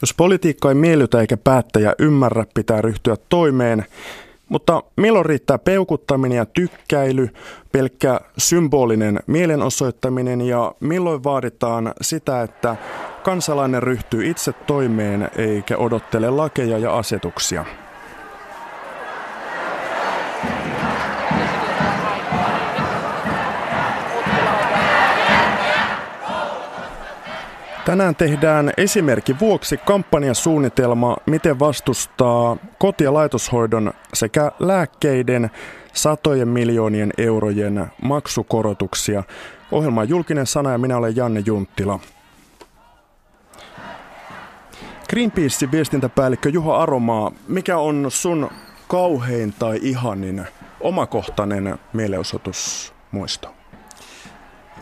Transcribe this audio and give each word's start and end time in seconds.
Jos 0.00 0.14
politiikka 0.14 0.68
ei 0.68 0.74
miellytä 0.74 1.20
eikä 1.20 1.36
päättäjä 1.36 1.94
ymmärrä, 1.98 2.44
pitää 2.54 2.80
ryhtyä 2.80 3.16
toimeen. 3.28 3.84
Mutta 4.48 4.82
milloin 4.96 5.26
riittää 5.26 5.58
peukuttaminen 5.58 6.36
ja 6.36 6.46
tykkäily, 6.46 7.28
pelkkä 7.72 8.20
symbolinen 8.38 9.20
mielenosoittaminen 9.26 10.40
ja 10.40 10.74
milloin 10.80 11.24
vaaditaan 11.24 11.94
sitä, 12.00 12.42
että 12.42 12.76
kansalainen 13.22 13.82
ryhtyy 13.82 14.30
itse 14.30 14.52
toimeen 14.52 15.30
eikä 15.36 15.76
odottele 15.76 16.30
lakeja 16.30 16.78
ja 16.78 16.96
asetuksia? 16.96 17.64
Tänään 27.88 28.16
tehdään 28.16 28.72
esimerkki 28.76 29.36
vuoksi 29.40 29.76
kampanjasuunnitelma, 29.76 31.16
miten 31.26 31.58
vastustaa 31.58 32.56
koti- 32.78 33.04
ja 33.04 33.14
laitoshoidon 33.14 33.92
sekä 34.14 34.52
lääkkeiden 34.58 35.50
satojen 35.92 36.48
miljoonien 36.48 37.12
eurojen 37.18 37.86
maksukorotuksia. 38.02 39.22
Ohjelma 39.72 40.00
on 40.00 40.08
julkinen 40.08 40.46
sana 40.46 40.72
ja 40.72 40.78
minä 40.78 40.96
olen 40.96 41.16
Janne 41.16 41.42
Junttila. 41.46 42.00
Greenpeacein 45.10 45.72
viestintäpäällikkö 45.72 46.48
Juha 46.48 46.82
Aromaa, 46.82 47.32
mikä 47.48 47.78
on 47.78 48.06
sun 48.08 48.50
kauhein 48.88 49.54
tai 49.58 49.78
ihanin 49.82 50.46
omakohtainen 50.80 51.78
mielenosoitusmuisto? 51.92 53.57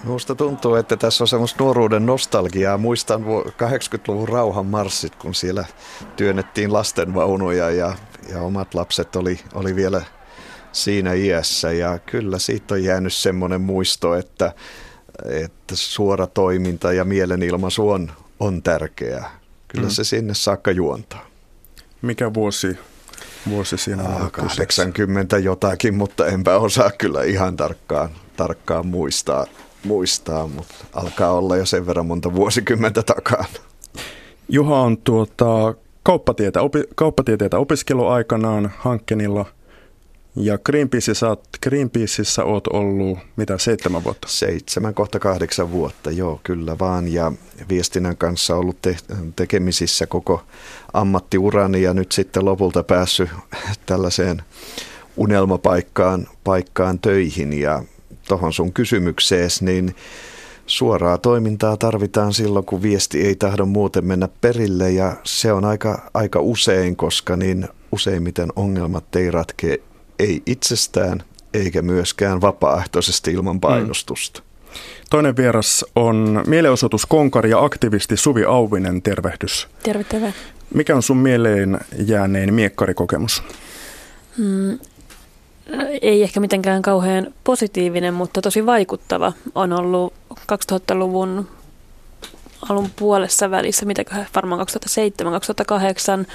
Minusta 0.04 0.34
tuntuu, 0.34 0.74
että 0.74 0.96
tässä 0.96 1.24
on 1.24 1.28
semmoista 1.28 1.64
nuoruuden 1.64 2.06
nostalgiaa. 2.06 2.78
Muistan 2.78 3.24
80-luvun 3.24 4.28
rauhan 4.28 4.66
marssit, 4.66 5.16
kun 5.16 5.34
siellä 5.34 5.64
työnnettiin 6.16 6.72
lastenvaunuja 6.72 7.70
ja, 7.70 7.92
ja 8.28 8.40
omat 8.40 8.74
lapset 8.74 9.16
oli, 9.16 9.40
oli 9.54 9.76
vielä 9.76 10.02
siinä 10.72 11.12
iässä. 11.12 11.72
Ja 11.72 11.98
kyllä 11.98 12.38
siitä 12.38 12.74
on 12.74 12.84
jäänyt 12.84 13.12
semmoinen 13.12 13.60
muisto, 13.60 14.14
että, 14.14 14.52
että 15.24 15.76
suora 15.76 16.26
toiminta 16.26 16.92
ja 16.92 17.04
mielenilmaisu 17.04 17.90
on, 17.90 18.12
on 18.40 18.62
tärkeää. 18.62 19.40
Kyllä 19.68 19.86
mm. 19.86 19.90
se 19.90 20.04
sinne 20.04 20.34
saakka 20.34 20.70
juontaa. 20.70 21.26
Mikä 22.02 22.34
vuosi, 22.34 22.78
vuosi 23.48 23.78
siinä 23.78 24.02
on? 24.02 24.22
Ah, 24.22 24.32
80 24.32 25.38
jotakin, 25.38 25.94
mutta 25.94 26.26
enpä 26.26 26.56
osaa 26.56 26.90
kyllä 26.98 27.22
ihan 27.22 27.56
tarkkaan, 27.56 28.10
tarkkaan 28.36 28.86
muistaa 28.86 29.46
muistaa, 29.86 30.46
mutta 30.46 30.74
alkaa 30.92 31.32
olla 31.32 31.56
jo 31.56 31.66
sen 31.66 31.86
verran 31.86 32.06
monta 32.06 32.34
vuosikymmentä 32.34 33.02
takana. 33.02 33.44
Juha 34.48 34.80
on 34.80 34.98
tuota, 34.98 35.74
kauppatietä, 36.02 36.62
opi, 36.62 36.84
kauppatieteitä 36.94 37.58
opiskeluaikanaan 37.58 38.72
Hankkenilla 38.78 39.46
ja 40.36 40.58
Greenpeaceissa, 40.58 41.36
Greenpeaceissa 41.62 42.44
oot 42.44 42.66
ollut 42.66 43.18
mitä, 43.36 43.58
seitsemän 43.58 44.04
vuotta? 44.04 44.28
Seitsemän, 44.28 44.94
kohta 44.94 45.18
kahdeksan 45.18 45.70
vuotta, 45.72 46.10
joo, 46.10 46.40
kyllä 46.42 46.78
vaan. 46.78 47.12
Ja 47.12 47.32
viestinnän 47.68 48.16
kanssa 48.16 48.56
ollut 48.56 48.82
te- 48.82 48.96
tekemisissä 49.36 50.06
koko 50.06 50.42
ammattiurani 50.92 51.82
ja 51.82 51.94
nyt 51.94 52.12
sitten 52.12 52.44
lopulta 52.44 52.82
päässyt 52.82 53.30
tällaiseen 53.86 54.42
unelmapaikkaan 55.16 56.26
paikkaan 56.44 56.98
töihin 56.98 57.52
ja 57.52 57.82
tuohon 58.28 58.52
sun 58.52 58.72
kysymykseesi, 58.72 59.64
niin 59.64 59.96
suoraa 60.66 61.18
toimintaa 61.18 61.76
tarvitaan 61.76 62.32
silloin, 62.32 62.64
kun 62.64 62.82
viesti 62.82 63.26
ei 63.26 63.34
tahdo 63.34 63.66
muuten 63.66 64.04
mennä 64.04 64.28
perille 64.40 64.90
ja 64.90 65.16
se 65.24 65.52
on 65.52 65.64
aika, 65.64 66.10
aika 66.14 66.40
usein, 66.40 66.96
koska 66.96 67.36
niin 67.36 67.68
useimmiten 67.92 68.48
ongelmat 68.56 69.16
ei 69.16 69.30
ratkea 69.30 69.76
ei 70.18 70.42
itsestään 70.46 71.22
eikä 71.54 71.82
myöskään 71.82 72.40
vapaaehtoisesti 72.40 73.32
ilman 73.32 73.60
painostusta. 73.60 74.40
Mm. 74.40 74.46
Toinen 75.10 75.36
vieras 75.36 75.84
on 75.96 76.44
mielenosoituskonkari 76.46 77.50
ja 77.50 77.64
aktivisti 77.64 78.16
Suvi 78.16 78.44
Auvinen. 78.44 79.02
Tervehdys. 79.02 79.68
Terve, 79.82 80.04
terve. 80.04 80.34
Mikä 80.74 80.96
on 80.96 81.02
sun 81.02 81.16
mieleen 81.16 81.78
jäänein 81.98 82.54
miekkarikokemus? 82.54 83.42
Mm, 84.38 84.78
ei 86.02 86.22
ehkä 86.22 86.40
mitenkään 86.40 86.82
kauhean 86.82 87.34
positiivinen, 87.44 88.14
mutta 88.14 88.42
tosi 88.42 88.66
vaikuttava 88.66 89.32
on 89.54 89.72
ollut 89.72 90.12
2000-luvun 90.52 91.48
alun 92.70 92.90
puolessa 92.96 93.50
välissä, 93.50 93.86
mitä 93.86 94.04
varmaan 94.34 94.66
2007-2008 96.22 96.26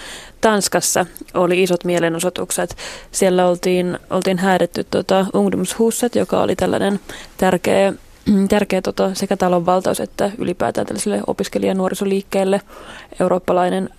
Tanskassa 0.42 1.06
oli 1.34 1.64
isot 1.64 1.84
mielenosoitukset. 1.84 2.78
Siellä 3.12 3.48
oltiin, 3.48 4.00
oltiin 4.10 4.38
häädetty 4.38 4.84
tota 4.84 5.26
Ungdomshuset, 5.34 6.16
joka 6.16 6.42
oli 6.42 6.56
tällainen 6.56 7.00
tärkeä, 7.38 7.94
tärkeä 8.50 8.82
tota, 8.82 9.12
sekä 9.14 9.38
talonvaltaus 9.38 10.00
että 10.00 10.32
ylipäätään 10.38 10.88
tällaiselle 10.88 11.22
opiskelijanuorisoliikkeelle 11.28 12.62
eurooppalainen 13.20 13.90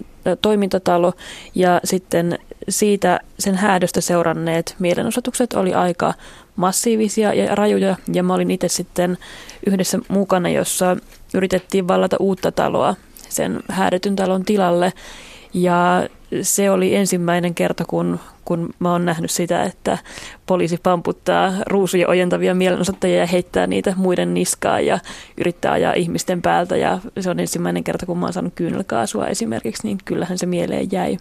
toimintatalo. 0.42 1.12
Ja 1.54 1.81
sitten 1.84 2.38
siitä 2.68 3.20
sen 3.38 3.54
häädöstä 3.54 4.00
seuranneet 4.00 4.74
mielenosoitukset 4.78 5.52
oli 5.52 5.74
aika 5.74 6.14
massiivisia 6.56 7.34
ja 7.34 7.54
rajuja. 7.54 7.96
Ja 8.12 8.22
mä 8.22 8.34
olin 8.34 8.50
itse 8.50 8.68
sitten 8.68 9.18
yhdessä 9.66 9.98
mukana, 10.08 10.48
jossa 10.48 10.96
yritettiin 11.34 11.88
vallata 11.88 12.16
uutta 12.20 12.52
taloa 12.52 12.94
sen 13.28 13.60
häädetyn 13.68 14.16
talon 14.16 14.44
tilalle. 14.44 14.92
Ja 15.54 16.08
se 16.42 16.70
oli 16.70 16.94
ensimmäinen 16.94 17.54
kerta, 17.54 17.84
kun, 17.84 18.20
kun 18.44 18.70
mä 18.78 18.92
oon 18.92 19.04
nähnyt 19.04 19.30
sitä, 19.30 19.62
että 19.62 19.98
poliisi 20.46 20.78
pamputtaa 20.82 21.52
ruusuja 21.66 22.08
ojentavia 22.08 22.54
mielenosoittajia 22.54 23.18
ja 23.18 23.26
heittää 23.26 23.66
niitä 23.66 23.94
muiden 23.96 24.34
niskaa 24.34 24.80
ja 24.80 24.98
yrittää 25.38 25.72
ajaa 25.72 25.92
ihmisten 25.92 26.42
päältä. 26.42 26.76
Ja 26.76 26.98
se 27.20 27.30
on 27.30 27.40
ensimmäinen 27.40 27.84
kerta, 27.84 28.06
kun 28.06 28.18
mä 28.18 28.26
oon 28.26 28.32
saanut 28.32 28.52
kyynelkaasua 28.54 29.26
esimerkiksi, 29.26 29.86
niin 29.86 29.98
kyllähän 30.04 30.38
se 30.38 30.46
mieleen 30.46 30.88
jäi. 30.92 31.18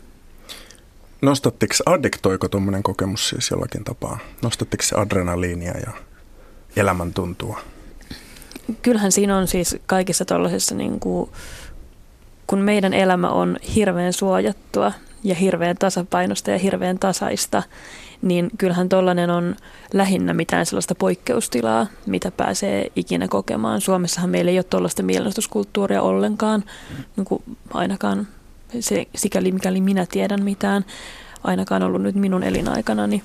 Nostattiko, 1.21 1.73
addiktoiko 1.85 2.47
tuommoinen 2.47 2.83
kokemus 2.83 3.29
siis 3.29 3.51
jollakin 3.51 3.83
tapaa? 3.83 4.19
Nostattiko 4.41 4.83
se 4.83 4.95
adrenaliinia 4.95 5.73
ja 5.77 5.91
elämäntuntua? 6.75 7.59
Kyllähän 8.81 9.11
siinä 9.11 9.37
on 9.37 9.47
siis 9.47 9.75
kaikissa 9.85 10.25
tuollaisissa, 10.25 10.75
niin 10.75 10.99
kuin, 10.99 11.29
kun 12.47 12.59
meidän 12.59 12.93
elämä 12.93 13.29
on 13.29 13.57
hirveän 13.75 14.13
suojattua 14.13 14.91
ja 15.23 15.35
hirveän 15.35 15.77
tasapainosta 15.77 16.51
ja 16.51 16.57
hirveän 16.57 16.99
tasaista, 16.99 17.63
niin 18.21 18.49
kyllähän 18.57 18.89
tuollainen 18.89 19.29
on 19.29 19.55
lähinnä 19.93 20.33
mitään 20.33 20.65
sellaista 20.65 20.95
poikkeustilaa, 20.95 21.87
mitä 22.05 22.31
pääsee 22.31 22.91
ikinä 22.95 23.27
kokemaan. 23.27 23.81
Suomessahan 23.81 24.29
meillä 24.29 24.51
ei 24.51 24.57
ole 24.57 24.63
tuollaista 24.63 25.03
mielenostuskulttuuria 25.03 26.01
ollenkaan, 26.01 26.63
niin 27.17 27.25
kuin 27.25 27.43
ainakaan 27.73 28.27
se, 28.79 29.05
sikäli 29.15 29.51
mikäli 29.51 29.81
minä 29.81 30.05
tiedän 30.05 30.43
mitään, 30.43 30.85
ainakaan 31.43 31.83
ollut 31.83 32.01
nyt 32.01 32.15
minun 32.15 32.43
elinaikana, 32.43 33.07
niin, 33.07 33.23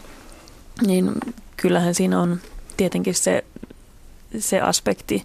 niin 0.86 1.12
kyllähän 1.56 1.94
siinä 1.94 2.20
on 2.20 2.40
tietenkin 2.76 3.14
se, 3.14 3.44
se 4.38 4.60
aspekti. 4.60 5.24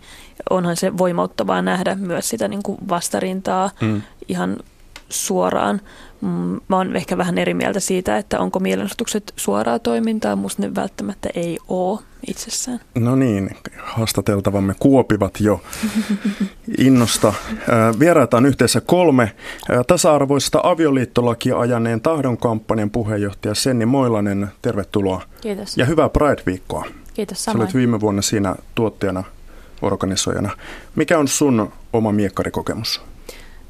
Onhan 0.50 0.76
se 0.76 0.98
voimauttavaa 0.98 1.62
nähdä 1.62 1.96
myös 1.96 2.30
sitä 2.30 2.48
niin 2.48 2.64
kuin 2.64 2.78
vastarintaa 2.90 3.70
mm. 3.82 4.02
ihan 4.28 4.58
suoraan. 5.09 5.82
Mm, 6.22 6.59
mä 6.68 6.78
oon 6.78 6.96
ehkä 6.96 7.18
vähän 7.18 7.38
eri 7.38 7.54
mieltä 7.54 7.80
siitä, 7.80 8.18
että 8.18 8.40
onko 8.40 8.59
mielenosoitukset 8.59 9.34
suoraa 9.36 9.80
toimintaa. 9.80 10.36
Musta 10.36 10.62
ne 10.62 10.76
välttämättä 10.76 11.30
ei 11.34 11.59
ole 11.68 12.00
itsessään. 12.28 12.80
No 12.96 13.16
niin, 13.16 13.58
haastateltavamme 13.84 14.76
kuopivat 14.80 15.40
jo 15.40 15.62
innosta. 16.78 17.34
Vieraita 18.00 18.38
on 18.38 18.46
yhteensä 18.46 18.82
kolme. 18.82 19.32
Tasa-arvoista 19.88 20.59
avioliittolakia 20.64 21.59
ajaneen 21.59 22.02
tahdon 22.02 22.38
kampanjan 22.38 22.90
puheenjohtaja 22.90 23.56
Senni 23.56 23.85
Moilanen, 23.85 24.47
tervetuloa. 24.62 25.22
Kiitos. 25.41 25.78
Ja 25.78 25.85
hyvää 25.85 26.09
Pride-viikkoa. 26.09 26.85
Kiitos 27.14 27.44
samoin. 27.44 27.58
Sä 27.58 27.64
olet 27.64 27.76
viime 27.76 28.00
vuonna 28.00 28.22
siinä 28.22 28.56
tuottajana, 28.76 29.23
organisoijana. 29.82 30.50
Mikä 30.96 31.20
on 31.20 31.28
sun 31.28 31.72
oma 31.94 32.12
miekkarikokemus? 32.12 33.02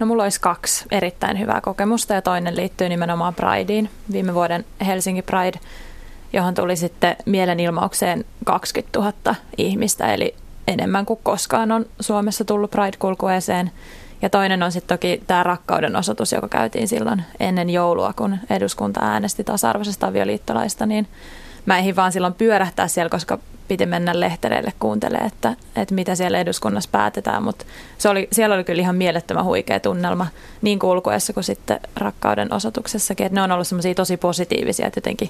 No 0.01 0.07
mulla 0.07 0.23
olisi 0.23 0.41
kaksi 0.41 0.85
erittäin 0.91 1.39
hyvää 1.39 1.61
kokemusta 1.61 2.13
ja 2.13 2.21
toinen 2.21 2.55
liittyy 2.55 2.89
nimenomaan 2.89 3.35
Prideen. 3.35 3.89
Viime 4.11 4.33
vuoden 4.33 4.65
Helsinki 4.85 5.21
Pride, 5.21 5.59
johon 6.33 6.53
tuli 6.53 6.75
sitten 6.75 7.15
mielenilmaukseen 7.25 8.25
20 8.45 8.99
000 8.99 9.35
ihmistä, 9.57 10.13
eli 10.13 10.35
enemmän 10.67 11.05
kuin 11.05 11.19
koskaan 11.23 11.71
on 11.71 11.85
Suomessa 11.99 12.45
tullut 12.45 12.71
Pride-kulkueeseen. 12.71 13.71
Ja 14.21 14.29
toinen 14.29 14.63
on 14.63 14.71
sitten 14.71 14.97
toki 14.97 15.23
tämä 15.27 15.43
rakkauden 15.43 15.95
osoitus, 15.95 16.31
joka 16.31 16.47
käytiin 16.47 16.87
silloin 16.87 17.23
ennen 17.39 17.69
joulua, 17.69 18.13
kun 18.13 18.37
eduskunta 18.49 18.99
äänesti 19.03 19.43
tasa-arvoisesta 19.43 20.07
avioliittolaista, 20.07 20.85
niin 20.85 21.07
mä 21.65 21.77
ehdin 21.77 21.95
vaan 21.95 22.11
silloin 22.11 22.33
pyörähtää 22.33 22.87
siellä, 22.87 23.09
koska 23.09 23.39
piti 23.67 23.85
mennä 23.85 24.19
lehtereille 24.19 24.73
kuuntelemaan, 24.79 25.27
että, 25.27 25.55
että 25.75 25.95
mitä 25.95 26.15
siellä 26.15 26.39
eduskunnassa 26.39 26.89
päätetään, 26.91 27.43
mutta 27.43 27.65
se 27.97 28.09
oli, 28.09 28.27
siellä 28.31 28.55
oli 28.55 28.63
kyllä 28.63 28.81
ihan 28.81 28.95
mielettömän 28.95 29.45
huikea 29.45 29.79
tunnelma 29.79 30.27
niin 30.61 30.79
kulkuessa 30.79 31.33
kuin 31.33 31.43
sitten 31.43 31.79
rakkauden 31.95 32.53
osoituksessakin, 32.53 33.25
että 33.25 33.35
ne 33.35 33.41
on 33.41 33.51
ollut 33.51 33.67
semmoisia 33.67 33.95
tosi 33.95 34.17
positiivisia, 34.17 34.87
että 34.87 34.97
jotenkin 34.97 35.29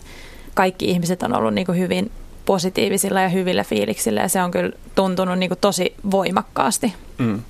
kaikki 0.53 0.85
ihmiset 0.85 1.23
on 1.23 1.33
ollut 1.33 1.53
niin 1.53 1.65
kuin 1.65 1.77
hyvin 1.77 2.11
positiivisilla 2.45 3.21
ja 3.21 3.29
hyvillä 3.29 3.63
fiiliksillä 3.63 4.21
ja 4.21 4.27
se 4.27 4.41
on 4.41 4.51
kyllä 4.51 4.71
tuntunut 4.95 5.39
niin 5.39 5.49
kuin 5.49 5.59
tosi 5.61 5.95
voimakkaasti. 6.11 6.93
Mm. 7.17 7.41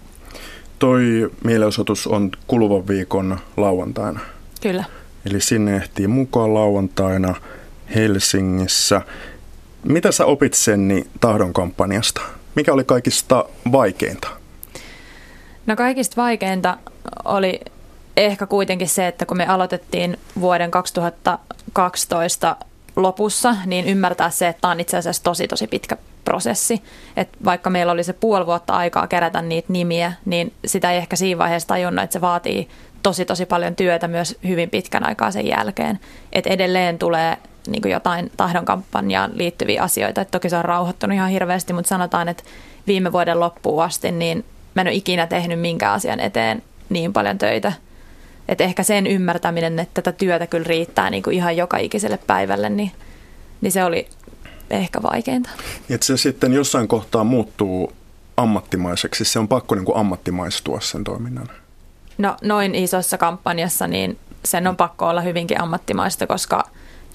Toi 0.80 1.32
mielenosoitus 1.44 2.08
on 2.08 2.32
kuluvan 2.48 2.88
viikon 2.88 3.38
lauantaina. 3.58 4.20
Kyllä. 4.62 4.84
Eli 5.26 5.42
sinne 5.42 5.76
ehtii 5.76 6.08
mukaan 6.08 6.54
lauantaina 6.54 7.36
Helsingissä. 7.96 9.02
Mitä 9.84 10.12
sä 10.12 10.26
opit 10.26 10.54
Senni 10.54 11.08
tahdon 11.20 11.54
kampanjasta? 11.54 12.22
Mikä 12.56 12.74
oli 12.74 12.84
kaikista 12.84 13.46
vaikeinta? 13.72 14.28
No 15.66 15.76
kaikista 15.76 16.22
vaikeinta 16.22 16.78
oli 17.26 17.60
ehkä 18.18 18.48
kuitenkin 18.48 18.90
se, 18.90 19.08
että 19.08 19.26
kun 19.26 19.38
me 19.38 19.46
aloitettiin 19.46 20.18
vuoden 20.42 20.72
2012 20.72 22.56
lopussa, 22.96 23.56
niin 23.66 23.86
ymmärtää 23.86 24.30
se, 24.30 24.48
että 24.48 24.62
tämä 24.62 24.72
on 24.72 24.80
itse 24.80 24.98
asiassa 24.98 25.24
tosi 25.24 25.48
tosi 25.48 25.68
pitkä 25.68 25.98
prosessi. 26.26 26.82
Että 27.18 27.38
vaikka 27.46 27.70
meillä 27.70 27.92
oli 27.92 28.04
se 28.04 28.14
puoli 28.14 28.46
vuotta 28.46 28.74
aikaa 28.74 29.08
kerätä 29.08 29.42
niitä 29.42 29.74
nimiä, 29.74 30.14
niin 30.26 30.54
sitä 30.66 30.92
ei 30.92 30.98
ehkä 30.98 31.16
siinä 31.16 31.38
vaiheessa 31.38 31.68
tajunnut, 31.68 32.04
että 32.04 32.14
se 32.14 32.22
vaatii 32.22 32.70
tosi 33.04 33.26
tosi 33.26 33.46
paljon 33.46 33.76
työtä 33.76 34.08
myös 34.08 34.38
hyvin 34.48 34.70
pitkän 34.70 35.08
aikaa 35.08 35.32
sen 35.32 35.48
jälkeen. 35.48 36.00
Että 36.34 36.50
edelleen 36.50 37.00
tulee 37.00 37.38
niin 37.72 37.92
jotain 37.92 38.32
tahdon 38.38 38.66
kampanjaan 38.66 39.32
liittyviä 39.34 39.84
asioita. 39.84 40.22
Et 40.22 40.32
toki 40.32 40.50
se 40.50 40.58
on 40.58 40.66
rauhoittunut 40.66 41.16
ihan 41.16 41.30
hirveästi, 41.30 41.74
mutta 41.74 41.90
sanotaan, 41.90 42.30
että 42.30 42.44
viime 42.88 43.12
vuoden 43.12 43.40
loppuun 43.40 43.84
asti 43.84 44.12
niin 44.12 44.46
mä 44.76 44.82
en 44.82 44.88
ole 44.88 44.96
ikinä 44.96 45.28
tehnyt 45.28 45.60
minkään 45.60 45.94
asian 45.94 46.20
eteen 46.20 46.64
niin 46.90 47.14
paljon 47.14 47.38
töitä. 47.38 47.74
Et 48.48 48.62
ehkä 48.62 48.84
sen 48.84 49.08
ymmärtäminen, 49.08 49.80
että 49.80 50.02
tätä 50.02 50.18
työtä 50.18 50.48
kyllä 50.48 50.68
riittää 50.68 51.10
niin 51.10 51.24
kuin 51.24 51.36
ihan 51.36 51.58
joka 51.58 51.78
ikiselle 51.78 52.20
päivälle, 52.28 52.70
niin, 52.70 52.92
niin 53.62 53.72
se 53.72 53.84
oli 53.84 54.08
ehkä 54.70 55.02
vaikeinta. 55.02 55.50
Että 55.90 56.06
se 56.06 56.18
sitten 56.18 56.54
jossain 56.54 56.88
kohtaa 56.88 57.24
muuttuu 57.24 57.94
ammattimaiseksi, 58.38 59.26
se 59.26 59.40
on 59.40 59.48
pakko 59.48 59.76
niin 59.76 59.86
kuin 59.86 59.98
ammattimaistua 59.98 60.80
sen 60.80 61.04
toiminnan. 61.04 61.50
No 62.18 62.38
noin 62.42 62.76
isossa 62.76 63.18
kampanjassa, 63.18 63.88
niin 63.88 64.18
sen 64.46 64.68
on 64.68 64.76
pakko 64.76 65.08
olla 65.08 65.22
hyvinkin 65.22 65.62
ammattimaista, 65.62 66.28
koska 66.28 66.64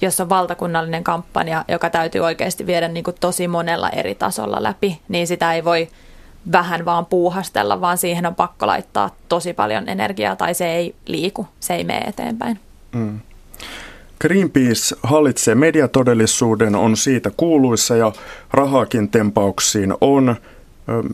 jos 0.01 0.19
on 0.19 0.29
valtakunnallinen 0.29 1.03
kampanja, 1.03 1.65
joka 1.67 1.89
täytyy 1.89 2.21
oikeasti 2.21 2.65
viedä 2.65 2.87
niin 2.87 3.03
kuin 3.03 3.15
tosi 3.19 3.47
monella 3.47 3.89
eri 3.89 4.15
tasolla 4.15 4.63
läpi, 4.63 5.01
niin 5.09 5.27
sitä 5.27 5.53
ei 5.53 5.63
voi 5.63 5.87
vähän 6.51 6.85
vaan 6.85 7.05
puuhastella, 7.05 7.81
vaan 7.81 7.97
siihen 7.97 8.25
on 8.25 8.35
pakko 8.35 8.67
laittaa 8.67 9.09
tosi 9.29 9.53
paljon 9.53 9.89
energiaa 9.89 10.35
tai 10.35 10.53
se 10.53 10.75
ei 10.75 10.95
liiku, 11.05 11.47
se 11.59 11.75
ei 11.75 11.83
mene 11.83 11.99
eteenpäin. 11.99 12.59
Mm. 12.91 13.19
Greenpeace 14.21 14.95
hallitsee 15.03 15.55
mediatodellisuuden, 15.55 16.75
on 16.75 16.97
siitä 16.97 17.31
kuuluissa 17.37 17.95
ja 17.95 18.11
rahaakin 18.51 19.09
tempauksiin 19.09 19.93
on. 20.01 20.35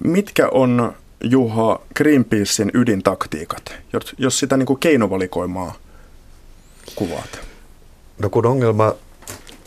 Mitkä 0.03 0.49
on, 0.51 0.93
Juha, 1.23 1.79
Greenpeacein 1.95 2.71
ydintaktiikat, 2.73 3.75
jos 4.17 4.39
sitä 4.39 4.57
niin 4.57 4.65
kuin 4.65 4.79
keinovalikoimaa 4.79 5.73
kuvaat? 6.95 7.52
No 8.17 8.29
kun 8.29 8.45
ongelma 8.45 8.95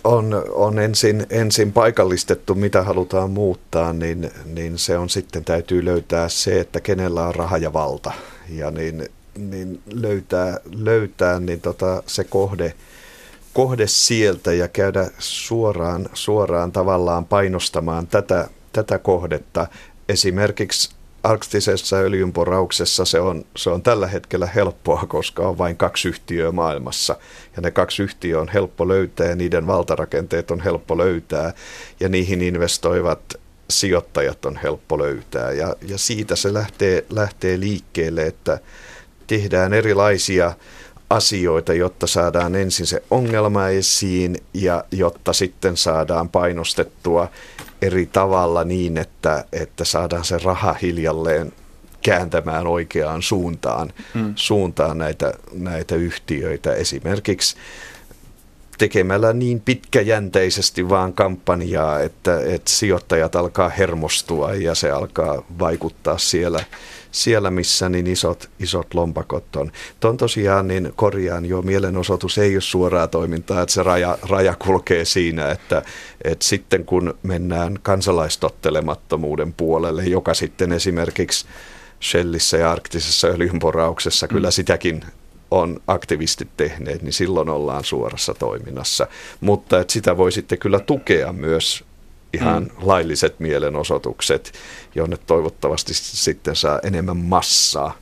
on, 0.04 0.44
on 0.50 0.78
ensin, 0.78 1.26
ensin 1.30 1.72
paikallistettu, 1.72 2.54
mitä 2.54 2.82
halutaan 2.82 3.30
muuttaa, 3.30 3.92
niin, 3.92 4.30
niin 4.44 4.78
se 4.78 4.98
on 4.98 5.10
sitten 5.10 5.44
täytyy 5.44 5.84
löytää 5.84 6.28
se, 6.28 6.60
että 6.60 6.80
kenellä 6.80 7.26
on 7.26 7.34
raha 7.34 7.58
ja 7.58 7.72
valta. 7.72 8.12
Ja 8.48 8.70
niin, 8.70 9.08
niin 9.38 9.82
löytää, 9.92 10.60
löytää 10.74 11.40
niin 11.40 11.60
tota, 11.60 12.02
se 12.06 12.24
kohde, 12.24 12.74
kohde 13.52 13.86
sieltä 13.86 14.52
ja 14.52 14.68
käydä 14.68 15.10
suoraan, 15.18 16.08
suoraan 16.12 16.72
tavallaan 16.72 17.24
painostamaan 17.24 18.06
tätä, 18.06 18.48
tätä 18.72 18.98
kohdetta. 18.98 19.66
Esimerkiksi 20.08 20.95
arktisessa 21.26 21.96
öljynporauksessa 21.96 23.04
se 23.04 23.20
on, 23.20 23.44
se 23.56 23.70
on 23.70 23.82
tällä 23.82 24.06
hetkellä 24.06 24.46
helppoa, 24.46 25.04
koska 25.08 25.48
on 25.48 25.58
vain 25.58 25.76
kaksi 25.76 26.08
yhtiöä 26.08 26.52
maailmassa. 26.52 27.16
Ja 27.56 27.62
ne 27.62 27.70
kaksi 27.70 28.02
yhtiöä 28.02 28.40
on 28.40 28.48
helppo 28.48 28.88
löytää 28.88 29.26
ja 29.26 29.36
niiden 29.36 29.66
valtarakenteet 29.66 30.50
on 30.50 30.60
helppo 30.60 30.98
löytää 30.98 31.52
ja 32.00 32.08
niihin 32.08 32.42
investoivat 32.42 33.20
sijoittajat 33.70 34.44
on 34.44 34.58
helppo 34.62 34.98
löytää. 34.98 35.52
Ja, 35.52 35.76
ja 35.88 35.98
siitä 35.98 36.36
se 36.36 36.54
lähtee, 36.54 37.04
lähtee 37.10 37.60
liikkeelle, 37.60 38.26
että 38.26 38.58
tehdään 39.26 39.74
erilaisia 39.74 40.52
asioita, 41.10 41.74
jotta 41.74 42.06
saadaan 42.06 42.54
ensin 42.54 42.86
se 42.86 43.02
ongelma 43.10 43.68
esiin 43.68 44.36
ja 44.54 44.84
jotta 44.92 45.32
sitten 45.32 45.76
saadaan 45.76 46.28
painostettua 46.28 47.28
eri 47.86 48.06
tavalla 48.06 48.64
niin, 48.64 48.96
että, 48.98 49.44
että 49.52 49.84
saadaan 49.84 50.24
se 50.24 50.38
raha 50.38 50.72
hiljalleen 50.72 51.52
kääntämään 52.02 52.66
oikeaan 52.66 53.22
suuntaan, 53.22 53.92
mm. 54.14 54.32
suuntaan 54.36 54.98
näitä, 54.98 55.34
näitä 55.52 55.94
yhtiöitä. 55.94 56.74
Esimerkiksi 56.74 57.56
tekemällä 58.78 59.32
niin 59.32 59.60
pitkäjänteisesti 59.60 60.88
vaan 60.88 61.12
kampanjaa, 61.12 62.00
että, 62.00 62.40
että 62.40 62.70
sijoittajat 62.70 63.36
alkaa 63.36 63.68
hermostua 63.68 64.54
ja 64.54 64.74
se 64.74 64.90
alkaa 64.90 65.42
vaikuttaa 65.58 66.18
siellä– 66.18 66.64
siellä, 67.16 67.50
missä 67.50 67.88
niin 67.88 68.06
isot, 68.06 68.50
isot 68.58 68.94
lompakot 68.94 69.56
on. 69.56 69.72
Tuon 70.00 70.16
tosiaan 70.16 70.68
niin 70.68 70.92
korjaan 70.96 71.46
jo 71.46 71.62
mielenosoitus 71.62 72.38
ei 72.38 72.54
ole 72.54 72.60
suoraa 72.60 73.06
toimintaa, 73.06 73.62
että 73.62 73.72
se 73.72 73.82
raja, 73.82 74.18
raja 74.22 74.54
kulkee 74.54 75.04
siinä, 75.04 75.50
että, 75.50 75.82
että 76.24 76.44
sitten 76.44 76.84
kun 76.84 77.14
mennään 77.22 77.78
kansalaistottelemattomuuden 77.82 79.52
puolelle, 79.52 80.04
joka 80.04 80.34
sitten 80.34 80.72
esimerkiksi 80.72 81.46
Shellissä 82.02 82.56
ja 82.56 82.72
arktisessa 82.72 83.28
öljynporauksessa, 83.28 84.28
kyllä 84.28 84.48
mm. 84.48 84.52
sitäkin 84.52 85.04
on 85.50 85.80
aktivistit 85.86 86.48
tehneet, 86.56 87.02
niin 87.02 87.12
silloin 87.12 87.48
ollaan 87.48 87.84
suorassa 87.84 88.34
toiminnassa. 88.34 89.06
Mutta 89.40 89.80
että 89.80 89.92
sitä 89.92 90.16
voi 90.16 90.32
sitten 90.32 90.58
kyllä 90.58 90.80
tukea 90.80 91.32
myös 91.32 91.84
ihan 92.32 92.62
mm. 92.62 92.70
lailliset 92.80 93.40
mielenosoitukset, 93.40 94.52
jonne 94.94 95.16
toivottavasti 95.26 95.94
sitten 95.94 96.56
saa 96.56 96.80
enemmän 96.82 97.16
massaa, 97.16 97.96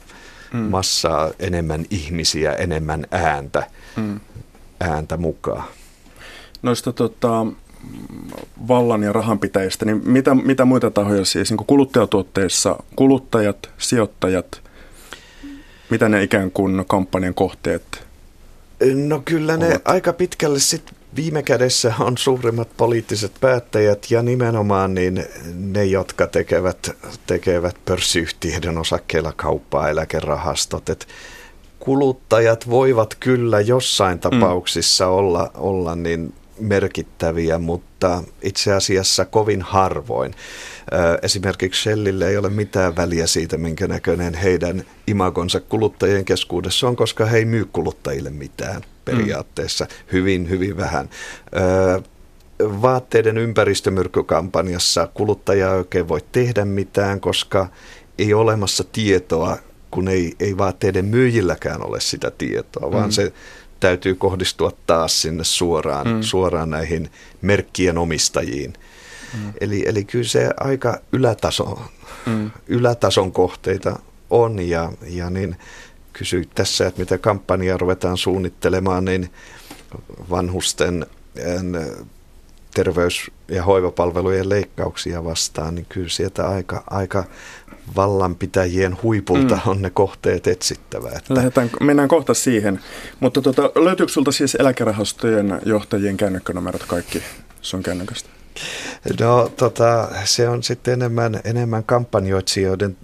mm. 0.52 0.58
massaa 0.58 1.31
enemmän 1.38 1.85
ihmisiä, 1.91 2.52
enemmän 2.52 3.06
ääntä, 3.11 3.67
mm. 3.97 4.21
ääntä 4.80 5.16
mukaan. 5.16 5.64
Noista 6.62 6.92
tota, 6.92 7.47
vallan 8.69 9.02
ja 9.02 9.12
rahanpitäjistä, 9.12 9.85
niin 9.85 10.02
mitä, 10.04 10.35
mitä 10.35 10.64
muita 10.64 10.90
tahoja 10.90 11.25
siis 11.25 11.50
niin 11.50 11.66
kuluttajatuotteissa, 11.66 12.76
kuluttajat, 12.97 13.71
sijoittajat, 13.78 14.63
mitä 15.91 16.09
ne 16.09 16.23
ikään 16.23 16.50
kuin 16.50 16.85
kampanjan 16.87 17.35
kohteet 17.35 18.05
No 18.95 19.23
kyllä 19.25 19.57
ne 19.57 19.67
ovat? 19.67 19.83
aika 19.85 20.12
pitkälle 20.12 20.59
sitten 20.59 20.95
viime 21.17 21.43
kädessä 21.43 21.95
on 21.99 22.19
suurimmat 22.19 22.69
poliittiset 22.76 23.33
päättäjät 23.41 24.11
ja 24.11 24.23
nimenomaan 24.23 24.95
niin 24.95 25.25
ne, 25.55 25.85
jotka 25.85 26.26
tekevät, 26.26 26.91
tekevät 27.26 27.76
pörssiyhtiöiden 27.85 28.79
osakkeilla 28.79 29.33
kauppaa, 29.37 29.88
eläkerahastot. 29.88 30.88
Et 30.88 31.09
kuluttajat 31.81 32.71
voivat 32.71 33.14
kyllä 33.21 33.61
jossain 33.61 34.17
mm. 34.17 34.21
tapauksissa 34.21 35.05
mm. 35.05 35.12
olla, 35.12 35.50
olla 35.55 35.95
niin 35.95 36.35
merkittäviä, 36.61 37.59
mutta 37.59 37.94
itse 38.42 38.73
asiassa 38.73 39.25
kovin 39.25 39.62
harvoin. 39.62 40.34
Esimerkiksi 41.23 41.82
Shellille 41.82 42.28
ei 42.28 42.37
ole 42.37 42.50
mitään 42.50 42.96
väliä 42.96 43.26
siitä, 43.26 43.58
minkä 43.58 43.87
näköinen 43.87 44.34
heidän 44.34 44.84
imagonsa 45.06 45.61
kuluttajien 45.61 46.25
keskuudessa 46.25 46.88
on, 46.88 46.96
koska 46.96 47.26
he 47.26 47.37
ei 47.37 47.44
myy 47.44 47.64
kuluttajille 47.73 48.30
mitään 48.30 48.82
periaatteessa. 49.04 49.84
Mm. 49.84 49.90
Hyvin, 50.12 50.50
hyvin 50.50 50.76
vähän. 50.76 51.11
Vaatteiden 52.82 53.38
ympäristömyrkkykampanjassa 53.38 55.08
kuluttaja 55.14 55.70
ei 55.70 55.78
oikein 55.78 56.08
voi 56.08 56.20
tehdä 56.32 56.64
mitään, 56.64 57.20
koska 57.20 57.68
ei 58.18 58.34
ole 58.34 58.42
olemassa 58.42 58.84
tietoa, 58.92 59.58
kun 59.90 60.08
ei, 60.08 60.32
ei 60.40 60.58
vaatteiden 60.58 61.04
myyjilläkään 61.04 61.87
ole 61.87 62.00
sitä 62.00 62.30
tietoa, 62.30 62.92
vaan 62.92 63.08
mm. 63.08 63.11
se 63.11 63.32
täytyy 63.85 64.14
kohdistua 64.14 64.73
taas 64.87 65.23
sinne 65.23 65.45
suoraan, 65.45 66.09
mm. 66.09 66.23
suoraan 66.23 66.71
näihin 66.71 67.11
merkkien 67.43 67.99
omistajiin. 67.99 68.73
Mm. 69.35 69.53
Eli, 69.61 69.83
eli 69.87 70.05
kyllä 70.05 70.25
se 70.25 70.50
aika 70.61 71.00
ylätaso, 71.12 71.83
mm. 72.26 72.50
ylätason 72.67 73.33
kohteita 73.33 73.99
on 74.31 74.69
ja, 74.69 74.93
ja 75.07 75.31
niin 75.31 75.57
kysyit 76.12 76.50
tässä, 76.55 76.87
että 76.87 77.00
mitä 77.00 77.19
kampanjaa 77.19 77.79
ruvetaan 77.79 78.17
suunnittelemaan, 78.17 79.05
niin 79.05 79.31
vanhusten 80.31 81.07
terveys- 82.75 83.31
ja 83.49 83.62
hoivapalvelujen 83.62 84.49
leikkauksia 84.49 85.25
vastaan, 85.25 85.75
niin 85.75 85.87
kyllä 85.88 86.09
sieltä 86.09 86.49
aika, 86.49 86.85
aika 86.90 87.25
vallanpitäjien 87.97 88.97
huipulta 89.02 89.54
mm. 89.54 89.71
on 89.71 89.83
ne 89.83 89.90
kohteet 89.90 90.47
etsittävä. 90.47 91.09
Että... 91.09 91.35
Lähdetään, 91.35 91.71
mennään 91.81 92.09
kohta 92.09 92.35
siihen. 92.35 92.81
Mutta 93.21 93.43
tota, 93.43 93.62
löytyykö 93.62 94.12
sinulta 94.12 94.33
siis 94.33 94.54
eläkerahastojen 94.54 95.61
johtajien 95.66 96.16
kännykkänumerot 96.16 96.85
kaikki 96.85 97.23
sun 97.61 97.83
kännykästä? 97.83 98.28
No 99.21 99.52
tota, 99.57 100.09
se 100.25 100.49
on 100.49 100.62
sitten 100.62 100.95
enemmän, 100.95 101.40
enemmän 101.45 101.85
kampanjoitsijoiden 101.85 102.97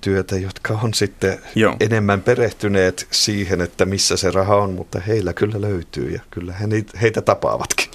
työtä, 0.00 0.36
jotka 0.38 0.78
on 0.82 0.94
sitten 0.94 1.38
Joo. 1.54 1.76
enemmän 1.80 2.22
perehtyneet 2.22 3.06
siihen, 3.10 3.60
että 3.60 3.84
missä 3.84 4.16
se 4.16 4.30
raha 4.30 4.56
on, 4.56 4.72
mutta 4.72 5.00
heillä 5.00 5.32
kyllä 5.32 5.60
löytyy 5.60 6.10
ja 6.10 6.20
kyllä 6.30 6.52
he 6.52 6.66
heitä 7.02 7.20
tapaavatkin. 7.20 7.89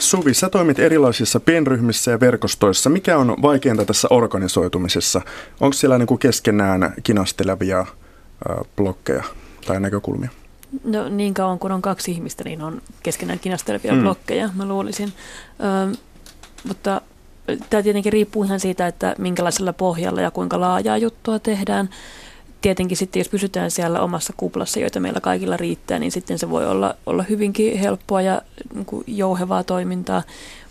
Suvi, 0.00 0.34
sä 0.34 0.48
toimit 0.48 0.78
erilaisissa 0.78 1.40
pienryhmissä 1.40 2.10
ja 2.10 2.20
verkostoissa. 2.20 2.90
Mikä 2.90 3.18
on 3.18 3.36
vaikeinta 3.42 3.84
tässä 3.84 4.08
organisoitumisessa? 4.10 5.20
Onko 5.60 5.72
siellä 5.72 5.98
niin 5.98 6.06
kuin 6.06 6.18
keskenään 6.18 6.94
kinastelevia 7.02 7.86
blokkeja 8.76 9.24
tai 9.66 9.80
näkökulmia? 9.80 10.30
No 10.84 11.08
niin 11.08 11.34
kauan 11.34 11.58
kun 11.58 11.72
on 11.72 11.82
kaksi 11.82 12.10
ihmistä, 12.10 12.44
niin 12.44 12.62
on 12.62 12.82
keskenään 13.02 13.38
kinastelevia 13.38 13.92
mm. 13.92 14.00
blokkeja, 14.00 14.50
mä 14.54 14.66
luulisin. 14.66 15.12
Ö, 15.92 15.96
mutta 16.68 17.00
tämä 17.70 17.82
tietenkin 17.82 18.12
riippuu 18.12 18.44
ihan 18.44 18.60
siitä, 18.60 18.86
että 18.86 19.14
minkälaisella 19.18 19.72
pohjalla 19.72 20.20
ja 20.20 20.30
kuinka 20.30 20.60
laajaa 20.60 20.96
juttua 20.96 21.38
tehdään. 21.38 21.88
Tietenkin 22.60 22.96
sitten, 22.96 23.20
jos 23.20 23.28
pysytään 23.28 23.70
siellä 23.70 24.00
omassa 24.00 24.32
kuplassa, 24.36 24.80
joita 24.80 25.00
meillä 25.00 25.20
kaikilla 25.20 25.56
riittää, 25.56 25.98
niin 25.98 26.12
sitten 26.12 26.38
se 26.38 26.50
voi 26.50 26.66
olla, 26.66 26.94
olla 27.06 27.22
hyvinkin 27.22 27.78
helppoa 27.78 28.22
ja 28.22 28.42
niin 28.74 28.86
jouhevaa 29.06 29.64
toimintaa. 29.64 30.22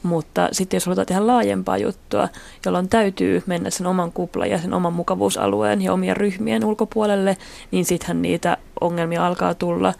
Mutta 0.03 0.50
sitten 0.51 0.77
jos 0.77 0.86
halutaan 0.86 1.08
tehdä 1.08 1.27
laajempaa 1.27 1.77
juttua, 1.77 2.29
jolloin 2.65 2.89
täytyy 2.89 3.43
mennä 3.46 3.69
sen 3.69 3.88
oman 3.88 4.12
kuplan 4.12 4.50
ja 4.50 4.58
sen 4.58 4.74
oman 4.74 4.93
mukavuusalueen 4.93 5.81
ja 5.81 5.93
omien 5.93 6.17
ryhmien 6.17 6.65
ulkopuolelle, 6.65 7.38
niin 7.72 7.86
sittenhän 7.86 8.22
niitä 8.22 8.58
ongelmia 8.81 9.27
alkaa 9.27 9.53
tulla. 9.53 9.93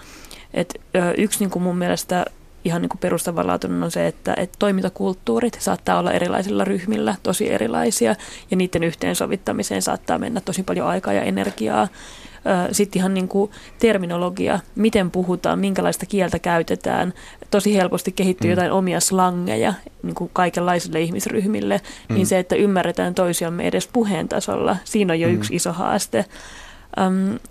Et, 0.53 0.81
yksi 1.17 1.39
niin 1.39 1.50
kuin 1.50 1.63
mun 1.63 1.77
mielestä 1.77 2.25
ihan 2.70 2.82
niin 2.82 2.90
kuin 2.90 3.00
perustavanlaatuinen 3.00 3.84
on 3.84 3.92
se, 3.92 4.08
että, 4.08 4.34
että 4.38 4.56
toimintakulttuurit 4.60 5.58
saattaa 5.60 6.00
olla 6.00 6.12
erilaisilla 6.12 6.66
ryhmillä 6.66 7.16
tosi 7.24 7.52
erilaisia 7.52 8.16
ja 8.52 8.58
niiden 8.58 8.84
yhteensovittamiseen 8.84 9.82
saattaa 9.82 10.18
mennä 10.18 10.42
tosi 10.42 10.64
paljon 10.64 10.88
aikaa 10.88 11.14
ja 11.14 11.22
energiaa. 11.22 11.88
Sitten 12.72 13.00
ihan 13.00 13.14
niin 13.14 13.28
kuin 13.28 13.52
terminologia, 13.80 14.60
miten 14.76 15.12
puhutaan, 15.12 15.60
minkälaista 15.60 16.06
kieltä 16.06 16.40
käytetään. 16.40 17.14
Tosi 17.52 17.76
helposti 17.76 18.12
kehittyy 18.12 18.48
mm. 18.48 18.52
jotain 18.52 18.72
omia 18.72 19.00
slangeja 19.00 19.74
niin 20.04 20.16
kuin 20.16 20.30
kaikenlaisille 20.34 21.02
ihmisryhmille, 21.02 21.82
mm. 22.10 22.16
niin 22.16 22.28
se, 22.28 22.40
että 22.40 22.56
ymmärretään 22.56 23.16
toisiamme 23.16 23.68
edes 23.68 23.90
puheen 23.94 24.30
tasolla, 24.30 24.78
siinä 24.84 25.14
on 25.14 25.20
jo 25.20 25.28
mm. 25.28 25.34
yksi 25.34 25.56
iso 25.56 25.74
haaste. 25.74 26.26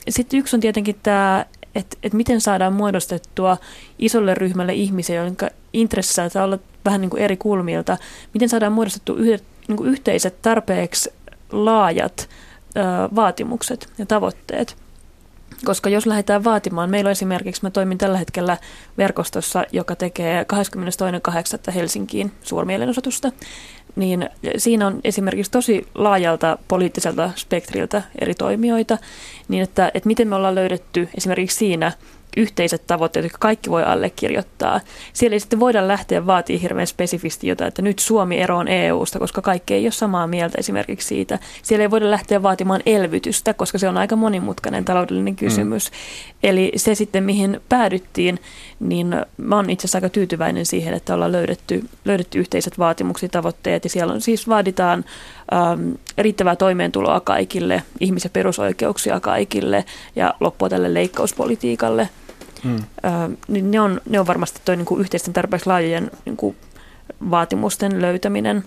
Sitten 0.09 0.41
yksi 0.41 0.57
on 0.57 0.61
tietenkin 0.61 0.97
tämä 1.03 1.45
että 1.75 1.97
et 2.03 2.13
miten 2.13 2.41
saadaan 2.41 2.73
muodostettua 2.73 3.57
isolle 3.99 4.35
ryhmälle 4.35 4.75
ihmisiä, 4.75 5.17
joiden 5.17 5.51
intressissä 5.73 6.23
saattaa 6.23 6.45
olla 6.45 6.59
vähän 6.85 7.01
niin 7.01 7.11
kuin 7.11 7.23
eri 7.23 7.37
kulmilta, 7.37 7.97
miten 8.35 8.49
saadaan 8.49 8.73
muodostettua 8.73 9.17
yhdet, 9.17 9.45
niin 9.69 9.77
kuin 9.77 9.91
yhteiset 9.91 10.43
tarpeeksi 10.43 11.11
laajat 11.53 12.29
ö, 12.77 12.81
vaatimukset 13.15 13.93
ja 13.99 14.07
tavoitteet. 14.07 14.77
Koska 15.65 15.89
jos 15.89 16.07
lähdetään 16.07 16.45
vaatimaan, 16.45 16.91
meillä 16.91 17.09
on 17.09 17.13
esimerkiksi, 17.13 17.63
mä 17.63 17.71
toimin 17.71 17.99
tällä 17.99 18.19
hetkellä 18.19 18.57
verkostossa, 18.99 19.65
joka 19.73 19.97
tekee 19.97 20.47
22.8. 21.69 21.73
Helsinkiin 21.73 22.33
suurmielenosoitusta, 22.43 23.33
niin 23.99 24.29
siinä 24.57 24.87
on 24.87 25.01
esimerkiksi 25.05 25.53
tosi 25.53 25.87
laajalta 25.95 26.59
poliittiselta 26.69 27.31
spektriltä 27.37 28.03
eri 28.21 28.35
toimijoita, 28.35 28.99
niin 29.49 29.63
että, 29.63 29.91
että 29.95 30.07
miten 30.07 30.29
me 30.29 30.35
ollaan 30.35 30.55
löydetty 30.55 31.09
esimerkiksi 31.17 31.57
siinä 31.57 31.93
yhteiset 32.37 32.87
tavoitteet, 32.87 33.25
jotka 33.25 33.39
kaikki 33.39 33.71
voi 33.71 33.83
allekirjoittaa. 33.83 34.81
Siellä 35.13 35.35
ei 35.35 35.41
sitten 35.41 35.61
voida 35.61 35.89
lähteä 35.89 36.27
vaatimaan 36.27 36.63
hirveän 36.63 36.87
spesifisti 36.87 37.49
jotain, 37.49 37.69
että 37.69 37.83
nyt 37.83 37.99
Suomi 37.99 38.39
eroon 38.39 38.69
EU-sta, 38.69 39.19
koska 39.19 39.43
kaikki 39.43 39.75
ei 39.75 39.85
ole 39.85 39.93
samaa 39.93 40.27
mieltä 40.27 40.59
esimerkiksi 40.59 41.09
siitä. 41.09 41.39
Siellä 41.63 41.83
ei 41.83 41.91
voida 41.91 42.11
lähteä 42.11 42.43
vaatimaan 42.43 42.83
elvytystä, 42.87 43.55
koska 43.55 43.79
se 43.79 43.89
on 43.89 43.97
aika 43.97 44.17
monimutkainen 44.17 44.85
taloudellinen 44.85 45.37
kysymys. 45.37 45.91
Mm. 45.91 45.97
Eli 46.43 46.73
se 46.77 46.95
sitten, 46.95 47.25
mihin 47.25 47.61
päädyttiin, 47.69 48.39
niin 48.81 49.17
mä 49.37 49.57
oon 49.57 49.71
itse 49.71 49.85
asiassa 49.85 49.99
aika 49.99 50.09
tyytyväinen 50.09 50.67
siihen, 50.67 50.95
että 50.95 51.15
ollaan 51.15 51.33
löydetty, 51.33 51.85
löydetty 52.05 52.39
yhteiset 52.39 52.79
vaatimukset 52.79 53.31
tavoitteet. 53.31 53.85
Ja 53.85 53.91
siellä 53.91 54.13
on 54.13 54.21
siis 54.21 54.49
vaaditaan 54.49 55.05
ähm, 55.53 55.93
riittävää 56.19 56.57
toimeentuloa 56.57 57.21
kaikille, 57.21 57.83
ihmis- 58.01 58.25
ja 58.25 58.31
perusoikeuksia 58.31 59.21
kaikille 59.21 59.85
ja 60.17 60.35
loppua 60.41 60.69
tälle 60.69 60.95
leikkauspolitiikalle. 60.95 62.09
Hmm. 62.65 62.77
Äh, 62.77 63.39
niin 63.49 63.71
ne, 63.71 63.81
on, 63.81 64.01
ne 64.09 64.21
on 64.21 64.27
varmasti 64.27 64.61
toi 64.65 64.77
niin 64.77 64.87
kuin 64.87 65.01
yhteisten 65.01 65.35
tarpeeksi 65.35 65.67
laajojen 65.67 66.11
niin 66.25 66.37
kuin 66.37 66.57
vaatimusten 67.31 68.03
löytäminen. 68.03 68.65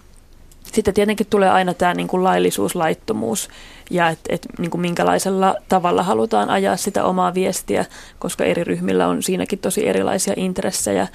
Sitten 0.63 0.93
tietenkin 0.93 1.27
tulee 1.29 1.49
aina 1.49 1.73
tämä 1.73 1.93
niin 1.93 2.07
kuin 2.07 2.23
laillisuus, 2.23 2.75
laittomuus 2.75 3.49
ja 3.89 4.09
että 4.09 4.35
et, 4.35 4.47
niin 4.57 4.71
kuin 4.71 4.81
minkälaisella 4.81 5.55
tavalla 5.69 6.03
halutaan 6.03 6.49
ajaa 6.49 6.77
sitä 6.77 7.03
omaa 7.03 7.33
viestiä, 7.33 7.85
koska 8.19 8.43
eri 8.43 8.63
ryhmillä 8.63 9.07
on 9.07 9.23
siinäkin 9.23 9.59
tosi 9.59 9.87
erilaisia 9.87 10.33
intressejä 10.37 11.07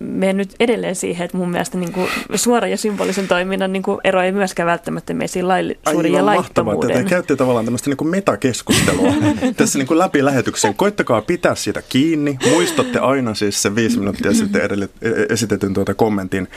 menen 0.00 0.36
nyt 0.36 0.54
edelleen 0.60 0.96
siihen, 0.96 1.24
että 1.24 1.36
mun 1.36 1.50
mielestä 1.50 1.78
niin 1.78 1.92
kuin 1.92 2.08
suora 2.34 2.68
ja 2.68 2.76
symbolisen 2.76 3.28
toiminnan 3.28 3.72
niin 3.72 3.82
kuin 3.82 4.00
ero 4.04 4.22
ei 4.22 4.32
myöskään 4.32 4.66
välttämättä 4.66 5.14
mene 5.14 5.28
siinä 5.28 5.48
laillisuuden 5.48 6.12
ja 6.12 6.26
laittomuuden. 6.26 6.96
Te 6.96 7.10
käytte 7.10 7.36
tavallaan 7.36 7.64
tämmöistä 7.64 7.90
niin 7.90 7.96
kuin 7.96 8.08
metakeskustelua 8.08 9.12
tässä 9.56 9.78
niin 9.78 9.86
kuin 9.86 9.98
läpi 9.98 10.24
lähetyksen. 10.24 10.74
Koittakaa 10.74 11.22
pitää 11.22 11.54
siitä 11.54 11.82
kiinni. 11.88 12.38
Muistatte 12.50 12.98
aina 12.98 13.34
siis 13.34 13.62
se 13.62 13.74
viisi 13.74 13.98
minuuttia 13.98 14.34
sitten 14.34 14.62
edelle, 14.62 14.88
e- 15.02 15.10
esitetyn 15.30 15.74
tuota 15.74 15.94
kommentin. 15.94 16.48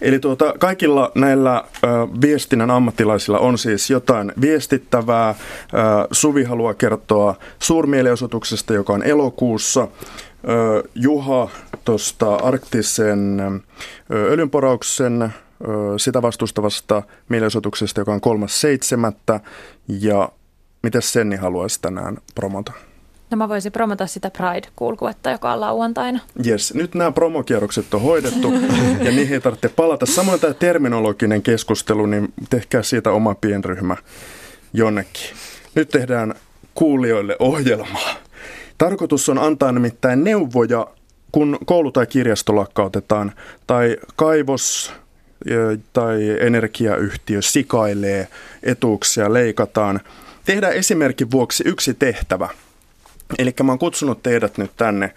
Eli 0.00 0.18
tuota, 0.18 0.54
kaikilla 0.58 1.12
näillä 1.14 1.64
ö, 1.84 1.88
viestinnän 2.20 2.70
ammattilaisilla 2.70 3.38
on 3.38 3.58
siis 3.58 3.90
jotain 3.90 4.32
viestittävää. 4.40 5.30
Ö, 5.30 5.34
Suvi 6.12 6.44
haluaa 6.44 6.74
kertoa 6.74 7.34
suurmielenosoituksesta, 7.58 8.74
joka 8.74 8.92
on 8.92 9.02
elokuussa. 9.02 9.88
Juha 10.94 11.48
tuosta 11.84 12.34
arktisen 12.34 13.40
öljynporauksen 14.10 15.34
sitä 15.96 16.22
vastustavasta 16.22 17.02
mielenosoituksesta, 17.28 18.00
joka 18.00 18.12
on 18.12 18.20
3.7. 19.36 19.40
Ja 19.88 20.28
miten 20.82 21.02
Senni 21.02 21.36
haluaisi 21.36 21.82
tänään 21.82 22.18
promota? 22.34 22.72
No 23.30 23.36
mä 23.36 23.48
voisin 23.48 23.72
promota 23.72 24.06
sitä 24.06 24.30
Pride-kulkuetta, 24.30 25.30
joka 25.30 25.52
on 25.52 25.60
lauantaina. 25.60 26.20
Yes, 26.46 26.74
nyt 26.74 26.94
nämä 26.94 27.12
promokierrokset 27.12 27.94
on 27.94 28.02
hoidettu 28.02 28.52
ja 29.04 29.10
niihin 29.10 29.32
ei 29.34 29.40
tarvitse 29.40 29.68
palata. 29.68 30.06
Samoin 30.06 30.40
tämä 30.40 30.54
terminologinen 30.54 31.42
keskustelu, 31.42 32.06
niin 32.06 32.32
tehkää 32.50 32.82
siitä 32.82 33.10
oma 33.10 33.34
pienryhmä 33.34 33.96
jonnekin. 34.72 35.36
Nyt 35.74 35.88
tehdään 35.88 36.34
kuulijoille 36.74 37.36
ohjelmaa. 37.38 38.27
Tarkoitus 38.78 39.28
on 39.28 39.38
antaa 39.38 39.72
nimittäin 39.72 40.24
neuvoja, 40.24 40.86
kun 41.32 41.58
koulu 41.64 41.92
tai 41.92 42.06
kirjasto 42.06 42.56
lakkautetaan, 42.56 43.32
tai 43.66 43.96
kaivos 44.16 44.92
tai 45.92 46.36
energiayhtiö 46.40 47.42
sikailee, 47.42 48.28
etuuksia 48.62 49.32
leikataan. 49.32 50.00
Tehdään 50.44 50.72
esimerkin 50.72 51.30
vuoksi 51.30 51.64
yksi 51.66 51.94
tehtävä. 51.94 52.48
Eli 53.38 53.54
mä 53.62 53.72
oon 53.72 53.78
kutsunut 53.78 54.22
teidät 54.22 54.58
nyt 54.58 54.70
tänne 54.76 55.14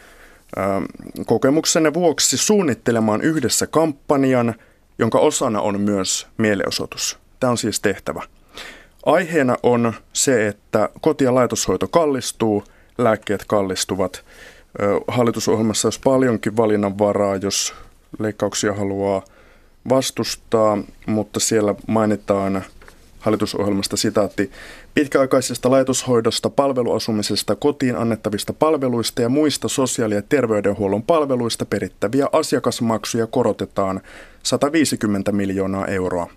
kokemuksenne 1.25 1.93
vuoksi 1.93 2.37
suunnittelemaan 2.37 3.21
yhdessä 3.21 3.67
kampanjan, 3.67 4.55
jonka 4.99 5.19
osana 5.19 5.61
on 5.61 5.81
myös 5.81 6.27
mielenosoitus. 6.37 7.19
Tämä 7.39 7.51
on 7.51 7.57
siis 7.57 7.79
tehtävä. 7.79 8.23
Aiheena 9.05 9.57
on 9.63 9.93
se, 10.13 10.47
että 10.47 10.89
koti- 11.01 11.23
ja 11.23 11.35
laitoshoito 11.35 11.87
kallistuu– 11.87 12.63
lääkkeet 13.03 13.43
kallistuvat. 13.48 14.24
Hallitusohjelmassa 15.08 15.86
olisi 15.86 16.00
paljonkin 16.03 16.58
valinnanvaraa, 16.58 17.36
jos 17.36 17.74
leikkauksia 18.20 18.74
haluaa 18.74 19.22
vastustaa, 19.89 20.77
mutta 21.05 21.39
siellä 21.39 21.75
mainitaan 21.88 22.63
hallitusohjelmasta 23.20 23.98
sitaatti 23.98 24.51
pitkäaikaisesta 24.93 25.72
laitoshoidosta, 25.72 26.50
palveluasumisesta, 26.50 27.55
kotiin 27.55 27.96
annettavista 27.96 28.53
palveluista 28.53 29.22
ja 29.22 29.29
muista 29.29 29.67
sosiaali- 29.67 30.15
ja 30.15 30.22
terveydenhuollon 30.22 31.03
palveluista 31.03 31.65
perittäviä 31.65 32.27
asiakasmaksuja 32.31 33.27
korotetaan 33.27 34.01
150 34.43 35.31
miljoonaa 35.31 35.86
euroa. 35.86 36.29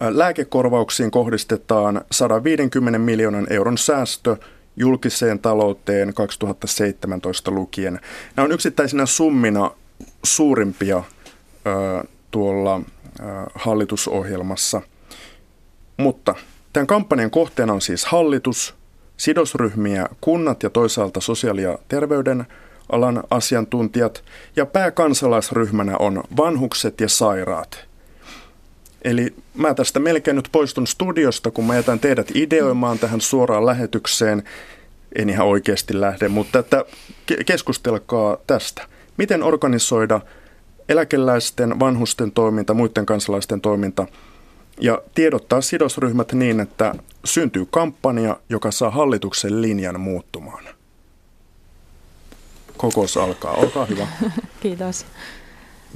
Lääkekorvauksiin 0.00 1.10
kohdistetaan 1.10 2.00
150 2.10 2.98
miljoonan 2.98 3.46
euron 3.50 3.78
säästö 3.78 4.36
julkiseen 4.76 5.38
talouteen 5.38 6.14
2017 6.14 7.50
lukien. 7.50 8.00
Nämä 8.36 8.44
on 8.44 8.52
yksittäisinä 8.52 9.06
summina 9.06 9.70
suurimpia 10.24 11.02
tuolla 12.30 12.80
hallitusohjelmassa. 13.54 14.82
Mutta 15.96 16.34
tämän 16.72 16.86
kampanjan 16.86 17.30
kohteena 17.30 17.72
on 17.72 17.80
siis 17.80 18.04
hallitus, 18.04 18.74
sidosryhmiä, 19.16 20.08
kunnat 20.20 20.62
ja 20.62 20.70
toisaalta 20.70 21.20
sosiaali- 21.20 21.62
ja 21.62 21.78
terveyden 21.88 22.46
alan 22.92 23.24
asiantuntijat 23.30 24.24
ja 24.56 24.66
pääkansalaisryhmänä 24.66 25.96
on 25.98 26.22
vanhukset 26.36 27.00
ja 27.00 27.08
sairaat. 27.08 27.93
Eli 29.04 29.34
mä 29.54 29.74
tästä 29.74 30.00
melkein 30.00 30.36
nyt 30.36 30.48
poistun 30.52 30.86
studiosta, 30.86 31.50
kun 31.50 31.64
mä 31.64 31.76
jätän 31.76 32.00
teidät 32.00 32.30
ideoimaan 32.34 32.98
tähän 32.98 33.20
suoraan 33.20 33.66
lähetykseen. 33.66 34.42
En 35.18 35.30
ihan 35.30 35.46
oikeasti 35.46 36.00
lähde, 36.00 36.28
mutta 36.28 36.58
että 36.58 36.84
keskustelkaa 37.46 38.36
tästä. 38.46 38.82
Miten 39.16 39.42
organisoida 39.42 40.20
eläkeläisten, 40.88 41.80
vanhusten 41.80 42.32
toiminta, 42.32 42.74
muiden 42.74 43.06
kansalaisten 43.06 43.60
toiminta 43.60 44.06
ja 44.80 45.02
tiedottaa 45.14 45.60
sidosryhmät 45.60 46.32
niin, 46.32 46.60
että 46.60 46.94
syntyy 47.24 47.66
kampanja, 47.70 48.36
joka 48.48 48.70
saa 48.70 48.90
hallituksen 48.90 49.62
linjan 49.62 50.00
muuttumaan. 50.00 50.64
Kokous 52.76 53.16
alkaa. 53.16 53.52
Olkaa 53.52 53.86
hyvä. 53.86 54.06
Kiitos. 54.62 55.06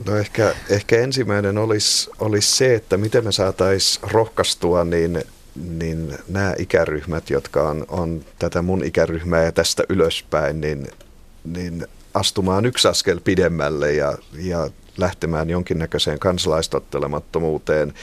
No 0.06 0.16
ehkä, 0.16 0.54
ehkä 0.70 0.98
ensimmäinen 1.00 1.58
olisi, 1.58 2.10
olisi 2.18 2.56
se, 2.56 2.74
että 2.74 2.96
miten 2.96 3.24
me 3.24 3.32
saataisiin 3.32 4.10
rohkaistua 4.10 4.84
niin, 4.84 5.22
niin 5.56 6.18
nämä 6.28 6.54
ikäryhmät, 6.58 7.30
jotka 7.30 7.68
on, 7.68 7.84
on 7.88 8.24
tätä 8.38 8.62
mun 8.62 8.84
ikäryhmää 8.84 9.44
ja 9.44 9.52
tästä 9.52 9.84
ylöspäin, 9.88 10.60
niin, 10.60 10.88
niin 11.44 11.86
astumaan 12.14 12.66
yksi 12.66 12.88
askel 12.88 13.20
pidemmälle 13.24 13.92
ja, 13.92 14.18
ja 14.32 14.70
lähtemään 14.98 15.50
jonkinnäköiseen 15.50 16.18
kansalaistottelemattomuuteen, 16.18 17.94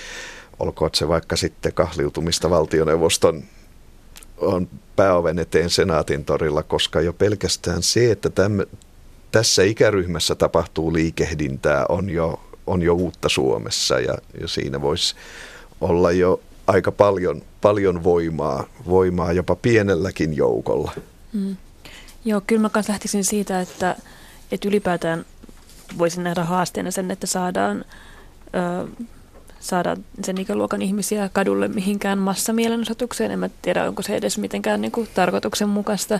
olkoon 0.60 0.92
se 0.94 1.08
vaikka 1.08 1.36
sitten 1.36 1.74
kahliutumista 1.74 2.50
valtioneuvoston 2.50 3.44
on 4.38 4.68
pääoven 4.96 5.40
eteen 5.40 5.70
senaatin 5.70 6.26
torilla, 6.26 6.64
koska 6.64 7.02
jo 7.02 7.14
pelkästään 7.14 7.84
se, 7.84 8.12
että 8.12 8.30
tässä 9.36 9.64
ikäryhmässä 9.64 10.36
tapahtuu 10.36 10.94
liikehdintää, 10.94 11.86
on 11.90 12.10
jo, 12.10 12.40
on 12.68 12.82
jo 12.82 12.94
uutta 12.94 13.30
Suomessa 13.30 14.00
ja, 14.00 14.18
ja 14.42 14.48
siinä 14.48 14.82
voisi 14.82 15.16
olla 15.82 16.12
jo 16.12 16.40
aika 16.68 16.92
paljon, 16.92 17.42
paljon 17.62 18.04
voimaa, 18.04 18.64
voimaa 18.86 19.34
jopa 19.34 19.56
pienelläkin 19.56 20.38
joukolla. 20.38 20.92
Mm. 21.34 21.58
Joo, 22.26 22.42
kyllä 22.48 22.62
mä 22.62 22.70
kanssa 22.70 22.92
lähtisin 22.92 23.24
siitä, 23.24 23.62
että, 23.62 23.96
että 24.52 24.68
ylipäätään 24.68 25.26
voisin 25.98 26.24
nähdä 26.24 26.44
haasteena 26.44 26.92
sen, 26.92 27.12
että 27.12 27.28
saadaan, 27.28 27.86
ö, 28.56 28.88
saadaan 29.60 30.06
sen 30.24 30.38
ikäluokan 30.38 30.82
ihmisiä 30.82 31.30
kadulle 31.34 31.68
mihinkään 31.68 32.18
massamielenosoitukseen. 32.18 33.32
En 33.32 33.40
mä 33.40 33.50
tiedä, 33.62 33.88
onko 33.88 34.02
se 34.02 34.16
edes 34.16 34.38
mitenkään 34.38 34.82
niin 34.82 34.92
kuin, 34.92 35.08
tarkoituksenmukaista, 35.14 36.20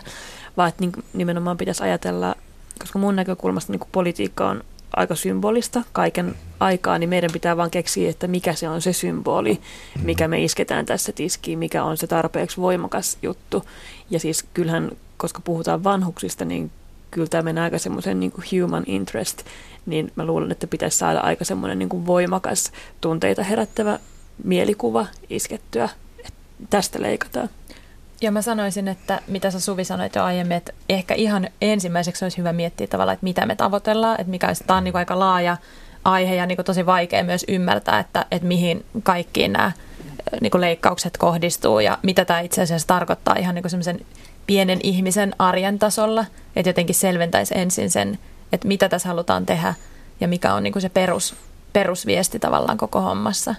vaan 0.56 0.68
että 0.68 0.80
niin, 0.80 0.92
nimenomaan 1.12 1.56
pitäisi 1.56 1.82
ajatella, 1.82 2.34
koska 2.78 2.98
mun 2.98 3.16
näkökulmasta 3.16 3.72
niin 3.72 3.80
politiikka 3.92 4.48
on 4.48 4.64
aika 4.96 5.14
symbolista 5.14 5.82
kaiken 5.92 6.34
aikaa, 6.60 6.98
niin 6.98 7.08
meidän 7.08 7.30
pitää 7.32 7.56
vaan 7.56 7.70
keksiä, 7.70 8.10
että 8.10 8.26
mikä 8.26 8.54
se 8.54 8.68
on 8.68 8.82
se 8.82 8.92
symboli, 8.92 9.60
mikä 10.02 10.28
me 10.28 10.44
isketään 10.44 10.86
tässä 10.86 11.12
tiskiin, 11.12 11.58
mikä 11.58 11.84
on 11.84 11.96
se 11.96 12.06
tarpeeksi 12.06 12.60
voimakas 12.60 13.18
juttu. 13.22 13.64
Ja 14.10 14.20
siis 14.20 14.44
kyllähän, 14.54 14.90
koska 15.16 15.40
puhutaan 15.44 15.84
vanhuksista, 15.84 16.44
niin 16.44 16.70
kyllä 17.10 17.28
tämä 17.28 17.42
menee 17.42 17.64
aika 17.64 17.78
semmoisen 17.78 18.20
niin 18.20 18.32
human 18.52 18.84
interest, 18.86 19.42
niin 19.86 20.12
mä 20.16 20.24
luulen, 20.24 20.52
että 20.52 20.66
pitäisi 20.66 20.98
saada 20.98 21.20
aika 21.20 21.44
semmoinen 21.44 21.78
niin 21.78 22.06
voimakas 22.06 22.72
tunteita 23.00 23.42
herättävä 23.42 23.98
mielikuva 24.44 25.06
iskettyä. 25.30 25.88
Että 26.18 26.32
tästä 26.70 27.02
leikataan. 27.02 27.48
Ja 28.20 28.32
mä 28.32 28.42
sanoisin, 28.42 28.88
että 28.88 29.20
mitä 29.26 29.50
sä 29.50 29.60
Suvi 29.60 29.84
sanoit 29.84 30.14
jo 30.14 30.24
aiemmin, 30.24 30.56
että 30.56 30.72
ehkä 30.88 31.14
ihan 31.14 31.48
ensimmäiseksi 31.60 32.24
olisi 32.24 32.38
hyvä 32.38 32.52
miettiä 32.52 32.86
tavallaan, 32.86 33.14
että 33.14 33.24
mitä 33.24 33.46
me 33.46 33.56
tavoitellaan, 33.56 34.20
että 34.20 34.30
mikä 34.30 34.52
tämä 34.66 34.76
on 34.76 34.84
niin 34.84 34.96
aika 34.96 35.18
laaja 35.18 35.56
aihe 36.04 36.34
ja 36.34 36.46
niin 36.46 36.64
tosi 36.64 36.86
vaikea 36.86 37.24
myös 37.24 37.44
ymmärtää, 37.48 37.98
että, 37.98 38.26
että 38.30 38.48
mihin 38.48 38.84
kaikkiin 39.02 39.52
nämä 39.52 39.72
niin 40.40 40.60
leikkaukset 40.60 41.18
kohdistuu 41.18 41.80
ja 41.80 41.98
mitä 42.02 42.24
tämä 42.24 42.40
itse 42.40 42.62
asiassa 42.62 42.88
tarkoittaa 42.88 43.36
ihan 43.38 43.54
niin 43.54 43.70
semmoisen 43.70 44.00
pienen 44.46 44.78
ihmisen 44.82 45.34
arjen 45.38 45.78
tasolla, 45.78 46.24
että 46.56 46.68
jotenkin 46.68 46.94
selventäisi 46.94 47.58
ensin 47.58 47.90
sen, 47.90 48.18
että 48.52 48.68
mitä 48.68 48.88
tässä 48.88 49.08
halutaan 49.08 49.46
tehdä 49.46 49.74
ja 50.20 50.28
mikä 50.28 50.54
on 50.54 50.62
niin 50.62 50.80
se 50.80 50.88
perus, 50.88 51.34
perusviesti 51.72 52.38
tavallaan 52.38 52.78
koko 52.78 53.00
hommassa. 53.00 53.54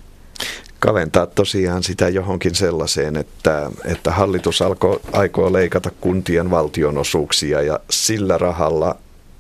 Kaventaa 0.80 1.26
tosiaan 1.26 1.84
sitä 1.84 2.10
johonkin 2.10 2.56
sellaiseen, 2.56 3.18
että, 3.18 3.72
että 3.86 4.12
hallitus 4.12 4.62
alko, 4.62 5.02
aikoo 5.12 5.54
leikata 5.54 5.92
kuntien 6.02 6.52
valtionosuuksia 6.52 7.62
ja 7.62 7.80
sillä 7.90 8.38
rahalla 8.38 8.96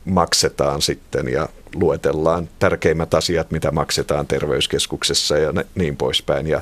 maksetaan 0.06 0.82
sitten 0.82 1.28
ja 1.30 1.50
luetellaan 1.76 2.50
tärkeimmät 2.60 3.14
asiat, 3.14 3.52
mitä 3.52 3.72
maksetaan 3.72 4.28
terveyskeskuksessa 4.28 5.38
ja 5.38 5.54
niin 5.76 5.98
poispäin. 5.98 6.48
Ja, 6.48 6.62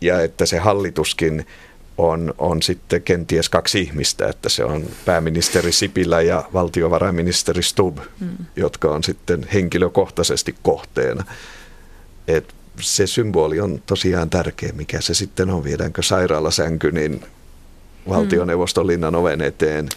ja 0.00 0.20
että 0.20 0.46
se 0.46 0.58
hallituskin 0.58 1.46
on, 1.98 2.34
on 2.38 2.62
sitten 2.62 3.02
kenties 3.02 3.48
kaksi 3.48 3.80
ihmistä, 3.80 4.28
että 4.28 4.48
se 4.48 4.64
on 4.64 4.84
pääministeri 5.04 5.72
Sipilä 5.72 6.20
ja 6.20 6.44
valtiovarainministeri 6.52 7.62
Stubb, 7.62 7.98
mm. 8.20 8.28
jotka 8.56 8.88
on 8.88 9.04
sitten 9.04 9.46
henkilökohtaisesti 9.54 10.54
kohteena. 10.62 11.24
Et 12.28 12.54
se 12.80 13.06
symboli 13.06 13.60
on 13.60 13.82
tosiaan 13.86 14.30
tärkeä, 14.30 14.72
mikä 14.72 15.00
se 15.00 15.14
sitten 15.14 15.50
on, 15.50 15.64
viedäänkö 15.64 16.02
sairaalasänky 16.02 16.92
niin 16.92 17.24
valtioneuvoston 18.08 18.86
linnan 18.86 19.14
oven 19.14 19.40
eteen– 19.40 19.88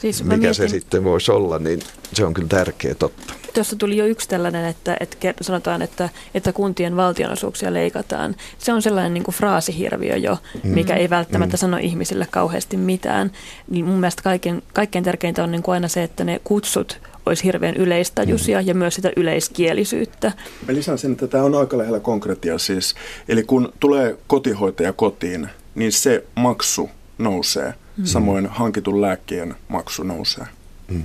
Siis 0.00 0.24
mikä 0.24 0.36
mietin, 0.36 0.54
se 0.54 0.68
sitten 0.68 1.04
voisi 1.04 1.32
olla, 1.32 1.58
niin 1.58 1.80
se 2.12 2.24
on 2.24 2.34
kyllä 2.34 2.48
tärkeä 2.48 2.94
totta. 2.94 3.34
Tuossa 3.54 3.76
tuli 3.76 3.96
jo 3.96 4.06
yksi 4.06 4.28
tällainen, 4.28 4.64
että, 4.64 4.96
että 5.00 5.32
sanotaan, 5.40 5.82
että, 5.82 6.08
että 6.34 6.52
kuntien 6.52 6.96
valtionosuuksia 6.96 7.72
leikataan. 7.72 8.36
Se 8.58 8.72
on 8.72 8.82
sellainen 8.82 9.14
niin 9.14 9.24
kuin 9.24 9.34
fraasihirviö 9.34 10.16
jo, 10.16 10.38
mm. 10.64 10.70
mikä 10.70 10.94
ei 10.94 11.10
välttämättä 11.10 11.56
mm. 11.56 11.58
sano 11.58 11.76
ihmisille 11.76 12.26
kauheasti 12.30 12.76
mitään. 12.76 13.30
Niin 13.70 13.84
mun 13.84 14.00
mielestä 14.00 14.22
kaiken, 14.22 14.62
kaikkein 14.72 15.04
tärkeintä 15.04 15.42
on 15.42 15.50
niin 15.50 15.62
kuin 15.62 15.74
aina 15.74 15.88
se, 15.88 16.02
että 16.02 16.24
ne 16.24 16.40
kutsut 16.44 17.00
olisi 17.26 17.44
hirveän 17.44 17.76
yleistajuisia 17.76 18.60
mm. 18.60 18.66
ja 18.66 18.74
myös 18.74 18.94
sitä 18.94 19.12
yleiskielisyyttä. 19.16 20.32
Mä 20.68 20.74
lisään 20.74 20.98
sen, 20.98 21.12
että 21.12 21.26
tämä 21.26 21.44
on 21.44 21.54
aika 21.54 21.78
lähellä 21.78 22.00
konkreettia 22.00 22.58
siis. 22.58 22.94
Eli 23.28 23.42
kun 23.42 23.72
tulee 23.80 24.18
kotihoitaja 24.26 24.92
kotiin, 24.92 25.48
niin 25.74 25.92
se 25.92 26.24
maksu 26.34 26.90
nousee. 27.18 27.74
Mm. 27.96 28.04
Samoin 28.04 28.46
hankitun 28.46 29.00
lääkkeen 29.00 29.54
maksu 29.68 30.02
nousee. 30.02 30.46
Mm. 30.88 31.02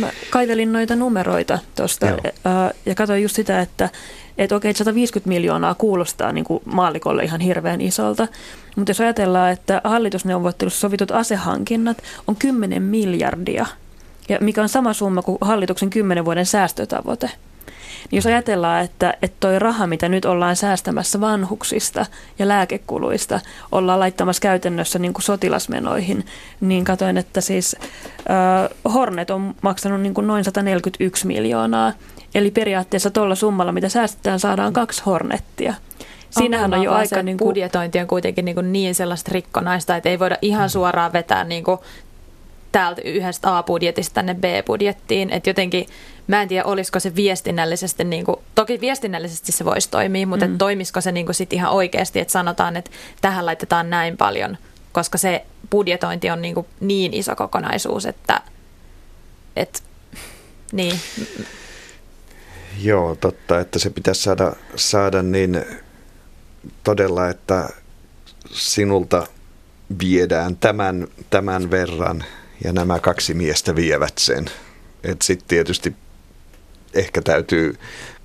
Mä 0.00 0.10
kaivelin 0.30 0.72
noita 0.72 0.96
numeroita 0.96 1.58
tuosta 1.76 2.06
ja 2.86 2.94
katsoin 2.94 3.22
just 3.22 3.36
sitä, 3.36 3.60
että 3.60 3.88
että 4.38 4.56
okei, 4.56 4.74
150 4.74 5.28
miljoonaa 5.28 5.74
kuulostaa 5.74 6.32
niin 6.32 6.44
kuin 6.44 6.62
maalikolle 6.64 7.24
ihan 7.24 7.40
hirveän 7.40 7.80
isolta, 7.80 8.28
mutta 8.76 8.90
jos 8.90 9.00
ajatellaan, 9.00 9.52
että 9.52 9.80
hallitusneuvottelussa 9.84 10.80
sovitut 10.80 11.10
asehankinnat 11.10 12.02
on 12.28 12.36
10 12.36 12.82
miljardia, 12.82 13.66
ja 14.28 14.38
mikä 14.40 14.62
on 14.62 14.68
sama 14.68 14.92
summa 14.92 15.22
kuin 15.22 15.38
hallituksen 15.40 15.90
10 15.90 16.24
vuoden 16.24 16.46
säästötavoite– 16.46 17.30
niin 18.10 18.18
jos 18.18 18.26
ajatellaan, 18.26 18.84
että, 18.84 19.14
että 19.22 19.36
toi 19.40 19.58
raha, 19.58 19.86
mitä 19.86 20.08
nyt 20.08 20.24
ollaan 20.24 20.56
säästämässä 20.56 21.20
vanhuksista 21.20 22.06
ja 22.38 22.48
lääkekuluista, 22.48 23.40
ollaan 23.72 24.00
laittamassa 24.00 24.40
käytännössä 24.40 24.98
niin 24.98 25.12
kuin 25.12 25.22
sotilasmenoihin, 25.22 26.26
niin 26.60 26.84
katoin, 26.84 27.18
että 27.18 27.40
siis 27.40 27.76
äh, 28.30 28.94
Hornet 28.94 29.30
on 29.30 29.54
maksanut 29.62 30.00
niin 30.00 30.14
kuin 30.14 30.26
noin 30.26 30.44
141 30.44 31.26
miljoonaa. 31.26 31.92
Eli 32.34 32.50
periaatteessa 32.50 33.10
tuolla 33.10 33.34
summalla, 33.34 33.72
mitä 33.72 33.88
säästetään, 33.88 34.40
saadaan 34.40 34.72
kaksi 34.72 35.02
Hornettia. 35.06 35.74
Siinähän 36.30 36.74
on 36.74 36.82
jo 36.82 36.92
aika... 36.92 37.22
Niin 37.22 37.38
kuin... 37.38 37.48
Budjetointi 37.48 38.00
on 38.00 38.06
kuitenkin 38.06 38.44
niin, 38.44 38.54
kuin 38.54 38.72
niin 38.72 38.94
sellaista 38.94 39.30
rikkonaista, 39.34 39.96
että 39.96 40.08
ei 40.08 40.18
voida 40.18 40.36
ihan 40.42 40.70
suoraan 40.70 41.12
vetää 41.12 41.44
niin 41.44 41.64
kuin 41.64 41.78
täältä 42.72 43.02
yhdestä 43.04 43.58
A-budjetista 43.58 44.14
tänne 44.14 44.34
B-budjettiin. 44.34 45.30
Että 45.30 45.50
jotenkin, 45.50 45.86
mä 46.26 46.42
en 46.42 46.48
tiedä, 46.48 46.64
olisiko 46.64 47.00
se 47.00 47.14
viestinnällisesti, 47.14 48.04
niin 48.04 48.24
kuin, 48.24 48.36
toki 48.54 48.80
viestinnällisesti 48.80 49.52
se 49.52 49.64
voisi 49.64 49.90
toimia, 49.90 50.26
mutta 50.26 50.46
mm. 50.46 50.58
toimisiko 50.58 51.00
se 51.00 51.12
niin 51.12 51.26
kuin 51.26 51.34
sit 51.34 51.52
ihan 51.52 51.72
oikeasti, 51.72 52.20
että 52.20 52.32
sanotaan, 52.32 52.76
että 52.76 52.90
tähän 53.20 53.46
laitetaan 53.46 53.90
näin 53.90 54.16
paljon, 54.16 54.58
koska 54.92 55.18
se 55.18 55.46
budjetointi 55.70 56.30
on 56.30 56.42
niin, 56.42 56.54
kuin 56.54 56.66
niin 56.80 57.14
iso 57.14 57.36
kokonaisuus, 57.36 58.06
että, 58.06 58.40
että 59.56 59.78
niin. 60.72 61.00
Joo, 62.80 63.16
totta, 63.16 63.60
että 63.60 63.78
se 63.78 63.90
pitäisi 63.90 64.22
saada, 64.22 64.52
saada 64.76 65.22
niin 65.22 65.64
todella, 66.84 67.28
että 67.28 67.68
sinulta 68.52 69.26
viedään 70.00 70.56
tämän, 70.56 71.06
tämän 71.30 71.70
verran 71.70 72.24
ja 72.64 72.72
nämä 72.72 72.98
kaksi 72.98 73.34
miestä 73.34 73.76
vievät 73.76 74.18
sen. 74.18 74.44
Sitten 75.22 75.48
tietysti 75.48 75.96
ehkä 76.94 77.22
täytyy 77.22 77.76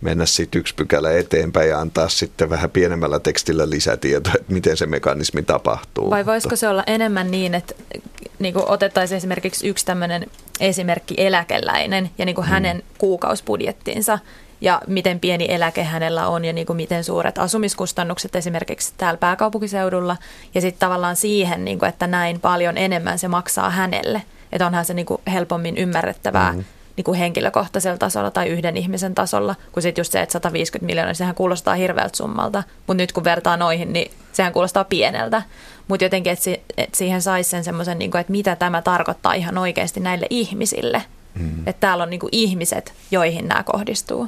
mennä 0.02 0.26
sitten 0.26 0.60
yksi 0.60 0.76
pykälä 0.76 1.12
eteenpäin 1.12 1.70
ja 1.70 1.80
antaa 1.80 2.10
sitten 2.10 2.50
vähän 2.50 2.70
pienemmällä 2.70 3.20
tekstillä 3.20 3.70
lisätietoa, 3.70 4.34
että 4.40 4.54
miten 4.54 4.78
se 4.78 4.86
mekanismi 4.86 5.44
tapahtuu. 5.44 6.10
Vai 6.10 6.26
voisiko 6.26 6.56
se 6.56 6.68
olla 6.68 6.84
enemmän 6.88 7.32
niin, 7.32 7.56
että 7.56 7.74
niin 8.40 8.54
kuin 8.54 8.66
otettaisiin 8.68 9.18
esimerkiksi 9.18 9.68
yksi 9.68 9.86
tämmöinen 9.86 10.26
esimerkki 10.60 11.16
eläkeläinen 11.18 12.10
ja 12.18 12.26
niin 12.26 12.36
kuin 12.36 12.46
hmm. 12.46 12.54
hänen 12.54 12.84
kuukausbudjettinsa 12.98 14.20
ja 14.62 14.82
miten 14.88 15.20
pieni 15.20 15.46
eläke 15.50 15.84
hänellä 15.84 16.28
on 16.28 16.46
ja 16.46 16.54
niin 16.54 16.68
kuin 16.68 16.78
miten 16.78 17.04
suuret 17.04 17.38
asumiskustannukset 17.38 18.36
esimerkiksi 18.36 18.94
täällä 18.98 19.18
pääkaupunkiseudulla 19.18 20.18
ja 20.56 20.62
sitten 20.62 20.80
tavallaan 20.80 21.16
siihen, 21.16 21.66
niin 21.66 21.80
kuin, 21.80 21.90
että 21.90 22.08
näin 22.08 22.40
paljon 22.40 22.78
enemmän 22.78 23.20
se 23.20 23.28
maksaa 23.28 23.70
hänelle. 23.70 24.22
Että 24.52 24.66
onhan 24.66 24.86
se 24.86 24.94
niin 24.94 25.06
kuin 25.06 25.22
helpommin 25.28 25.78
ymmärrettävää 25.78 26.52
mm-hmm 26.52 26.77
niin 26.98 27.06
kuin 27.06 27.18
henkilökohtaisella 27.18 27.98
tasolla 27.98 28.32
tai 28.32 28.50
yhden 28.50 28.78
ihmisen 28.78 29.16
tasolla, 29.16 29.56
kun 29.72 29.84
sitten 29.84 30.00
just 30.02 30.12
se, 30.12 30.22
että 30.22 30.34
150 30.34 30.86
miljoonaa, 30.86 31.10
niin 31.10 31.16
sehän 31.16 31.36
kuulostaa 31.36 31.76
hirveältä 31.76 32.18
summalta. 32.18 32.64
Mutta 32.88 33.04
nyt 33.04 33.12
kun 33.12 33.24
vertaa 33.24 33.58
noihin, 33.58 33.94
niin 33.94 34.12
sehän 34.34 34.54
kuulostaa 34.54 34.84
pieneltä. 34.84 35.42
Mutta 35.88 36.06
jotenkin, 36.06 36.34
että, 36.34 36.44
si- 36.44 36.62
että 36.78 36.98
siihen 36.98 37.22
saisi 37.22 37.50
sen 37.50 37.64
semmoisen, 37.64 38.00
niin 38.00 38.18
että 38.18 38.32
mitä 38.32 38.56
tämä 38.56 38.82
tarkoittaa 38.82 39.34
ihan 39.34 39.58
oikeasti 39.58 40.00
näille 40.00 40.28
ihmisille. 40.30 41.04
Mm. 41.40 41.60
Että 41.68 41.80
täällä 41.80 42.04
on 42.04 42.10
niin 42.10 42.20
kuin 42.20 42.30
ihmiset, 42.32 42.94
joihin 43.12 43.48
nämä 43.48 43.64
kohdistuu. 43.64 44.28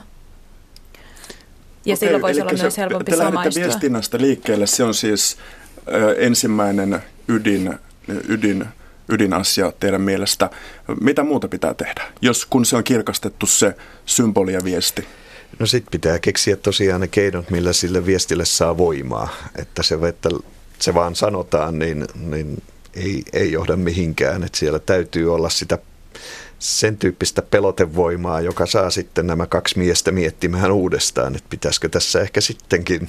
Ja 1.85 1.93
Okei, 1.93 1.95
silloin 1.95 2.21
voisi 2.21 2.41
olla 2.41 2.57
se, 2.57 2.63
myös 2.63 2.77
helpompi 2.77 3.11
te 3.11 3.17
samaistua. 3.17 3.63
viestinnästä 3.63 4.17
liikkeelle. 4.17 4.67
Se 4.67 4.83
on 4.83 4.93
siis 4.93 5.37
ö, 5.93 6.15
ensimmäinen 6.19 7.03
ydin, 7.27 7.79
ydin 8.27 8.65
ydinasia 9.09 9.71
teidän 9.79 10.01
mielestä. 10.01 10.49
Mitä 11.01 11.23
muuta 11.23 11.47
pitää 11.47 11.73
tehdä, 11.73 12.03
jos 12.21 12.45
kun 12.45 12.65
se 12.65 12.75
on 12.75 12.83
kirkastettu 12.83 13.45
se 13.45 13.75
symboli 14.05 14.53
ja 14.53 14.63
viesti? 14.63 15.07
No 15.59 15.65
sitten 15.65 15.91
pitää 15.91 16.19
keksiä 16.19 16.55
tosiaan 16.55 17.01
ne 17.01 17.07
keinot, 17.07 17.49
millä 17.49 17.73
sille 17.73 18.05
viestille 18.05 18.45
saa 18.45 18.77
voimaa. 18.77 19.29
Että 19.55 19.83
se, 19.83 19.97
että 20.07 20.29
se 20.79 20.93
vaan 20.93 21.15
sanotaan, 21.15 21.79
niin, 21.79 22.07
niin 22.15 22.63
ei, 22.93 23.23
ei 23.33 23.51
johda 23.51 23.75
mihinkään. 23.75 24.43
Että 24.43 24.57
siellä 24.57 24.79
täytyy 24.79 25.33
olla 25.33 25.49
sitä 25.49 25.77
sen 26.59 26.97
tyyppistä 26.97 27.41
pelotevoimaa, 27.41 28.41
joka 28.41 28.65
saa 28.65 28.89
sitten 28.89 29.27
nämä 29.27 29.45
kaksi 29.45 29.77
miestä 29.77 30.11
miettimään 30.11 30.71
uudestaan, 30.71 31.35
että 31.35 31.49
pitäisikö 31.49 31.89
tässä 31.89 32.21
ehkä 32.21 32.41
sittenkin 32.41 33.07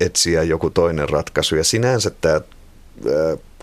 etsiä 0.00 0.42
joku 0.42 0.70
toinen 0.70 1.08
ratkaisu. 1.08 1.56
Ja 1.56 1.64
sinänsä 1.64 2.10
tämä 2.20 2.40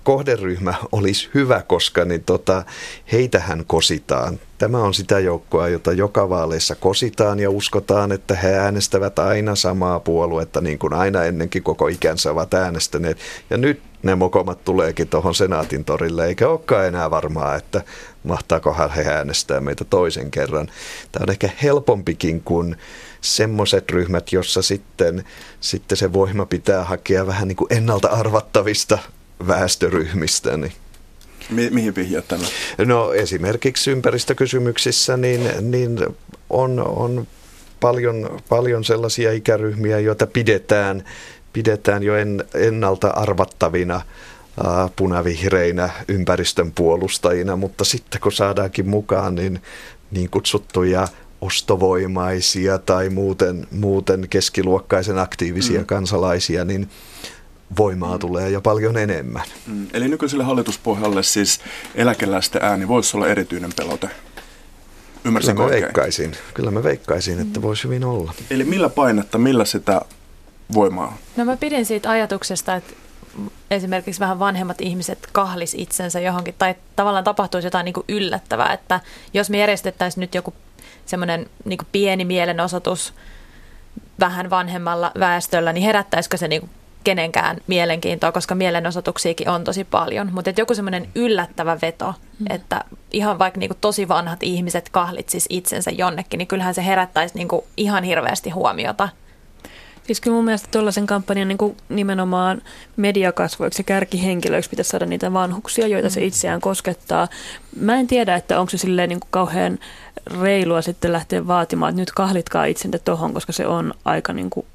kohderyhmä 0.05 0.73
olisi 0.91 1.29
hyvä, 1.33 1.61
koska 1.67 2.05
niin 2.05 2.23
tota, 2.23 2.63
heitähän 3.11 3.63
kositaan. 3.67 4.39
Tämä 4.57 4.77
on 4.77 4.93
sitä 4.93 5.19
joukkoa, 5.19 5.67
jota 5.67 5.91
joka 5.91 6.29
vaaleissa 6.29 6.75
kositaan 6.75 7.39
ja 7.39 7.49
uskotaan, 7.49 8.11
että 8.11 8.35
he 8.35 8.53
äänestävät 8.53 9.19
aina 9.19 9.55
samaa 9.55 9.99
puoluetta, 9.99 10.61
niin 10.61 10.79
kuin 10.79 10.93
aina 10.93 11.23
ennenkin 11.23 11.63
koko 11.63 11.87
ikänsä 11.87 12.31
ovat 12.31 12.53
äänestäneet. 12.53 13.17
Ja 13.49 13.57
nyt 13.57 13.81
ne 14.03 14.15
mokomat 14.15 14.63
tuleekin 14.63 15.07
tuohon 15.07 15.35
senaatin 15.35 15.85
torille, 15.85 16.25
eikä 16.25 16.49
olekaan 16.49 16.85
enää 16.85 17.11
varmaa, 17.11 17.55
että 17.55 17.81
mahtaakohan 18.23 18.89
he 18.89 19.03
äänestää 19.03 19.59
meitä 19.59 19.83
toisen 19.83 20.31
kerran. 20.31 20.67
Tämä 21.11 21.23
on 21.23 21.31
ehkä 21.31 21.49
helpompikin 21.63 22.41
kuin 22.41 22.77
semmoiset 23.21 23.91
ryhmät, 23.91 24.31
jossa 24.31 24.61
sitten, 24.61 25.23
sitten 25.59 25.97
se 25.97 26.13
voima 26.13 26.45
pitää 26.45 26.83
hakea 26.83 27.27
vähän 27.27 27.47
niin 27.47 27.55
kuin 27.55 27.73
ennalta 27.73 28.07
arvattavista 28.07 28.97
väestöryhmistä. 29.48 30.58
Niin. 30.58 30.74
Mi- 31.50 31.69
mihin 31.69 31.95
vihjaat 31.95 32.28
tällä? 32.28 32.48
No 32.78 33.13
esimerkiksi 33.13 33.91
ympäristökysymyksissä 33.91 35.17
niin, 35.17 35.50
niin 35.62 36.00
on, 36.50 36.80
on 36.80 37.28
paljon, 37.80 38.39
paljon 38.50 38.84
sellaisia 38.84 39.32
ikäryhmiä, 39.32 40.00
joita 40.00 40.28
pidetään, 40.28 41.04
pidetään 41.54 42.04
jo 42.04 42.15
en, 42.15 42.43
ennalta 42.54 43.08
arvattavina 43.08 44.02
punavihreinä 44.95 45.89
ympäristön 46.08 46.71
puolustajina, 46.71 47.56
mutta 47.56 47.84
sitten 47.84 48.21
kun 48.21 48.32
saadaankin 48.32 48.89
mukaan 48.89 49.36
niin, 49.36 49.62
niin 50.12 50.30
kutsuttuja 50.30 51.08
ostovoimaisia 51.41 52.78
tai 52.78 53.10
muuten, 53.10 53.67
muuten 53.71 54.28
keskiluokkaisen 54.30 55.19
aktiivisia 55.19 55.80
mm. 55.80 55.86
kansalaisia, 55.86 56.65
niin 56.65 56.89
voimaa 57.78 58.17
tulee 58.17 58.49
jo 58.49 58.62
paljon 58.62 58.97
enemmän. 58.97 59.43
Mm. 59.67 59.88
Eli 59.93 60.08
nykyiselle 60.08 60.43
hallituspohjalle 60.43 61.23
siis 61.23 61.60
eläkeläisten 61.95 62.63
ääni 62.63 62.88
voisi 62.88 63.17
olla 63.17 63.28
erityinen 63.28 63.71
pelote? 63.75 64.10
Ymmärsinkö 65.25 65.63
kyllä 65.63 65.75
mä 65.75 65.82
veikkaisin, 65.82 66.32
kyllä 66.54 66.71
mä 66.71 66.84
veikkaisin, 66.84 67.39
että 67.39 67.62
voisi 67.62 67.84
hyvin 67.84 68.04
olla. 68.04 68.34
Eli 68.49 68.63
millä 68.63 68.89
painetta, 68.89 69.38
millä 69.38 69.65
sitä 69.65 70.01
voimaa? 70.73 71.17
No 71.38 71.45
mä 71.45 71.58
pidin 71.58 71.86
siitä 71.86 72.10
ajatuksesta, 72.10 72.75
että 72.75 72.93
esimerkiksi 73.71 74.19
vähän 74.19 74.39
vanhemmat 74.39 74.82
ihmiset 74.82 75.30
kahlis 75.32 75.73
itsensä 75.73 76.19
johonkin, 76.19 76.56
tai 76.58 76.75
tavallaan 76.95 77.23
tapahtuisi 77.23 77.67
jotain 77.67 77.86
niin 77.86 77.93
kuin 77.93 78.06
yllättävää, 78.10 78.73
että 78.73 78.99
jos 79.34 79.49
me 79.49 79.58
järjestettäisiin 79.58 80.21
nyt 80.21 80.36
joku 80.36 80.54
semmoinen 81.06 81.49
niin 81.65 81.80
pieni 81.91 82.25
mielenosoitus 82.25 83.13
vähän 84.19 84.49
vanhemmalla 84.49 85.12
väestöllä, 85.19 85.73
niin 85.73 85.84
herättäisikö 85.84 86.38
se 86.38 86.47
niin 86.47 86.62
kuin 86.62 86.69
kenenkään 87.05 87.57
mielenkiintoa, 87.67 88.31
koska 88.31 88.55
mielenosoituksiakin 88.55 89.49
on 89.49 89.63
tosi 89.63 89.83
paljon. 89.83 90.29
Mutta 90.33 90.51
joku 90.57 90.73
semmoinen 90.73 91.09
yllättävä 91.15 91.77
veto, 91.81 92.13
mm. 92.39 92.45
että 92.49 92.83
ihan 93.11 93.39
vaikka 93.39 93.59
niinku 93.59 93.77
tosi 93.81 94.07
vanhat 94.07 94.43
ihmiset 94.43 94.89
kahlitsis 94.89 95.45
itsensä 95.49 95.91
jonnekin, 95.91 96.37
niin 96.37 96.47
kyllähän 96.47 96.73
se 96.73 96.85
herättäisi 96.85 97.35
niinku 97.35 97.67
ihan 97.77 98.03
hirveästi 98.03 98.49
huomiota. 98.49 99.09
Siis 100.03 100.21
kyllä 100.21 100.35
mun 100.35 100.45
mielestä 100.45 100.67
tuollaisen 100.71 101.07
kampanjan 101.07 101.47
niin 101.47 101.77
nimenomaan 101.89 102.61
mediakasvoiksi 102.95 103.79
ja 103.79 103.83
kärkihenkilöiksi 103.83 104.69
pitäisi 104.69 104.89
saada 104.89 105.05
niitä 105.05 105.33
vanhuksia, 105.33 105.87
joita 105.87 106.07
mm. 106.07 106.11
se 106.11 106.25
itseään 106.25 106.61
koskettaa. 106.61 107.27
Mä 107.79 107.95
en 107.95 108.07
tiedä, 108.07 108.35
että 108.35 108.59
onko 108.59 108.69
se 108.69 108.77
silleen 108.77 109.09
niin 109.09 109.19
kuin 109.19 109.31
kauhean 109.31 109.79
reilua 110.41 110.81
sitten 110.81 111.13
lähteä 111.13 111.47
vaatimaan, 111.47 111.89
että 111.89 112.01
nyt 112.01 112.11
kahlitkaa 112.11 112.65
itsenne 112.65 112.99
tohon, 112.99 113.33
koska 113.33 113.51
se 113.53 113.67
on 113.67 113.93
aika 114.05 114.33
niin 114.33 114.49
kuin 114.49 114.65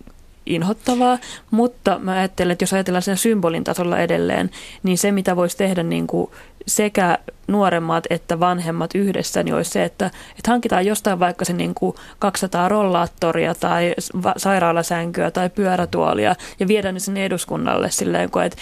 inhottavaa, 0.55 1.19
mutta 1.51 1.99
mä 1.99 2.13
ajattelen, 2.13 2.53
että 2.53 2.63
jos 2.63 2.73
ajatellaan 2.73 3.03
sen 3.03 3.17
symbolin 3.17 3.65
tasolla 3.65 3.99
edelleen, 3.99 4.51
niin 4.83 4.99
se 4.99 5.13
mitä 5.13 5.37
voisi 5.37 5.57
tehdä 5.57 5.83
niin 5.83 6.07
kuin 6.07 6.31
sekä 6.67 7.19
nuoremmat 7.47 8.05
että 8.11 8.41
vanhemmat 8.41 8.95
yhdessä, 8.95 9.43
niin 9.43 9.55
olisi 9.55 9.71
se, 9.71 9.85
että, 9.85 10.07
että 10.39 10.51
hankitaan 10.51 10.87
jostain 10.87 11.19
vaikka 11.19 11.45
se 11.45 11.53
niin 11.53 11.75
kuin 11.75 11.97
200 12.19 12.69
rollaattoria 12.69 13.55
tai 13.55 13.95
sairaalasänkyä 14.37 15.31
tai 15.31 15.51
pyörätuolia 15.51 16.35
ja 16.61 16.69
viedään 16.69 16.95
ne 16.95 17.01
sinne 17.01 17.25
eduskunnalle 17.25 17.91
silleen, 17.91 18.31
että 18.47 18.57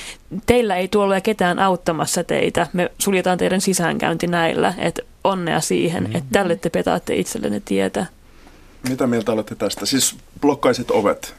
teillä 0.47 0.77
ei 0.77 0.89
tuolla 0.89 1.15
ole 1.15 1.21
ketään 1.21 1.59
auttamassa 1.59 2.25
teitä, 2.25 2.67
me 2.73 2.91
suljetaan 2.99 3.39
teidän 3.39 3.61
sisäänkäynti 3.61 4.27
näillä, 4.27 4.75
että 4.79 5.03
onnea 5.25 5.61
siihen, 5.61 6.03
mm-hmm. 6.03 6.17
että 6.17 6.29
tälle 6.33 6.57
te 6.57 6.71
petaatte 6.71 7.15
itsellenne 7.15 7.63
tietä. 7.65 8.07
Mitä 8.89 9.07
mieltä 9.07 9.33
olette 9.33 9.55
tästä? 9.55 9.87
Siis 9.87 10.17
blokkaiset 10.41 10.91
ovet, 10.91 11.35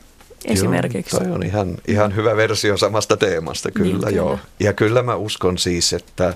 esimerkiksi. 0.45 1.15
Joo, 1.15 1.23
toi 1.23 1.33
on 1.33 1.43
ihan, 1.43 1.77
ihan 1.87 2.15
hyvä 2.15 2.35
versio 2.35 2.77
samasta 2.77 3.17
teemasta, 3.17 3.71
kyllä 3.71 4.05
niin, 4.07 4.15
joo. 4.15 4.29
Kyllä. 4.29 4.39
Ja 4.59 4.73
kyllä 4.73 5.03
mä 5.03 5.15
uskon 5.15 5.57
siis, 5.57 5.93
että, 5.93 6.33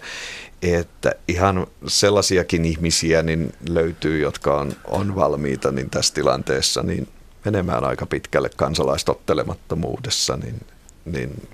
että 0.62 1.16
ihan 1.28 1.68
sellaisiakin 1.88 2.66
ihmisiä 2.66 3.24
niin 3.24 3.54
löytyy, 3.70 4.20
jotka 4.20 4.60
on, 4.60 4.74
on 4.88 5.16
valmiita 5.16 5.72
niin 5.72 5.90
tässä 5.90 6.14
tilanteessa 6.14 6.84
niin 6.84 7.08
menemään 7.46 7.84
aika 7.84 8.06
pitkälle 8.06 8.50
kansalaistottelemattomuudessa, 8.56 10.38
niin, 10.38 10.62
niin 11.06 11.48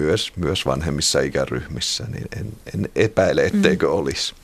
myös, 0.00 0.32
myös 0.36 0.66
vanhemmissa 0.66 1.20
ikäryhmissä, 1.20 2.04
niin 2.12 2.26
en, 2.40 2.52
en 2.74 2.88
epäile, 2.96 3.44
etteikö 3.44 3.86
mm. 3.86 3.92
olisi. 3.92 4.34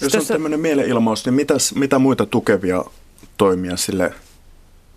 Jos 0.00 0.14
on 0.14 0.26
tämmöinen 0.26 0.60
mielenilmaus, 0.60 1.24
niin 1.24 1.34
mitäs, 1.34 1.74
mitä 1.74 1.98
muita 1.98 2.26
tukevia 2.26 2.84
toimia 3.36 3.76
sille 3.76 4.14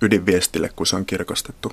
ydinviestille, 0.02 0.70
kun 0.76 0.88
se 0.88 0.96
on 0.96 1.06
kirkastettu? 1.06 1.72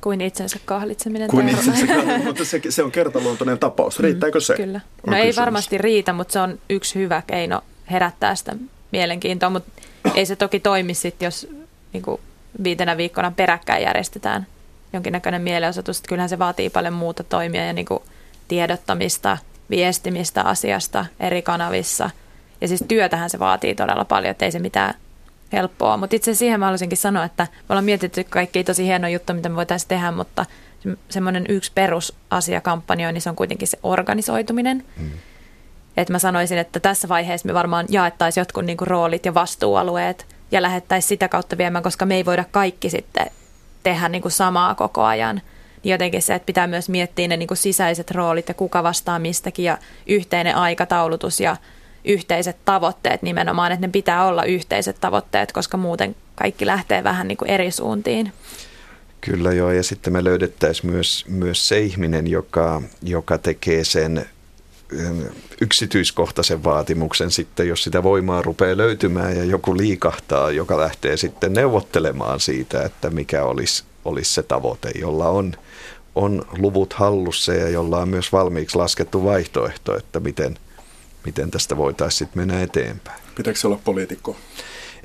Kuin 0.00 0.20
itsensä 0.20 0.58
kahlitseminen. 0.64 1.28
Kuin 1.28 1.48
itsensä 1.48 1.86
kahlitseminen, 1.86 2.24
mutta 2.24 2.44
se, 2.44 2.60
se 2.68 2.82
on 2.82 2.92
kertaluontoinen 2.92 3.58
tapaus. 3.58 3.98
Mm, 3.98 4.02
Riittääkö 4.02 4.40
se? 4.40 4.54
Kyllä. 4.54 4.80
No 5.06 5.16
ei 5.16 5.32
varmasti 5.36 5.78
riitä, 5.78 6.12
mutta 6.12 6.32
se 6.32 6.40
on 6.40 6.58
yksi 6.70 6.98
hyvä 6.98 7.22
keino 7.26 7.62
herättää 7.90 8.34
sitä 8.34 8.56
mielenkiintoa, 8.92 9.50
mutta 9.50 9.82
ei 10.14 10.26
se 10.26 10.36
toki 10.36 10.60
toimi 10.60 10.94
sitten, 10.94 11.26
jos 11.26 11.48
niin 11.92 12.02
kuin 12.02 12.20
viitenä 12.64 12.96
viikkona 12.96 13.32
peräkkäin 13.36 13.82
järjestetään 13.82 14.46
jonkinnäköinen 14.92 15.42
mielenosoitus. 15.42 16.00
Kyllähän 16.00 16.28
se 16.28 16.38
vaatii 16.38 16.70
paljon 16.70 16.94
muuta 16.94 17.24
toimia 17.24 17.66
ja 17.66 17.72
niin 17.72 17.86
kuin 17.86 18.02
tiedottamista, 18.48 19.38
viestimistä 19.70 20.42
asiasta 20.42 21.06
eri 21.20 21.42
kanavissa. 21.42 22.10
Ja 22.60 22.68
siis 22.68 22.84
työtähän 22.88 23.30
se 23.30 23.38
vaatii 23.38 23.74
todella 23.74 24.04
paljon, 24.04 24.30
että 24.30 24.44
ei 24.44 24.52
se 24.52 24.58
mitään 24.58 24.94
helppoa. 25.52 25.96
Mutta 25.96 26.16
itse 26.16 26.34
siihen 26.34 26.60
mä 26.60 26.66
haluaisinkin 26.66 26.98
sanoa, 26.98 27.24
että 27.24 27.46
me 27.52 27.66
ollaan 27.68 27.84
mietitty 27.84 28.24
kaikki 28.24 28.64
tosi 28.64 28.84
hieno 28.84 29.08
juttu, 29.08 29.34
mitä 29.34 29.48
me 29.48 29.56
voitaisiin 29.56 29.88
tehdä, 29.88 30.10
mutta 30.10 30.46
semmoinen 31.08 31.44
yksi 31.48 31.72
perusasia 31.74 32.60
kampanjoin, 32.60 33.14
niin 33.14 33.22
se 33.22 33.30
on 33.30 33.36
kuitenkin 33.36 33.68
se 33.68 33.78
organisoituminen. 33.82 34.84
Mm. 34.96 35.10
että 35.96 36.12
mä 36.12 36.18
sanoisin, 36.18 36.58
että 36.58 36.80
tässä 36.80 37.08
vaiheessa 37.08 37.46
me 37.46 37.54
varmaan 37.54 37.86
jaettaisiin 37.88 38.42
jotkut 38.42 38.64
niin 38.64 38.76
kuin 38.76 38.88
roolit 38.88 39.26
ja 39.26 39.34
vastuualueet 39.34 40.26
ja 40.50 40.62
lähettäisiin 40.62 41.08
sitä 41.08 41.28
kautta 41.28 41.58
viemään, 41.58 41.82
koska 41.82 42.06
me 42.06 42.14
ei 42.14 42.24
voida 42.24 42.44
kaikki 42.50 42.90
sitten 42.90 43.26
tehdä 43.82 44.08
niin 44.08 44.22
kuin 44.22 44.32
samaa 44.32 44.74
koko 44.74 45.02
ajan. 45.02 45.42
Niin 45.82 45.92
jotenkin 45.92 46.22
se, 46.22 46.34
että 46.34 46.46
pitää 46.46 46.66
myös 46.66 46.88
miettiä 46.88 47.28
ne 47.28 47.36
niin 47.36 47.46
kuin 47.46 47.58
sisäiset 47.58 48.10
roolit 48.10 48.48
ja 48.48 48.54
kuka 48.54 48.82
vastaa 48.82 49.18
mistäkin 49.18 49.64
ja 49.64 49.78
yhteinen 50.06 50.56
aikataulutus 50.56 51.40
ja 51.40 51.56
yhteiset 52.04 52.56
tavoitteet 52.64 53.22
nimenomaan, 53.22 53.72
että 53.72 53.86
ne 53.86 53.90
pitää 53.90 54.26
olla 54.26 54.44
yhteiset 54.44 54.96
tavoitteet, 55.00 55.52
koska 55.52 55.76
muuten 55.76 56.16
kaikki 56.34 56.66
lähtee 56.66 57.04
vähän 57.04 57.28
niin 57.28 57.38
kuin 57.38 57.50
eri 57.50 57.70
suuntiin. 57.70 58.32
Kyllä 59.20 59.52
joo, 59.52 59.70
ja 59.70 59.82
sitten 59.82 60.12
me 60.12 60.24
löydettäisiin 60.24 60.90
myös, 60.90 61.24
myös 61.28 61.68
se 61.68 61.80
ihminen, 61.80 62.26
joka, 62.26 62.82
joka 63.02 63.38
tekee 63.38 63.84
sen 63.84 64.26
yksityiskohtaisen 65.60 66.64
vaatimuksen 66.64 67.30
sitten, 67.30 67.68
jos 67.68 67.82
sitä 67.82 68.02
voimaa 68.02 68.42
rupeaa 68.42 68.76
löytymään 68.76 69.36
ja 69.36 69.44
joku 69.44 69.76
liikahtaa, 69.76 70.50
joka 70.50 70.78
lähtee 70.78 71.16
sitten 71.16 71.52
neuvottelemaan 71.52 72.40
siitä, 72.40 72.82
että 72.82 73.10
mikä 73.10 73.44
olisi, 73.44 73.84
olisi 74.04 74.34
se 74.34 74.42
tavoite, 74.42 74.90
jolla 75.00 75.28
on, 75.28 75.52
on 76.14 76.44
luvut 76.58 76.92
hallussa 76.92 77.54
ja 77.54 77.68
jolla 77.68 77.98
on 77.98 78.08
myös 78.08 78.32
valmiiksi 78.32 78.78
laskettu 78.78 79.24
vaihtoehto, 79.24 79.96
että 79.96 80.20
miten, 80.20 80.58
miten 81.24 81.50
tästä 81.50 81.76
voitaisiin 81.76 82.18
sitten 82.18 82.40
mennä 82.40 82.62
eteenpäin. 82.62 83.22
Pitääkö 83.34 83.58
olla 83.64 83.80
poliitikko? 83.84 84.36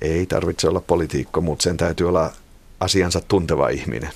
Ei 0.01 0.25
tarvitse 0.25 0.67
olla 0.67 0.81
poliitikko, 0.81 1.41
mutta 1.41 1.63
sen 1.63 1.77
täytyy 1.77 2.09
olla 2.09 2.31
asiansa 2.79 3.21
tunteva 3.27 3.69
ihminen 3.69 4.11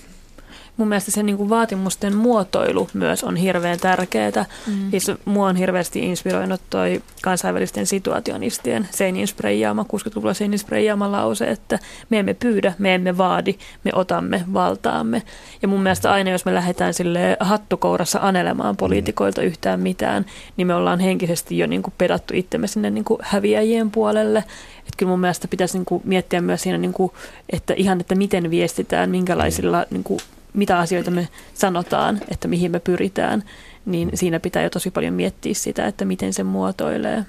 mun 0.80 0.88
mielestä 0.88 1.12
se 1.12 1.24
niin 1.24 1.38
kuin 1.38 1.50
vaatimusten 1.50 2.16
muotoilu 2.16 2.88
myös 2.94 3.24
on 3.24 3.36
hirveän 3.36 3.80
tärkeää. 3.80 4.46
Mm. 4.68 4.92
Siis 4.92 5.12
mua 5.26 5.48
on 5.48 5.56
hirveästi 5.56 6.00
inspiroinut 6.00 6.62
toi 6.70 7.02
kansainvälisten 7.22 7.86
situationistien 7.86 8.88
seinin 8.92 9.28
spreijaama, 9.28 9.86
60-luvulla 9.94 10.34
seinin 10.34 10.60
spreijaama 10.60 11.12
lause, 11.12 11.46
että 11.46 11.80
me 12.10 12.20
emme 12.20 12.34
pyydä, 12.34 12.74
me 12.80 12.96
emme 12.96 13.18
vaadi, 13.18 13.56
me 13.84 13.92
otamme 13.94 14.44
valtaamme. 14.54 15.24
Ja 15.62 15.68
mun 15.68 15.84
mielestä 15.84 16.12
aina, 16.12 16.32
jos 16.32 16.46
me 16.46 16.54
lähdetään 16.54 16.94
sille 16.94 17.38
hattukourassa 17.40 18.20
anelemaan 18.22 18.78
poliitikoilta 18.78 19.42
yhtään 19.42 19.80
mitään, 19.80 20.26
niin 20.58 20.68
me 20.68 20.76
ollaan 20.76 21.00
henkisesti 21.00 21.58
jo 21.58 21.68
niin 21.68 21.84
kuin 21.84 21.94
pedattu 21.98 22.34
itsemme 22.36 22.68
sinne 22.68 22.90
niin 22.90 23.06
kuin 23.06 23.20
häviäjien 23.24 23.92
puolelle. 23.92 24.40
Että 24.80 24.98
kyllä 24.98 25.10
mun 25.10 25.20
mielestä 25.20 25.48
pitäisi 25.48 25.78
niin 25.78 25.86
kuin 25.86 26.02
miettiä 26.06 26.42
myös 26.42 26.62
siinä, 26.62 26.78
niin 26.78 26.94
kuin, 26.94 27.12
että 27.50 27.74
ihan, 27.78 28.00
että 28.00 28.16
miten 28.16 28.50
viestitään, 28.50 29.10
minkälaisilla 29.10 29.86
niin 29.90 30.04
kuin 30.04 30.20
mitä 30.54 30.80
asioita 30.80 31.12
me 31.12 31.28
sanotaan, 31.54 32.20
että 32.32 32.48
mihin 32.48 32.72
me 32.72 32.80
pyritään, 32.80 33.44
niin 33.86 34.10
siinä 34.14 34.40
pitää 34.40 34.64
jo 34.64 34.70
tosi 34.70 34.92
paljon 34.92 35.14
miettiä 35.14 35.54
sitä, 35.54 35.88
että 35.88 36.06
miten 36.06 36.34
se 36.34 36.44
muotoilee. 36.44 37.26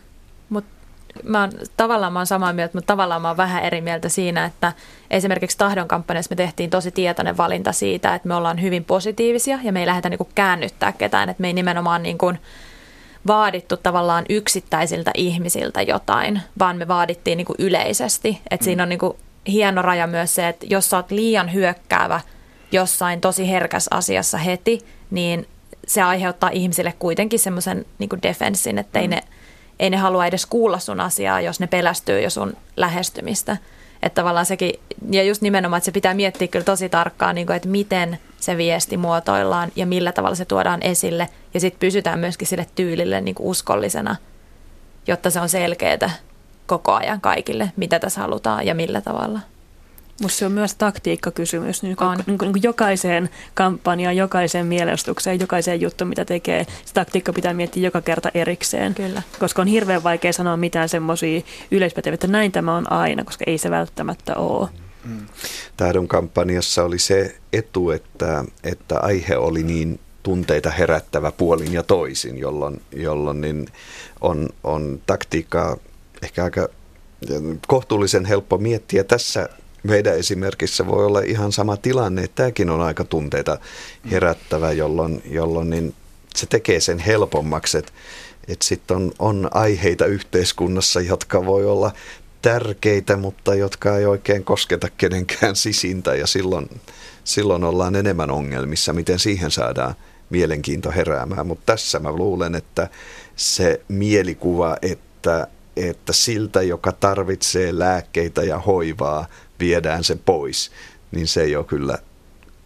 Mut 0.49 0.65
mä 1.25 1.41
oon, 1.41 1.53
tavallaan 1.77 2.13
mä 2.13 2.19
oon 2.19 2.27
samaa 2.27 2.53
mieltä, 2.53 2.79
mutta 2.79 2.93
tavallaan 2.93 3.23
mä 3.23 3.29
oon 3.29 3.37
vähän 3.37 3.63
eri 3.63 3.81
mieltä 3.81 4.09
siinä, 4.09 4.45
että 4.45 4.73
esimerkiksi 5.11 5.59
tahdon 5.59 5.89
kampanjassa 5.89 6.33
me 6.33 6.37
tehtiin 6.37 6.71
tosi 6.71 6.91
tietoinen 6.91 7.37
valinta 7.37 7.73
siitä, 7.73 8.15
että 8.15 8.29
me 8.29 8.35
ollaan 8.35 8.63
hyvin 8.63 8.85
positiivisia 8.85 9.59
ja 9.63 9.73
me 9.73 9.81
ei 9.81 9.87
lähdetä 9.87 10.09
niinku 10.09 10.29
käännyttää 10.35 10.93
ketään, 10.93 11.29
että 11.29 11.41
me 11.41 11.47
ei 11.47 11.53
nimenomaan 11.53 12.03
niinku 12.03 12.33
vaadittu 13.27 13.77
tavallaan 13.77 14.25
yksittäisiltä 14.29 15.11
ihmisiltä 15.15 15.83
jotain, 15.83 16.41
vaan 16.59 16.77
me 16.77 16.89
vaadittiin 16.89 17.37
niinku 17.37 17.55
yleisesti. 17.59 18.41
Että 18.51 18.65
mm. 18.65 18.65
siinä 18.65 18.83
on 18.83 18.89
niinku 18.89 19.17
hieno 19.47 19.83
raja 19.83 20.07
myös 20.07 20.35
se, 20.35 20.49
että 20.49 20.67
jos 20.71 20.91
sä 20.91 20.97
oot 20.97 21.11
liian 21.11 21.53
hyökkäävä– 21.53 22.21
jossain 22.73 23.21
tosi 23.21 23.51
herkäs 23.51 23.89
asiassa 23.91 24.39
heti, 24.39 24.87
niin 25.11 25.47
se 25.87 26.03
aiheuttaa 26.03 26.51
ihmisille 26.53 26.95
kuitenkin 26.99 27.39
semmoisen 27.39 27.87
niin 27.99 28.11
defenssin, 28.23 28.79
että 28.79 28.99
ei, 28.99 29.09
mm. 29.09 29.11
ne, 29.11 29.23
ei 29.79 29.91
ne 29.91 29.97
halua 29.97 30.27
edes 30.27 30.47
kuulla 30.47 30.79
sun 30.79 31.01
asiaa, 31.01 31.41
jos 31.41 31.61
ne 31.61 31.67
pelästyy 31.67 32.21
jo 32.21 32.31
sun 32.31 32.57
lähestymistä. 32.77 33.57
Että 34.03 34.21
tavallaan 34.21 34.47
sekin, 34.47 34.73
ja 35.11 35.23
just 35.23 35.43
nimenomaan, 35.43 35.79
että 35.79 35.85
se 35.85 35.93
pitää 35.93 36.15
miettiä 36.15 36.49
kyllä 36.49 36.65
tosi 36.65 36.89
tarkkaan, 36.89 37.35
niin 37.35 37.47
kuin, 37.47 37.57
että 37.57 37.69
miten 37.69 38.19
se 38.41 38.57
viesti 38.57 38.97
muotoillaan 38.97 39.73
ja 39.77 39.87
millä 39.87 40.13
tavalla 40.13 40.35
se 40.35 40.45
tuodaan 40.45 40.83
esille. 40.83 41.29
Ja 41.55 41.61
sitten 41.61 41.81
pysytään 41.81 42.19
myöskin 42.19 42.49
sille 42.49 42.67
tyylille 42.75 43.21
niin 43.21 43.35
kuin 43.35 43.47
uskollisena, 43.47 44.17
jotta 45.07 45.31
se 45.31 45.41
on 45.41 45.49
selkeää 45.49 46.11
koko 46.67 46.93
ajan 46.93 47.21
kaikille, 47.21 47.73
mitä 47.77 47.99
tässä 47.99 48.21
halutaan 48.21 48.67
ja 48.67 48.75
millä 48.75 49.01
tavalla. 49.01 49.41
Mutta 50.21 50.37
se 50.37 50.47
on 50.47 50.53
myös 50.53 50.75
taktiikkakysymys. 50.75 51.83
Niin 51.83 52.03
on. 52.03 52.19
Niin, 52.27 52.39
niin 52.41 52.63
jokaiseen 52.63 53.31
kampanjaan, 53.55 54.17
jokaiseen 54.17 54.67
mielestukseen, 54.67 55.41
jokaiseen 55.41 55.81
juttuun, 55.81 56.09
mitä 56.09 56.25
tekee, 56.25 56.67
se 56.85 56.95
taktiikka 56.95 57.33
pitää 57.33 57.55
miettiä 57.55 57.83
joka 57.83 58.01
kerta 58.01 58.31
erikseen. 58.35 58.95
Kyllä. 58.95 59.23
Koska 59.39 59.63
on 59.63 59.69
hirveän 59.69 60.03
vaikea 60.03 60.33
sanoa 60.33 60.57
mitään 60.57 60.89
semmoisia 60.89 61.41
yleispäteviä, 61.71 62.15
että 62.15 62.27
näin 62.27 62.53
tämä 62.53 62.77
on 62.77 62.93
aina, 62.93 63.25
koska 63.25 63.45
ei 63.47 63.59
se 63.59 63.71
välttämättä 63.71 64.37
ole. 64.37 64.69
Mm. 65.05 65.27
Tahdon 65.77 66.09
kampanjassa 66.09 66.85
oli 66.85 66.99
se 66.99 67.37
etu, 67.53 67.91
että, 67.91 68.45
että 68.65 68.99
aihe 69.01 69.37
oli 69.37 69.63
niin 69.63 70.01
tunteita 70.23 70.71
herättävä 70.71 71.33
puolin 71.33 71.73
ja 71.73 71.83
toisin, 71.83 72.39
jolloin, 72.39 72.83
jolloin 72.93 73.41
niin 73.41 73.67
on, 74.21 74.49
on 74.65 75.01
taktiikkaa 75.07 75.77
ehkä 76.23 76.45
aika 76.45 76.69
kohtuullisen 77.67 78.25
helppo 78.25 78.59
miettiä 78.59 79.05
tässä 79.05 79.49
meidän 79.83 80.19
esimerkissä 80.19 80.87
voi 80.87 81.07
olla 81.07 81.21
ihan 81.21 81.53
sama 81.53 81.77
tilanne, 81.77 82.23
että 82.23 82.35
tämäkin 82.35 82.71
on 82.71 82.81
aika 82.81 83.05
tunteita 83.05 83.59
herättävä, 84.11 84.73
jolloin, 84.73 85.23
jolloin 85.31 85.71
niin 85.71 85.95
se 86.37 86.47
tekee 86.47 86.81
sen 86.81 86.99
helpommaksi, 86.99 87.79
että, 87.79 87.93
että 88.49 88.67
sitten 88.67 88.97
on, 88.97 89.13
on 89.19 89.49
aiheita 89.51 90.07
yhteiskunnassa, 90.07 91.01
jotka 91.01 91.47
voi 91.47 91.65
olla 91.65 91.93
tärkeitä, 92.43 93.17
mutta 93.17 93.55
jotka 93.55 93.99
ei 93.99 94.07
oikein 94.07 94.45
kosketa 94.45 94.89
kenenkään 94.97 95.57
sisintä 95.57 96.15
ja 96.15 96.27
silloin, 96.27 96.81
silloin 97.25 97.65
ollaan 97.65 97.97
enemmän 97.97 98.31
ongelmissa, 98.31 98.93
miten 98.93 99.19
siihen 99.19 99.51
saadaan 99.51 99.95
mielenkiinto 100.31 100.91
heräämään. 100.91 101.47
Mutta 101.47 101.73
tässä 101.73 101.99
mä 101.99 102.13
luulen, 102.13 102.55
että 102.55 102.89
se 103.37 103.81
mielikuva, 103.89 104.77
että, 104.83 105.47
että 105.89 106.13
siltä, 106.13 106.63
joka 106.63 106.93
tarvitsee 106.93 107.79
lääkkeitä 107.79 108.43
ja 108.43 108.59
hoivaa, 108.59 109.27
viedään 109.61 110.05
se 110.05 110.19
pois, 110.27 110.71
niin 111.13 111.27
se 111.27 111.47
jo 111.47 111.65
kyllä 111.65 111.99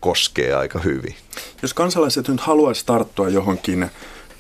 koskee 0.01 0.55
aika 0.55 0.79
hyvin. 0.79 1.15
Jos 1.63 1.75
kansalaiset 1.75 2.29
nyt 2.29 2.41
haluaisi 2.41 2.87
tarttua 2.87 3.29
johonkin 3.29 3.91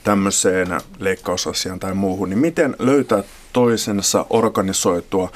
tämmöiseen 0.05 0.81
leikkausasiaan 0.99 1.81
tai 1.81 1.95
muuhun, 1.95 2.31
niin 2.31 2.39
miten 2.39 2.77
löytää 2.79 3.23
toisensa 3.53 4.27
organisoitua? 4.31 5.33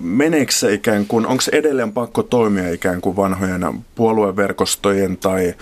Meneekö 0.00 0.52
se 0.52 0.72
ikään 0.72 1.06
kuin, 1.06 1.26
onko 1.26 1.42
edelleen 1.52 1.92
pakko 1.92 2.22
toimia 2.22 2.72
ikään 2.72 3.00
kuin 3.00 3.16
vanhojen 3.16 3.84
puolueverkostojen 3.94 5.16
tai 5.16 5.54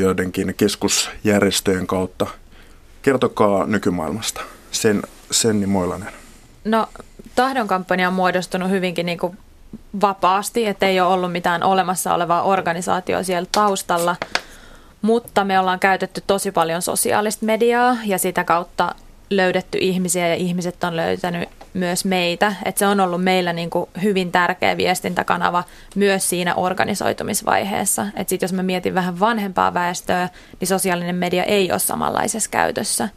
joidenkin 0.00 0.54
keskusjärjestöjen 0.56 1.86
kautta? 1.86 2.26
Kertokaa 3.02 3.66
nykymaailmasta. 3.66 4.40
Sen, 4.70 5.02
Senni 5.30 5.66
Moilanen. 5.66 6.23
No 6.64 6.86
tahdon 7.34 7.68
kampanja 7.68 8.08
on 8.08 8.14
muodostunut 8.14 8.70
hyvinkin 8.70 9.06
niin 9.06 9.18
kuin 9.18 9.38
vapaasti, 10.00 10.66
että 10.66 10.86
ei 10.86 11.00
ole 11.00 11.14
ollut 11.14 11.32
mitään 11.32 11.62
olemassa 11.62 12.14
olevaa 12.14 12.42
organisaatioa 12.42 13.22
siellä 13.22 13.48
taustalla. 13.52 14.16
Mutta 15.02 15.44
me 15.44 15.58
ollaan 15.58 15.80
käytetty 15.80 16.22
tosi 16.26 16.52
paljon 16.52 16.82
sosiaalista 16.82 17.46
mediaa 17.46 17.96
ja 18.04 18.18
sitä 18.18 18.44
kautta 18.44 18.94
löydetty 19.30 19.78
ihmisiä 19.78 20.28
ja 20.28 20.34
ihmiset 20.34 20.84
on 20.84 20.96
löytänyt 20.96 21.48
myös 21.74 22.04
meitä. 22.04 22.54
Että 22.64 22.78
se 22.78 22.86
on 22.86 23.00
ollut 23.00 23.24
meillä 23.24 23.52
niin 23.52 23.70
kuin 23.70 23.90
hyvin 24.02 24.32
tärkeä 24.32 24.76
viestintäkanava 24.76 25.64
myös 25.94 26.28
siinä 26.28 26.54
organisoitumisvaiheessa. 26.54 28.06
Että 28.16 28.28
sitten 28.30 28.44
jos 28.44 28.52
mä 28.52 28.62
mietin 28.62 28.94
vähän 28.94 29.20
vanhempaa 29.20 29.74
väestöä, 29.74 30.28
niin 30.60 30.68
sosiaalinen 30.68 31.16
media 31.16 31.44
ei 31.44 31.72
ole 31.72 31.78
samanlaisessa 31.78 32.50
käytössä. 32.50 33.08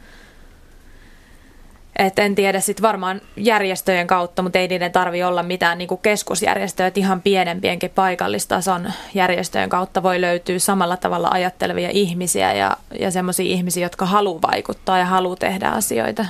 Et 1.98 2.18
en 2.18 2.34
tiedä 2.34 2.60
sitten 2.60 2.82
varmaan 2.82 3.20
järjestöjen 3.36 4.06
kautta, 4.06 4.42
mutta 4.42 4.58
ei 4.58 4.68
niiden 4.68 4.92
tarvi 4.92 5.22
olla 5.22 5.42
mitään 5.42 5.78
niin 5.78 5.88
kuin 5.88 6.00
keskusjärjestöjä, 6.00 6.86
että 6.86 7.00
ihan 7.00 7.22
pienempienkin 7.22 7.90
paikallistason 7.90 8.92
järjestöjen 9.14 9.68
kautta 9.68 10.02
voi 10.02 10.20
löytyä 10.20 10.58
samalla 10.58 10.96
tavalla 10.96 11.28
ajattelevia 11.30 11.90
ihmisiä 11.90 12.52
ja, 12.52 12.76
ja 13.00 13.10
semmoisia 13.10 13.46
ihmisiä, 13.46 13.86
jotka 13.86 14.06
haluaa 14.06 14.42
vaikuttaa 14.42 14.98
ja 14.98 15.04
haluaa 15.04 15.36
tehdä 15.36 15.68
asioita. 15.68 16.26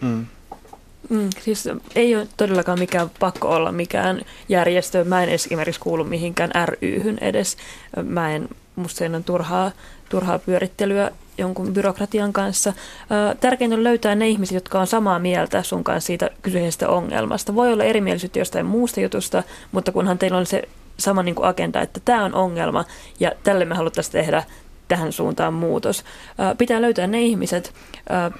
Mm. 0.00 0.26
Mm, 1.08 1.30
siis 1.40 1.68
ei 1.94 2.16
ole 2.16 2.28
todellakaan 2.36 2.78
mikään 2.78 3.10
pakko 3.20 3.48
olla 3.48 3.72
mikään 3.72 4.22
järjestö. 4.48 5.04
Mä 5.04 5.22
en 5.22 5.28
esimerkiksi 5.28 5.80
kuulu 5.80 6.04
mihinkään 6.04 6.50
ryhyn 6.82 7.18
edes. 7.20 7.56
Mä 8.02 8.34
en, 8.34 8.48
musta 8.76 9.04
on 9.04 9.24
turhaa, 9.24 9.70
turhaa 10.08 10.38
pyörittelyä 10.38 11.10
jonkun 11.38 11.74
byrokratian 11.74 12.32
kanssa. 12.32 12.72
Tärkeintä 13.40 13.76
on 13.76 13.84
löytää 13.84 14.14
ne 14.14 14.28
ihmiset, 14.28 14.54
jotka 14.54 14.80
on 14.80 14.86
samaa 14.86 15.18
mieltä 15.18 15.62
sun 15.62 15.84
kanssa 15.84 16.06
siitä 16.06 16.30
kyseisestä 16.42 16.88
ongelmasta. 16.88 17.54
Voi 17.54 17.72
olla 17.72 17.84
erimielisyyttä 17.84 18.38
jostain 18.38 18.66
muusta 18.66 19.00
jutusta, 19.00 19.42
mutta 19.72 19.92
kunhan 19.92 20.18
teillä 20.18 20.38
on 20.38 20.46
se 20.46 20.62
sama 20.98 21.22
niin 21.22 21.34
kuin 21.34 21.48
agenda, 21.48 21.80
että 21.80 22.00
tämä 22.04 22.24
on 22.24 22.34
ongelma 22.34 22.84
ja 23.20 23.32
tälle 23.44 23.64
me 23.64 23.74
haluttaisiin 23.74 24.12
tehdä 24.12 24.44
tähän 24.88 25.12
suuntaan 25.12 25.54
muutos. 25.54 26.04
Pitää 26.58 26.82
löytää 26.82 27.06
ne 27.06 27.22
ihmiset, 27.22 27.74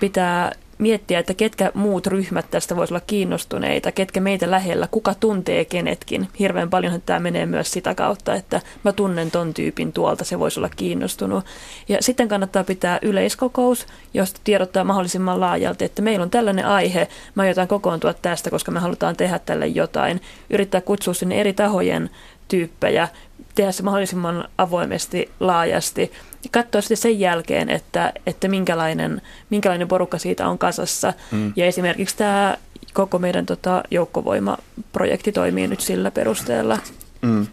pitää 0.00 0.52
miettiä, 0.78 1.18
että 1.18 1.34
ketkä 1.34 1.70
muut 1.74 2.06
ryhmät 2.06 2.46
tästä 2.50 2.76
voisi 2.76 2.94
olla 2.94 3.04
kiinnostuneita, 3.06 3.92
ketkä 3.92 4.20
meitä 4.20 4.50
lähellä, 4.50 4.88
kuka 4.90 5.14
tuntee 5.14 5.64
kenetkin. 5.64 6.28
Hirveän 6.38 6.70
paljon 6.70 7.02
tämä 7.06 7.18
menee 7.20 7.46
myös 7.46 7.72
sitä 7.72 7.94
kautta, 7.94 8.34
että 8.34 8.60
mä 8.84 8.92
tunnen 8.92 9.30
ton 9.30 9.54
tyypin 9.54 9.92
tuolta, 9.92 10.24
se 10.24 10.38
voisi 10.38 10.60
olla 10.60 10.70
kiinnostunut. 10.76 11.44
Ja 11.88 11.98
sitten 12.00 12.28
kannattaa 12.28 12.64
pitää 12.64 12.98
yleiskokous, 13.02 13.86
josta 14.14 14.40
tiedottaa 14.44 14.84
mahdollisimman 14.84 15.40
laajalti, 15.40 15.84
että 15.84 16.02
meillä 16.02 16.22
on 16.22 16.30
tällainen 16.30 16.66
aihe, 16.66 17.08
mä 17.34 17.42
aiotaan 17.42 17.68
kokoontua 17.68 18.14
tästä, 18.14 18.50
koska 18.50 18.70
me 18.70 18.80
halutaan 18.80 19.16
tehdä 19.16 19.38
tälle 19.38 19.66
jotain. 19.66 20.20
Yrittää 20.50 20.80
kutsua 20.80 21.14
sinne 21.14 21.40
eri 21.40 21.52
tahojen 21.52 22.10
tyyppejä, 22.48 23.08
tehdä 23.54 23.72
se 23.72 23.82
mahdollisimman 23.82 24.48
avoimesti, 24.58 25.30
laajasti 25.40 26.12
ja 26.44 26.48
katsoa 26.52 26.80
sitten 26.80 26.96
sen 26.96 27.20
jälkeen, 27.20 27.70
että, 27.70 28.12
että 28.26 28.48
minkälainen, 28.48 29.22
minkälainen 29.50 29.88
porukka 29.88 30.18
siitä 30.18 30.48
on 30.48 30.58
kasassa. 30.58 31.12
Mm. 31.32 31.52
Ja 31.56 31.66
esimerkiksi 31.66 32.16
tämä 32.16 32.56
koko 32.92 33.18
meidän 33.18 33.46
tota, 33.46 33.82
joukkovoimaprojekti 33.90 35.32
toimii 35.32 35.66
nyt 35.66 35.80
sillä 35.80 36.10
perusteella. 36.10 36.78
Mm. 37.22 37.46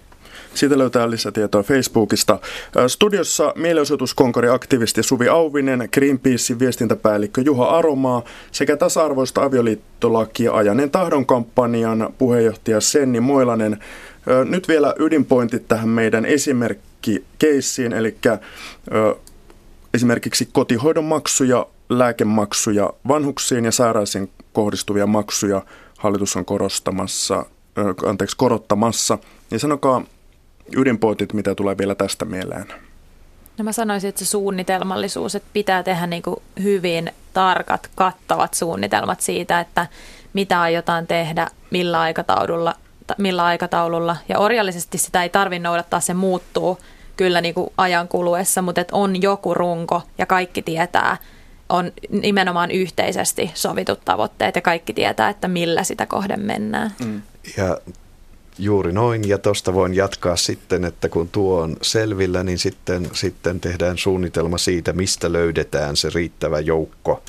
Siitä 0.54 0.78
löytää 0.78 1.10
lisätietoa 1.10 1.64
Facebookista. 1.64 2.40
Studiossa 2.88 3.54
mielenosoituskonkari 3.56 4.50
aktivisti 4.50 5.04
Suvi 5.04 5.28
Auvinen, 5.28 5.90
Greenpeacein 5.94 6.60
viestintäpäällikkö 6.60 7.42
Juha 7.42 7.66
Aromaa 7.66 8.24
sekä 8.52 8.78
tasa-arvoista 8.78 9.44
avioliittolakia 9.44 10.54
ajaneen 10.54 10.92
tahdon 10.92 11.26
kampanjan 11.26 12.14
puheenjohtaja 12.18 12.82
Senni 12.82 13.20
Moilanen. 13.20 13.80
Nyt 14.50 14.68
vielä 14.68 14.94
ydinpointit 15.00 15.68
tähän 15.68 15.90
meidän 15.90 16.26
esimerkkikeissiin, 17.02 17.94
eli 17.94 18.18
esimerkiksi 19.94 20.50
kotihoidon 20.52 21.04
maksuja, 21.04 21.66
lääkemaksuja, 21.90 22.94
vanhuksiin 23.08 23.66
ja 23.66 23.72
sairaisiin 23.72 24.32
kohdistuvia 24.54 25.08
maksuja 25.08 25.62
hallitus 25.98 26.36
on 26.36 26.46
korostamassa, 26.46 27.46
anteeksi, 28.06 28.38
korottamassa. 28.38 29.18
Ja 29.52 29.60
sanokaa 29.60 30.04
ydinpointit, 30.76 31.34
mitä 31.34 31.56
tulee 31.56 31.78
vielä 31.78 31.96
tästä 31.96 32.26
mieleen. 32.26 32.66
No 33.58 33.64
mä 33.64 33.72
sanoisin, 33.72 34.10
että 34.10 34.20
se 34.20 34.26
suunnitelmallisuus, 34.26 35.36
että 35.36 35.50
pitää 35.54 35.84
tehdä 35.84 36.08
niin 36.08 36.24
kuin 36.24 36.42
hyvin 36.64 37.12
tarkat, 37.34 37.90
kattavat 37.96 38.54
suunnitelmat 38.54 39.22
siitä, 39.22 39.60
että 39.60 39.88
mitä 40.34 40.62
aiotaan 40.62 41.08
tehdä, 41.08 41.48
millä 41.72 42.02
aikataululla 42.02 42.76
millä 43.18 43.46
aikataululla. 43.46 44.18
Ja 44.30 44.40
orjallisesti 44.40 44.98
sitä 44.98 45.24
ei 45.24 45.30
tarvitse 45.30 45.64
noudattaa, 45.64 46.00
se 46.00 46.14
muuttuu 46.14 46.80
kyllä 47.18 47.42
niin 47.42 47.54
kuin 47.54 47.70
ajan 47.78 48.08
kuluessa, 48.08 48.62
mutta 48.62 48.82
että 48.82 48.96
on 48.96 49.22
joku 49.22 49.54
runko 49.54 50.02
ja 50.18 50.26
kaikki 50.26 50.62
tietää, 50.62 51.18
on 51.70 51.92
nimenomaan 52.10 52.72
yhteisesti 52.72 53.52
sovitut 53.54 54.06
tavoitteet 54.06 54.56
ja 54.56 54.62
kaikki 54.62 54.94
tietää, 54.94 55.30
että 55.30 55.48
millä 55.48 55.84
sitä 55.84 56.06
kohden 56.06 56.40
mennään. 56.40 56.92
Mm. 57.06 57.22
Ja 57.58 57.78
juuri 58.60 58.94
noin, 58.94 59.30
ja 59.30 59.38
tuosta 59.38 59.74
voin 59.74 59.94
jatkaa 59.94 60.36
sitten, 60.36 60.86
että 60.86 61.10
kun 61.10 61.30
tuo 61.30 61.62
on 61.62 61.78
selvillä, 61.82 62.44
niin 62.44 62.60
sitten, 62.60 63.10
sitten 63.14 63.60
tehdään 63.60 63.98
suunnitelma 63.98 64.58
siitä, 64.58 64.94
mistä 64.94 65.34
löydetään 65.34 65.96
se 65.96 66.10
riittävä 66.14 66.60
joukko 66.60 67.24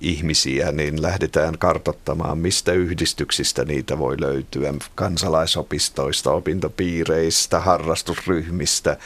ihmisiä, 0.00 0.72
niin 0.72 1.02
lähdetään 1.02 1.58
kartottamaan, 1.58 2.38
mistä 2.38 2.72
yhdistyksistä 2.72 3.64
niitä 3.64 3.98
voi 3.98 4.20
löytyä, 4.20 4.74
kansalaisopistoista, 4.94 6.32
opintopiireistä, 6.32 7.60
harrastusryhmistä, 7.60 8.96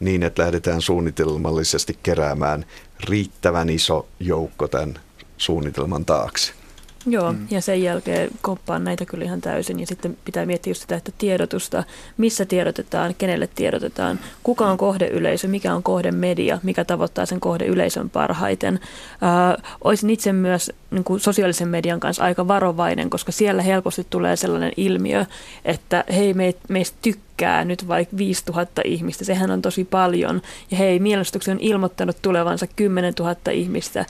niin 0.00 0.22
että 0.22 0.42
lähdetään 0.42 0.82
suunnitelmallisesti 0.82 1.98
keräämään 2.02 2.64
riittävän 3.08 3.70
iso 3.70 4.06
joukko 4.20 4.68
tämän 4.68 5.00
suunnitelman 5.38 6.04
taakse. 6.04 6.61
Joo, 7.06 7.32
mm. 7.32 7.46
ja 7.50 7.60
sen 7.60 7.82
jälkeen 7.82 8.30
komppaan 8.42 8.84
näitä 8.84 9.04
kyllä 9.04 9.24
ihan 9.24 9.40
täysin. 9.40 9.80
Ja 9.80 9.86
sitten 9.86 10.16
pitää 10.24 10.46
miettiä 10.46 10.70
just 10.70 10.80
sitä, 10.80 10.96
että 10.96 11.12
tiedotusta, 11.18 11.84
missä 12.16 12.44
tiedotetaan, 12.44 13.14
kenelle 13.18 13.48
tiedotetaan, 13.54 14.20
kuka 14.42 14.66
on 14.66 14.78
kohdeyleisö, 14.78 15.48
mikä 15.48 15.74
on 15.74 15.82
kohdemedia, 15.82 16.58
mikä 16.62 16.84
tavoittaa 16.84 17.26
sen 17.26 17.40
kohdeyleisön 17.40 18.10
parhaiten. 18.10 18.80
Äh, 19.22 19.76
olisin 19.84 20.10
itse 20.10 20.32
myös 20.32 20.72
niin 20.90 21.04
kuin 21.04 21.20
sosiaalisen 21.20 21.68
median 21.68 22.00
kanssa 22.00 22.24
aika 22.24 22.48
varovainen, 22.48 23.10
koska 23.10 23.32
siellä 23.32 23.62
helposti 23.62 24.06
tulee 24.10 24.36
sellainen 24.36 24.72
ilmiö, 24.76 25.26
että 25.64 26.04
hei, 26.14 26.34
me, 26.34 26.54
meistä 26.68 26.98
tykkää 27.02 27.64
nyt 27.64 27.88
vaikka 27.88 28.16
5000 28.16 28.82
ihmistä, 28.84 29.24
sehän 29.24 29.50
on 29.50 29.62
tosi 29.62 29.84
paljon. 29.84 30.42
Ja 30.70 30.76
hei, 30.76 30.98
mielestuksen 30.98 31.56
on 31.56 31.60
ilmoittanut 31.60 32.16
tulevansa 32.22 32.66
10 32.66 33.14
000 33.18 33.36
ihmistä 33.52 34.06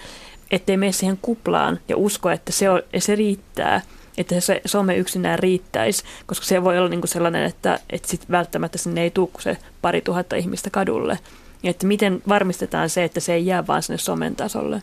ettei 0.53 0.77
mene 0.77 0.93
siihen 0.93 1.19
kuplaan 1.23 1.79
ja 1.89 1.97
usko, 1.97 2.31
että 2.31 2.53
se, 2.53 2.71
on, 2.71 2.83
se 2.99 3.15
riittää, 3.15 3.81
että 4.19 4.41
se 4.41 4.61
some 4.67 4.97
yksinään 4.97 5.39
riittäisi, 5.39 6.05
koska 6.27 6.47
se 6.47 6.65
voi 6.65 6.79
olla 6.79 6.89
niin 6.89 7.01
kuin 7.01 7.09
sellainen, 7.09 7.45
että, 7.45 7.79
että 7.91 8.09
sit 8.09 8.31
välttämättä 8.31 8.79
sinne 8.79 9.03
ei 9.03 9.11
tule 9.11 9.29
se 9.39 9.57
pari 9.83 10.01
tuhatta 10.01 10.37
ihmistä 10.37 10.71
kadulle. 10.71 11.19
Ja 11.63 11.71
että 11.71 11.87
miten 11.87 12.23
varmistetaan 12.29 12.91
se, 12.91 13.05
että 13.05 13.21
se 13.21 13.35
ei 13.35 13.47
jää 13.47 13.67
vaan 13.67 13.83
sinne 13.83 13.99
somen 13.99 14.37
tasolle. 14.37 14.83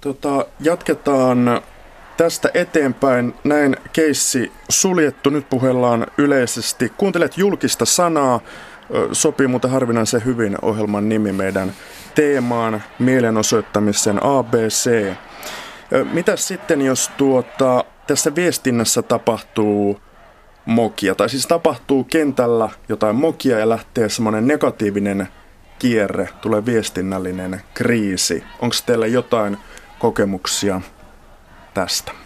Tota, 0.00 0.46
jatketaan 0.60 1.62
tästä 2.16 2.50
eteenpäin. 2.54 3.34
Näin 3.44 3.76
keissi 3.92 4.52
suljettu. 4.68 5.30
Nyt 5.30 5.50
puhellaan 5.50 6.06
yleisesti. 6.18 6.92
Kuuntelet 6.96 7.38
julkista 7.38 7.84
sanaa. 7.84 8.40
Sopii 9.12 9.46
muuten 9.46 9.70
harvinaisen 9.70 10.24
hyvin 10.24 10.56
ohjelman 10.62 11.08
nimi 11.08 11.32
meidän 11.32 11.72
teemaan 12.14 12.82
mielenosoittamisen 12.98 14.22
ABC. 14.22 15.12
Mitä 16.12 16.36
sitten, 16.36 16.82
jos 16.82 17.10
tuota, 17.16 17.84
tässä 18.06 18.34
viestinnässä 18.34 19.02
tapahtuu 19.02 20.00
mokia, 20.64 21.14
tai 21.14 21.28
siis 21.28 21.46
tapahtuu 21.46 22.04
kentällä 22.04 22.70
jotain 22.88 23.16
mokia 23.16 23.58
ja 23.58 23.68
lähtee 23.68 24.08
semmoinen 24.08 24.46
negatiivinen 24.46 25.28
kierre, 25.78 26.28
tulee 26.40 26.66
viestinnällinen 26.66 27.62
kriisi. 27.74 28.44
Onko 28.60 28.76
teillä 28.86 29.06
jotain 29.06 29.58
kokemuksia 29.98 30.80
tästä? 31.74 32.21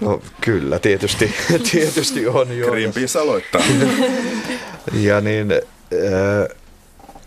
No 0.00 0.22
kyllä, 0.40 0.78
tietysti, 0.78 1.34
tietysti 1.72 2.26
on 2.26 2.58
jo. 2.58 2.66
Greenpeace 2.66 3.18
aloittaa. 3.18 3.62
ja 4.92 5.20
niin, 5.20 5.52
äh, 5.52 6.56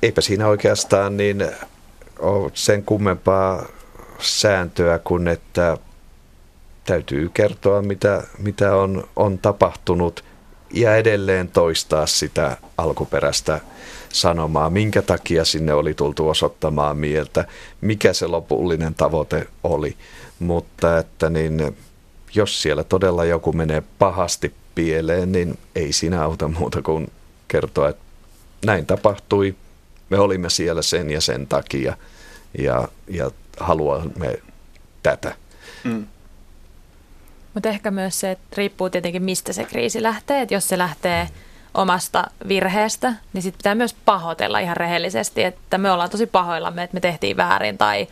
eipä 0.02 0.22
siinä 0.22 0.48
oikeastaan 0.48 1.18
niin 1.18 1.48
ole 2.20 2.52
sen 2.54 2.84
kummempaa 2.84 3.66
sääntöä 4.20 5.00
kuin, 5.00 5.28
että 5.28 5.78
täytyy 6.86 7.30
kertoa, 7.34 7.82
mitä, 7.82 8.24
mitä 8.38 8.76
on, 8.76 9.08
on 9.16 9.40
tapahtunut 9.40 10.24
ja 10.74 10.96
edelleen 10.96 11.48
toistaa 11.48 12.06
sitä 12.06 12.58
alkuperäistä 12.78 13.60
sanomaa, 14.14 14.70
minkä 14.70 15.02
takia 15.02 15.46
sinne 15.46 15.74
oli 15.74 15.94
tultu 15.94 16.30
osoittamaan 16.30 16.98
mieltä, 16.98 17.46
mikä 17.82 18.14
se 18.14 18.28
lopullinen 18.28 18.96
tavoite 18.96 19.48
oli. 19.64 19.98
Mutta 20.40 20.98
että 20.98 21.30
niin, 21.30 21.78
jos 22.36 22.62
siellä 22.62 22.84
todella 22.84 23.26
joku 23.26 23.54
menee 23.54 23.84
pahasti 24.00 24.54
pieleen, 24.76 25.32
niin 25.32 25.58
ei 25.76 25.94
siinä 25.94 26.24
auta 26.24 26.48
muuta 26.48 26.82
kuin 26.82 27.12
kertoa, 27.48 27.90
että 27.90 28.04
näin 28.66 28.86
tapahtui, 28.86 29.56
me 30.10 30.20
olimme 30.20 30.50
siellä 30.50 30.82
sen 30.82 31.12
ja 31.12 31.22
sen 31.22 31.48
takia 31.48 31.98
ja, 32.58 32.88
ja 33.08 33.32
haluamme 33.60 34.40
tätä. 35.04 35.36
Mm. 35.84 36.08
Mutta 37.54 37.70
ehkä 37.70 37.92
myös 37.92 38.20
se, 38.20 38.32
että 38.32 38.56
riippuu 38.58 38.90
tietenkin 38.90 39.24
mistä 39.24 39.54
se 39.54 39.64
kriisi 39.64 40.04
lähtee. 40.04 40.42
Että 40.42 40.54
jos 40.54 40.70
se 40.70 40.78
lähtee 40.78 41.30
omasta 41.74 42.28
virheestä, 42.48 43.14
niin 43.34 43.42
sitten 43.42 43.58
pitää 43.58 43.76
myös 43.76 43.96
pahoitella 44.06 44.60
ihan 44.60 44.78
rehellisesti, 44.78 45.44
että 45.44 45.78
me 45.78 45.92
ollaan 45.92 46.10
tosi 46.10 46.26
pahoillamme, 46.26 46.84
että 46.84 46.94
me 46.94 47.00
tehtiin 47.00 47.38
väärin 47.38 47.78
tai 47.78 48.08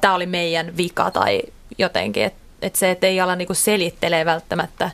tämä 0.00 0.14
oli 0.14 0.26
meidän 0.26 0.76
vika 0.76 1.10
tai 1.10 1.42
jotenkin. 1.78 2.24
Että 2.24 2.43
et 2.64 2.76
se, 2.76 2.90
että 2.90 3.06
ei 3.06 3.20
ala 3.20 3.36
niinku 3.36 3.54
selittelee 3.54 4.24
välttämättä, 4.24 4.90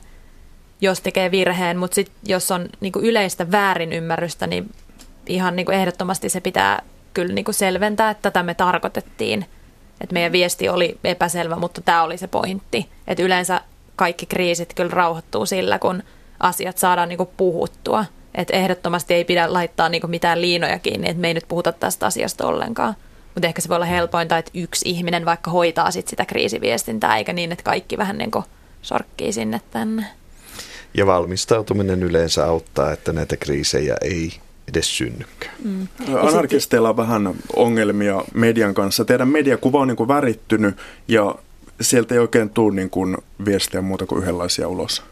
jos 0.80 1.00
tekee 1.00 1.30
virheen, 1.30 1.76
mutta 1.76 1.94
sitten 1.94 2.16
jos 2.26 2.50
on 2.50 2.68
niinku 2.80 2.98
yleistä 2.98 3.50
väärinymmärrystä, 3.50 4.46
niin 4.46 4.70
ihan 5.26 5.56
niin 5.56 5.70
ehdottomasti 5.70 6.28
se 6.28 6.40
pitää 6.40 6.82
kyllä 7.14 7.34
niin 7.34 7.44
selventää, 7.50 8.10
että 8.10 8.22
tätä 8.22 8.42
me 8.42 8.54
tarkoitettiin. 8.54 9.46
Että 10.00 10.12
meidän 10.12 10.32
viesti 10.32 10.68
oli 10.68 10.98
epäselvä, 11.04 11.56
mutta 11.56 11.80
tämä 11.80 12.02
oli 12.02 12.18
se 12.18 12.26
pointti. 12.26 12.88
Että 13.06 13.22
yleensä 13.22 13.60
kaikki 13.96 14.26
kriisit 14.26 14.74
kyllä 14.74 14.90
rauhoittuu 14.90 15.46
sillä, 15.46 15.78
kun 15.78 16.02
asiat 16.40 16.78
saadaan 16.78 17.08
niin 17.08 17.28
puhuttua. 17.36 18.04
Että 18.34 18.56
ehdottomasti 18.56 19.14
ei 19.14 19.24
pidä 19.24 19.52
laittaa 19.52 19.88
niin 19.88 20.10
mitään 20.10 20.40
liinoja 20.40 20.78
kiinni, 20.78 21.08
että 21.08 21.20
me 21.20 21.28
ei 21.28 21.34
nyt 21.34 21.48
puhuta 21.48 21.72
tästä 21.72 22.06
asiasta 22.06 22.46
ollenkaan. 22.46 22.94
Mutta 23.34 23.46
ehkä 23.46 23.62
se 23.62 23.68
voi 23.68 23.76
olla 23.76 23.86
helpointa, 23.86 24.38
että 24.38 24.50
yksi 24.54 24.88
ihminen 24.88 25.24
vaikka 25.24 25.50
hoitaa 25.50 25.90
sit 25.90 26.08
sitä 26.08 26.24
kriisiviestintää, 26.24 27.16
eikä 27.16 27.32
niin, 27.32 27.52
että 27.52 27.64
kaikki 27.64 27.98
vähän 27.98 28.18
niin 28.18 28.30
kuin 28.30 28.44
sorkkii 28.82 29.32
sinne 29.32 29.60
tänne. 29.70 30.06
Ja 30.94 31.06
valmistautuminen 31.06 32.02
yleensä 32.02 32.46
auttaa, 32.46 32.92
että 32.92 33.12
näitä 33.12 33.36
kriisejä 33.36 33.96
ei 34.02 34.32
edes 34.68 34.96
synnykään. 34.98 35.54
Mm. 35.64 35.88
Anarkisteilla 36.20 36.88
on 36.88 36.96
vähän 36.96 37.34
ongelmia 37.56 38.24
median 38.34 38.74
kanssa. 38.74 39.04
Teidän 39.04 39.28
mediakuva 39.28 39.80
on 39.80 39.88
niin 39.88 39.96
kuin 39.96 40.08
värittynyt 40.08 40.76
ja 41.08 41.34
sieltä 41.80 42.14
ei 42.14 42.18
oikein 42.18 42.50
tule 42.50 42.74
niin 42.74 42.90
kuin 42.90 43.16
viestiä 43.44 43.80
muuta 43.80 44.06
kuin 44.06 44.22
yhdenlaisia 44.22 44.68
ulos. 44.68 45.02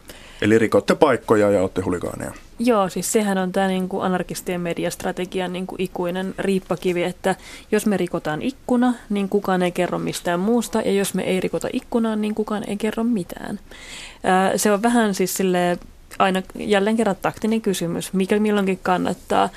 Eli 0.42 0.58
rikotte 0.58 0.94
paikkoja 0.94 1.50
ja 1.50 1.60
olette 1.60 1.80
huligaaneja. 1.80 2.32
Joo, 2.58 2.88
siis 2.88 3.12
sehän 3.12 3.38
on 3.38 3.52
tämä 3.52 3.68
niin 3.68 3.88
kuin 3.88 4.04
anarkistien 4.04 4.60
mediastrategian 4.60 5.52
niin 5.52 5.66
kuin 5.66 5.80
ikuinen 5.80 6.34
riippakivi, 6.38 7.04
että 7.04 7.34
jos 7.72 7.86
me 7.86 7.96
rikotaan 7.96 8.42
ikkuna, 8.42 8.94
niin 9.10 9.28
kukaan 9.28 9.62
ei 9.62 9.72
kerro 9.72 9.98
mistään 9.98 10.40
muusta, 10.40 10.80
ja 10.80 10.92
jos 10.92 11.14
me 11.14 11.22
ei 11.22 11.40
rikota 11.40 11.68
ikkunaa, 11.72 12.16
niin 12.16 12.34
kukaan 12.34 12.64
ei 12.68 12.76
kerro 12.76 13.04
mitään. 13.04 13.60
Se 14.56 14.72
on 14.72 14.82
vähän 14.82 15.14
siis 15.14 15.34
sille 15.34 15.78
aina 16.18 16.42
jälleen 16.54 16.96
kerran 16.96 17.16
taktinen 17.22 17.60
kysymys, 17.60 18.12
mikä 18.12 18.38
milloinkin 18.38 18.80
kannattaa. 18.82 19.48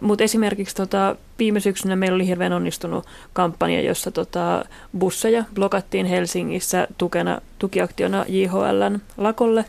Mutta 0.00 0.24
esimerkiksi 0.24 0.76
tota, 0.76 1.16
viime 1.38 1.60
syksynä 1.60 1.96
meillä 1.96 2.16
oli 2.16 2.26
hirveän 2.26 2.52
onnistunut 2.52 3.06
kampanja, 3.32 3.80
jossa 3.80 4.10
tota, 4.10 4.64
busseja 4.98 5.44
blokattiin 5.54 6.06
Helsingissä 6.06 6.88
tukena, 6.98 7.40
tukiaktiona 7.58 8.24
JHLn 8.28 9.00
lakolle. 9.16 9.64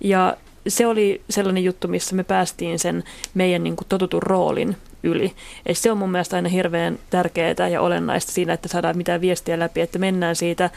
Ja 0.00 0.36
se 0.68 0.86
oli 0.86 1.22
sellainen 1.30 1.64
juttu, 1.64 1.88
missä 1.88 2.14
me 2.14 2.24
päästiin 2.24 2.78
sen 2.78 3.04
meidän 3.34 3.64
niin 3.64 3.76
kuin, 3.76 3.88
totutun 3.88 4.22
roolin 4.22 4.76
yli. 5.02 5.32
Ja 5.68 5.74
se 5.74 5.90
on 5.90 5.98
mun 5.98 6.10
mielestä 6.10 6.36
aina 6.36 6.48
hirveän 6.48 6.98
tärkeää 7.10 7.68
ja 7.70 7.80
olennaista 7.80 8.32
siinä, 8.32 8.52
että 8.52 8.68
saadaan 8.68 8.96
mitään 8.96 9.20
viestiä 9.20 9.58
läpi, 9.58 9.80
että 9.80 9.98
mennään 9.98 10.36
siitä, 10.36 10.70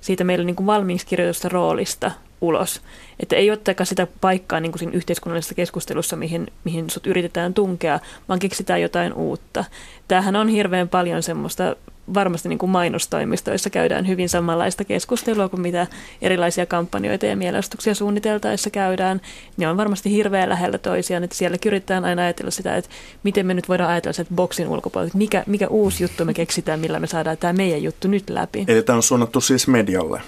siitä 0.00 0.24
meille 0.24 0.44
niin 0.44 0.56
kuin 0.56 0.66
valmiiksi 0.66 1.06
kirjoitusta 1.06 1.48
roolista 1.48 2.10
ulos. 2.40 2.80
Että 3.20 3.36
ei 3.36 3.50
ottakaan 3.50 3.86
sitä 3.86 4.06
paikkaa 4.20 4.60
niin 4.60 4.72
kuin 4.72 4.78
siinä 4.78 4.96
yhteiskunnallisessa 4.96 5.54
keskustelussa, 5.54 6.16
mihin, 6.16 6.46
mihin 6.64 6.90
sut 6.90 7.06
yritetään 7.06 7.54
tunkea, 7.54 8.00
vaan 8.28 8.38
keksitään 8.38 8.82
jotain 8.82 9.12
uutta. 9.12 9.64
Tämähän 10.08 10.36
on 10.36 10.48
hirveän 10.48 10.88
paljon 10.88 11.22
semmoista 11.22 11.76
varmasti 12.14 12.48
niin 12.48 12.58
kuin 12.58 12.70
mainostoimistoissa 12.70 13.70
käydään 13.70 14.08
hyvin 14.08 14.28
samanlaista 14.28 14.84
keskustelua 14.84 15.48
kuin 15.48 15.60
mitä 15.60 15.86
erilaisia 16.22 16.66
kampanjoita 16.66 17.26
ja 17.26 17.36
mielestuksia 17.36 17.94
suunniteltaessa 17.94 18.70
käydään. 18.70 19.20
Ne 19.56 19.68
on 19.68 19.76
varmasti 19.76 20.10
hirveän 20.10 20.48
lähellä 20.48 20.78
toisiaan, 20.78 21.24
että 21.24 21.36
siellä 21.36 21.56
yritetään 21.66 22.04
aina 22.04 22.22
ajatella 22.22 22.50
sitä, 22.50 22.76
että 22.76 22.90
miten 23.22 23.46
me 23.46 23.54
nyt 23.54 23.68
voidaan 23.68 23.90
ajatella 23.90 24.12
sitä 24.12 24.34
boksin 24.34 24.68
ulkopuolella, 24.68 25.08
että 25.08 25.18
mikä, 25.18 25.44
mikä 25.46 25.68
uusi 25.68 26.04
juttu 26.04 26.24
me 26.24 26.34
keksitään, 26.34 26.80
millä 26.80 27.00
me 27.00 27.06
saadaan 27.06 27.36
tämä 27.38 27.52
meidän 27.52 27.82
juttu 27.82 28.08
nyt 28.08 28.30
läpi. 28.30 28.64
Eli 28.68 28.82
tämä 28.82 28.96
on 28.96 29.02
suunnattu 29.02 29.40
siis 29.40 29.68
medialle, 29.68 30.20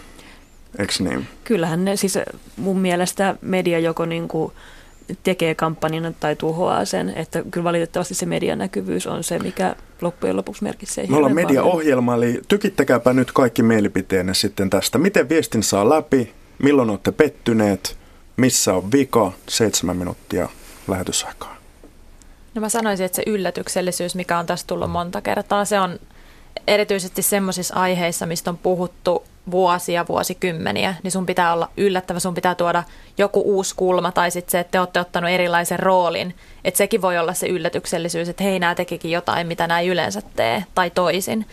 eikö 0.79 0.93
niin? 0.99 1.27
Kyllähän 1.45 1.85
ne, 1.85 1.97
siis 1.97 2.19
mun 2.57 2.79
mielestä 2.79 3.37
media 3.41 3.79
joko 3.79 4.07
niin 4.07 4.29
kuin 4.29 4.53
tekee 5.23 5.55
kampanjan 5.55 6.17
tai 6.21 6.37
tuhoaa 6.37 6.85
sen, 6.85 7.13
että 7.17 7.43
kyllä 7.51 7.65
valitettavasti 7.65 8.15
se 8.15 8.27
medianäkyvyys 8.27 9.07
on 9.07 9.25
se, 9.25 9.39
mikä 9.39 9.77
loppujen 10.01 10.37
lopuksi 10.37 10.63
merkitsee. 10.63 11.07
Me 11.07 11.17
ollaan 11.17 11.35
mediaohjelma, 11.35 12.15
eli 12.15 12.41
tykittäkääpä 12.49 13.13
nyt 13.13 13.33
kaikki 13.33 13.63
mielipiteenne 13.63 14.35
sitten 14.35 14.71
tästä. 14.71 14.99
Miten 14.99 15.29
viestin 15.29 15.63
saa 15.63 15.89
läpi, 15.89 16.33
milloin 16.63 16.91
olette 16.91 17.13
pettyneet, 17.13 17.97
missä 18.37 18.75
on 18.75 18.93
vika, 18.93 19.33
seitsemän 19.49 19.97
minuuttia 19.97 20.49
lähetysaikaa. 20.89 21.57
No 22.55 22.61
mä 22.61 22.69
sanoisin, 22.69 23.07
että 23.07 23.17
se 23.17 23.23
yllätyksellisyys, 23.27 24.15
mikä 24.15 24.39
on 24.39 24.47
tässä 24.47 24.67
tullut 24.67 24.91
monta 24.91 25.21
kertaa, 25.21 25.65
se 25.65 25.81
on 25.81 25.99
erityisesti 26.67 27.23
semmoisissa 27.23 27.75
aiheissa, 27.75 28.27
mistä 28.27 28.51
on 28.51 28.59
puhuttu 28.59 29.25
vuosia, 29.51 30.07
vuosikymmeniä, 30.09 30.95
niin 31.03 31.11
sun 31.11 31.27
pitää 31.27 31.53
olla 31.53 31.71
yllättävä, 31.77 32.21
sun 32.21 32.35
pitää 32.35 32.55
tuoda 32.55 32.83
joku 33.19 33.43
uusi 33.45 33.75
kulma 33.77 34.13
tai 34.13 34.31
sitten 34.31 34.53
se, 34.53 34.61
että 34.61 34.71
te 34.71 34.81
olette 34.81 35.01
ottanut 35.01 35.31
erilaisen 35.31 35.79
roolin. 35.79 36.35
Että 36.65 36.79
sekin 36.79 37.03
voi 37.03 37.19
olla 37.19 37.35
se 37.35 37.47
yllätyksellisyys, 37.47 38.29
että 38.29 38.45
hei, 38.45 38.59
nämä 38.59 38.75
tekikin 38.75 39.11
jotain, 39.11 39.47
mitä 39.47 39.67
nämä 39.67 39.81
yleensä 39.81 40.23
tee 40.37 40.65
tai 40.75 40.91
toisin. 40.91 41.47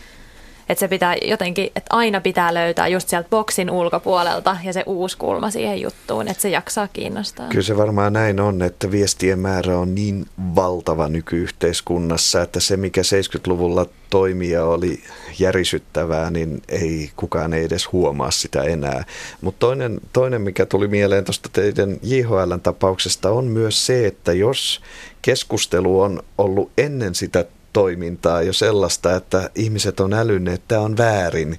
Että 0.68 0.80
se 0.80 0.88
pitää 0.88 1.16
jotenkin, 1.22 1.66
että 1.66 1.88
aina 1.90 2.20
pitää 2.20 2.54
löytää 2.54 2.88
just 2.88 3.08
sieltä 3.08 3.28
boksin 3.28 3.70
ulkopuolelta 3.70 4.56
ja 4.64 4.72
se 4.72 4.82
uusi 4.86 5.18
kulma 5.18 5.50
siihen 5.50 5.80
juttuun, 5.80 6.28
että 6.28 6.42
se 6.42 6.48
jaksaa 6.48 6.88
kiinnostaa. 6.88 7.48
Kyllä 7.48 7.62
se 7.62 7.76
varmaan 7.76 8.12
näin 8.12 8.40
on, 8.40 8.62
että 8.62 8.90
viestien 8.90 9.38
määrä 9.38 9.78
on 9.78 9.94
niin 9.94 10.26
valtava 10.54 11.08
nykyyhteiskunnassa, 11.08 12.42
että 12.42 12.60
se 12.60 12.76
mikä 12.76 13.00
70-luvulla 13.00 13.86
toimia 14.10 14.64
oli 14.64 15.00
järisyttävää, 15.38 16.30
niin 16.30 16.62
ei 16.68 17.10
kukaan 17.16 17.52
ei 17.52 17.64
edes 17.64 17.92
huomaa 17.92 18.30
sitä 18.30 18.62
enää. 18.62 19.04
Mutta 19.40 19.66
toinen, 19.66 20.00
toinen, 20.12 20.40
mikä 20.40 20.66
tuli 20.66 20.88
mieleen 20.88 21.24
tuosta 21.24 21.48
teidän 21.52 21.96
JHLn 22.02 22.60
tapauksesta, 22.62 23.30
on 23.30 23.44
myös 23.44 23.86
se, 23.86 24.06
että 24.06 24.32
jos 24.32 24.80
keskustelu 25.22 26.00
on 26.00 26.22
ollut 26.38 26.70
ennen 26.78 27.14
sitä 27.14 27.44
toimintaa 27.76 28.42
jo 28.42 28.52
sellaista, 28.52 29.16
että 29.16 29.50
ihmiset 29.54 30.00
on 30.00 30.12
älynneet, 30.12 30.54
että 30.54 30.68
tämä 30.68 30.80
on 30.80 30.96
väärin, 30.96 31.58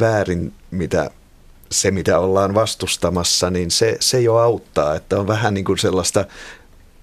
väärin 0.00 0.52
mitä 0.70 1.10
se, 1.70 1.90
mitä 1.90 2.18
ollaan 2.18 2.54
vastustamassa, 2.54 3.50
niin 3.50 3.70
se, 3.70 3.96
se 4.00 4.20
jo 4.20 4.36
auttaa, 4.36 4.94
että 4.94 5.20
on 5.20 5.26
vähän 5.26 5.54
niin 5.54 5.64
kuin 5.64 5.78
sellaista 5.78 6.24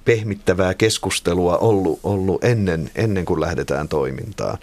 pehmittävää 0.06 0.74
keskustelua 0.74 1.58
ollut, 1.58 2.00
ollut 2.04 2.44
ennen, 2.44 2.92
ennen 2.96 3.26
kuin 3.26 3.42
lähdetään 3.42 3.88
toimintaan. 3.88 4.58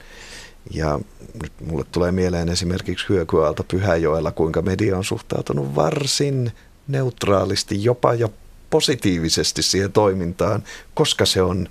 Ja 0.71 1.01
nyt 1.43 1.53
mulle 1.67 1.85
tulee 1.93 2.13
mieleen 2.13 2.49
esimerkiksi 2.49 3.09
Hyökyalta 3.09 3.65
Pyhäjoella, 3.65 4.33
kuinka 4.33 4.63
media 4.63 4.97
on 4.97 5.05
suhtautunut 5.05 5.75
varsin 5.75 6.53
neutraalisti, 6.89 7.85
jopa 7.85 8.15
jo 8.15 8.33
positiivisesti 8.71 9.63
siihen 9.63 9.93
toimintaan, 9.93 10.65
koska 10.95 11.27
se 11.27 11.43
on 11.43 11.69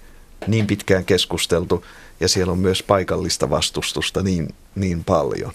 niin 0.47 0.67
pitkään 0.67 1.05
keskusteltu 1.05 1.85
ja 2.19 2.27
siellä 2.27 2.51
on 2.51 2.59
myös 2.59 2.83
paikallista 2.83 3.49
vastustusta 3.49 4.23
niin, 4.23 4.47
niin 4.75 5.03
paljon. 5.03 5.51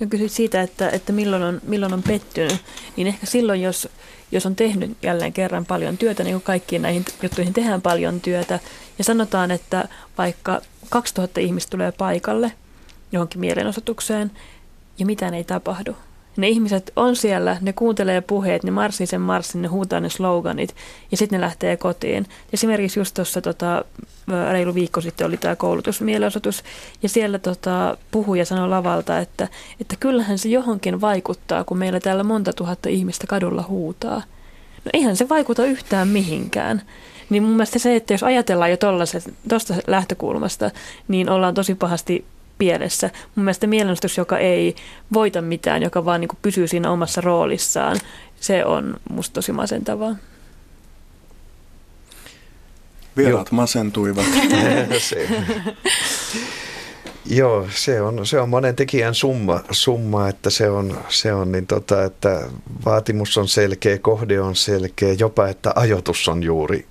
Ja 0.00 0.06
kysyt 0.06 0.32
siitä, 0.32 0.62
että, 0.62 0.90
että 0.90 1.12
milloin, 1.12 1.42
on, 1.42 1.60
milloin 1.62 1.92
on 1.92 2.02
pettynyt, 2.02 2.56
niin 2.96 3.06
ehkä 3.06 3.26
silloin, 3.26 3.62
jos, 3.62 3.88
jos 4.32 4.46
on 4.46 4.56
tehnyt 4.56 4.96
jälleen 5.02 5.32
kerran 5.32 5.66
paljon 5.66 5.98
työtä, 5.98 6.24
niin 6.24 6.34
kuin 6.34 6.42
kaikkiin 6.42 6.82
näihin 6.82 7.04
juttuihin 7.22 7.52
tehdään 7.52 7.82
paljon 7.82 8.20
työtä, 8.20 8.60
ja 8.98 9.04
sanotaan, 9.04 9.50
että 9.50 9.88
vaikka 10.18 10.60
2000 10.88 11.40
ihmistä 11.40 11.70
tulee 11.70 11.92
paikalle 11.92 12.52
johonkin 13.12 13.40
mielenosoitukseen, 13.40 14.30
ja 14.98 15.06
mitään 15.06 15.34
ei 15.34 15.44
tapahdu, 15.44 15.96
ne 16.38 16.48
ihmiset 16.48 16.92
on 16.96 17.16
siellä, 17.16 17.56
ne 17.60 17.72
kuuntelee 17.72 18.20
puheet, 18.20 18.64
ne 18.64 18.70
marssii 18.70 19.06
sen 19.06 19.20
marssin, 19.20 19.62
ne 19.62 19.68
huutaa 19.68 20.00
ne 20.00 20.08
sloganit 20.08 20.74
ja 21.10 21.16
sitten 21.16 21.40
ne 21.40 21.46
lähtee 21.46 21.76
kotiin. 21.76 22.26
Esimerkiksi 22.52 23.00
just 23.00 23.14
tuossa 23.14 23.40
tota, 23.40 23.84
reilu 24.50 24.74
viikko 24.74 25.00
sitten 25.00 25.26
oli 25.26 25.36
tämä 25.36 25.56
koulutusmielenosoitus 25.56 26.64
ja 27.02 27.08
siellä 27.08 27.38
tota, 27.38 27.96
puhuja 28.10 28.44
sanoi 28.44 28.68
lavalta, 28.68 29.18
että, 29.18 29.48
että 29.80 29.96
kyllähän 30.00 30.38
se 30.38 30.48
johonkin 30.48 31.00
vaikuttaa, 31.00 31.64
kun 31.64 31.78
meillä 31.78 32.00
täällä 32.00 32.24
monta 32.24 32.52
tuhatta 32.52 32.88
ihmistä 32.88 33.26
kadulla 33.26 33.64
huutaa. 33.68 34.22
No 34.84 34.90
eihän 34.92 35.16
se 35.16 35.28
vaikuta 35.28 35.64
yhtään 35.64 36.08
mihinkään. 36.08 36.82
Niin 37.30 37.42
mun 37.42 37.52
mielestä 37.52 37.78
se, 37.78 37.96
että 37.96 38.14
jos 38.14 38.22
ajatellaan 38.22 38.70
jo 38.70 38.76
tuosta 39.48 39.74
lähtökulmasta, 39.86 40.70
niin 41.08 41.30
ollaan 41.30 41.54
tosi 41.54 41.74
pahasti 41.74 42.24
pielessä. 42.58 43.10
Mun 43.34 43.44
mielestä 43.44 43.66
mielenostus, 43.66 44.16
joka 44.16 44.38
ei 44.38 44.74
voita 45.12 45.42
mitään, 45.42 45.82
joka 45.82 46.04
vaan 46.04 46.20
niin 46.20 46.28
pysyy 46.42 46.68
siinä 46.68 46.90
omassa 46.90 47.20
roolissaan, 47.20 48.00
se 48.40 48.64
on 48.64 48.96
musta 49.10 49.34
tosi 49.34 49.52
masentavaa. 49.52 50.16
Vieraat 53.16 53.50
masentuivat. 53.52 54.24
se. 54.98 55.28
Joo, 57.26 57.68
se 57.74 58.00
on, 58.00 58.26
se 58.26 58.40
on 58.40 58.48
monen 58.48 58.76
tekijän 58.76 59.14
summa, 59.14 59.60
summa 59.70 60.28
että 60.28 60.50
se 60.50 60.70
on, 60.70 60.98
se 61.08 61.32
on 61.32 61.52
niin 61.52 61.66
tota, 61.66 62.04
että 62.04 62.48
vaatimus 62.84 63.38
on 63.38 63.48
selkeä, 63.48 63.98
kohde 63.98 64.40
on 64.40 64.56
selkeä, 64.56 65.12
jopa 65.12 65.48
että 65.48 65.72
ajoitus 65.76 66.28
on 66.28 66.42
juuri 66.42 66.86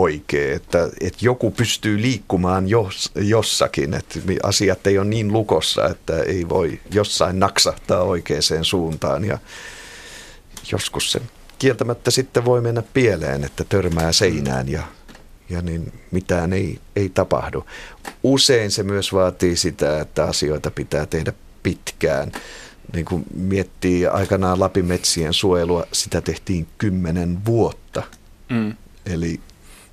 oikea, 0.00 0.56
että, 0.56 0.88
että 1.00 1.18
joku 1.20 1.50
pystyy 1.50 2.02
liikkumaan 2.02 2.68
jos, 2.68 3.10
jossakin, 3.14 3.94
että 3.94 4.20
asiat 4.42 4.86
ei 4.86 4.98
ole 4.98 5.06
niin 5.06 5.32
lukossa, 5.32 5.88
että 5.88 6.22
ei 6.22 6.48
voi 6.48 6.80
jossain 6.90 7.38
naksahtaa 7.38 8.02
oikeaan 8.02 8.64
suuntaan 8.64 9.24
ja 9.24 9.38
joskus 10.72 11.12
se 11.12 11.20
kieltämättä 11.58 12.10
sitten 12.10 12.44
voi 12.44 12.60
mennä 12.60 12.82
pieleen, 12.94 13.44
että 13.44 13.64
törmää 13.64 14.12
seinään 14.12 14.68
ja, 14.68 14.82
ja 15.48 15.62
niin 15.62 15.92
mitään 16.10 16.52
ei, 16.52 16.78
ei 16.96 17.08
tapahdu. 17.08 17.66
Usein 18.22 18.70
se 18.70 18.82
myös 18.82 19.12
vaatii 19.12 19.56
sitä, 19.56 20.00
että 20.00 20.24
asioita 20.24 20.70
pitää 20.70 21.06
tehdä 21.06 21.32
pitkään. 21.62 22.32
Niin 22.92 23.04
kuin 23.04 23.24
miettii 23.34 24.06
aikanaan 24.06 24.60
Lapimetsien 24.60 25.32
suojelua, 25.32 25.86
sitä 25.92 26.20
tehtiin 26.20 26.66
kymmenen 26.78 27.44
vuotta. 27.44 28.02
Mm. 28.48 28.76
Eli 29.06 29.40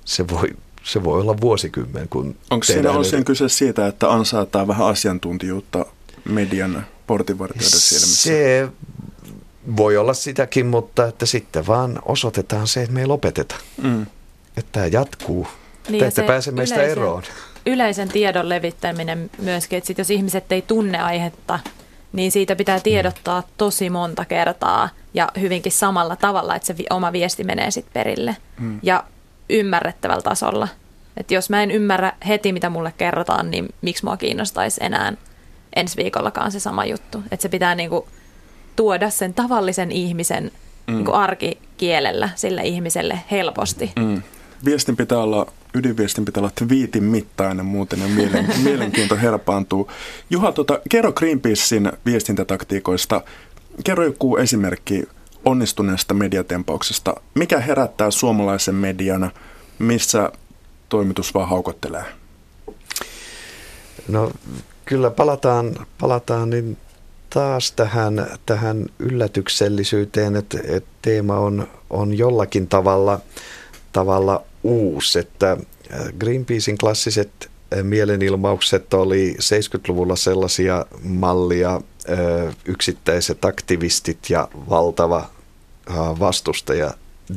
se 0.06 0.28
voi, 0.28 0.48
se 0.84 1.04
voi 1.04 1.20
olla 1.20 1.40
vuosikymmen. 1.40 2.08
Kun 2.08 2.36
Onko 2.50 2.64
siinä 2.64 2.90
osin 2.90 3.24
kyse 3.24 3.48
siitä, 3.48 3.86
että 3.86 4.12
ansaataan 4.12 4.68
vähän 4.68 4.86
asiantuntijuutta 4.86 5.86
median 6.24 6.86
portinvartijoiden 7.06 7.80
silmissä? 7.80 8.22
Se 8.22 8.68
voi 9.76 9.96
olla 9.96 10.14
sitäkin, 10.14 10.66
mutta 10.66 11.06
että 11.06 11.26
sitten 11.26 11.66
vaan 11.66 11.98
osoitetaan 12.04 12.66
se, 12.66 12.82
että 12.82 12.94
me 12.94 13.00
ei 13.00 13.06
lopeteta. 13.06 13.54
Mm. 13.82 14.02
Että 14.56 14.72
tämä 14.72 14.86
jatkuu, 14.86 15.46
Niin, 15.88 16.00
Te 16.00 16.06
ette 16.06 16.22
pääse 16.22 16.50
meistä 16.50 16.74
yleisen, 16.74 16.92
eroon. 16.92 17.22
Yleisen 17.66 18.08
tiedon 18.08 18.48
levittäminen 18.48 19.30
myöskin, 19.38 19.76
että 19.76 19.86
sit 19.86 19.98
jos 19.98 20.10
ihmiset 20.10 20.52
ei 20.52 20.62
tunne 20.62 20.98
aihetta, 20.98 21.58
niin 22.12 22.32
siitä 22.32 22.56
pitää 22.56 22.80
tiedottaa 22.80 23.42
tosi 23.56 23.90
monta 23.90 24.24
kertaa 24.24 24.88
ja 25.14 25.28
hyvinkin 25.40 25.72
samalla 25.72 26.16
tavalla, 26.16 26.56
että 26.56 26.66
se 26.66 26.74
oma 26.90 27.12
viesti 27.12 27.44
menee 27.44 27.70
sitten 27.70 27.92
perille. 27.92 28.36
Mm. 28.60 28.80
Ja 28.82 29.04
ymmärrettävällä 29.50 30.22
tasolla. 30.22 30.68
Että 31.16 31.34
jos 31.34 31.50
mä 31.50 31.62
en 31.62 31.70
ymmärrä 31.70 32.12
heti, 32.28 32.52
mitä 32.52 32.70
mulle 32.70 32.92
kerrotaan, 32.98 33.50
niin 33.50 33.68
miksi 33.82 34.04
mua 34.04 34.16
kiinnostaisi 34.16 34.80
enää 34.84 35.12
ensi 35.76 35.96
viikollakaan 35.96 36.52
se 36.52 36.60
sama 36.60 36.84
juttu. 36.84 37.22
Että 37.30 37.42
se 37.42 37.48
pitää 37.48 37.74
niinku 37.74 38.08
tuoda 38.76 39.10
sen 39.10 39.34
tavallisen 39.34 39.92
ihmisen 39.92 40.50
mm. 40.86 40.94
niinku 40.94 41.12
arkikielellä 41.12 42.28
sille 42.34 42.62
ihmiselle 42.62 43.20
helposti. 43.30 43.92
Mm. 43.96 44.22
Viestin 44.64 44.96
pitää 44.96 45.18
olla, 45.18 45.52
ydinviestin 45.74 46.24
pitää 46.24 46.40
olla 46.40 46.52
twiitin 46.54 47.04
mittainen, 47.04 47.66
muuten 47.66 48.00
ja 48.00 48.08
mielen, 48.08 48.46
mielenkiinto 48.64 49.16
herpaantuu. 49.16 49.90
Juha, 50.30 50.52
tota, 50.52 50.80
kerro 50.90 51.12
Greenpeacein 51.12 51.92
viestintätaktiikoista. 52.06 53.20
Kerro 53.84 54.04
joku 54.04 54.36
esimerkki 54.36 55.08
onnistuneesta 55.46 56.14
mediatempauksesta. 56.14 57.14
Mikä 57.34 57.60
herättää 57.60 58.10
suomalaisen 58.10 58.74
median, 58.74 59.30
missä 59.78 60.32
toimitus 60.88 61.34
vaan 61.34 61.48
haukottelee? 61.48 62.04
No 64.08 64.32
kyllä 64.84 65.10
palataan, 65.10 65.86
palataan 66.00 66.50
niin 66.50 66.76
taas 67.30 67.72
tähän, 67.72 68.26
tähän 68.46 68.86
yllätyksellisyyteen, 68.98 70.36
että, 70.36 70.58
että 70.64 70.90
teema 71.02 71.38
on, 71.38 71.68
on 71.90 72.18
jollakin 72.18 72.68
tavalla, 72.68 73.20
tavalla 73.92 74.42
uusi. 74.62 75.18
Että 75.18 75.52
äh, 75.52 75.58
Greenpeacein 76.18 76.78
klassiset 76.78 77.30
äh, 77.76 77.82
mielenilmaukset 77.82 78.94
oli 78.94 79.36
70-luvulla 79.40 80.16
sellaisia 80.16 80.86
mallia, 81.02 81.74
äh, 81.74 82.56
yksittäiset 82.64 83.44
aktivistit 83.44 84.30
ja 84.30 84.48
valtava 84.70 85.35
vastustaja 85.94 86.90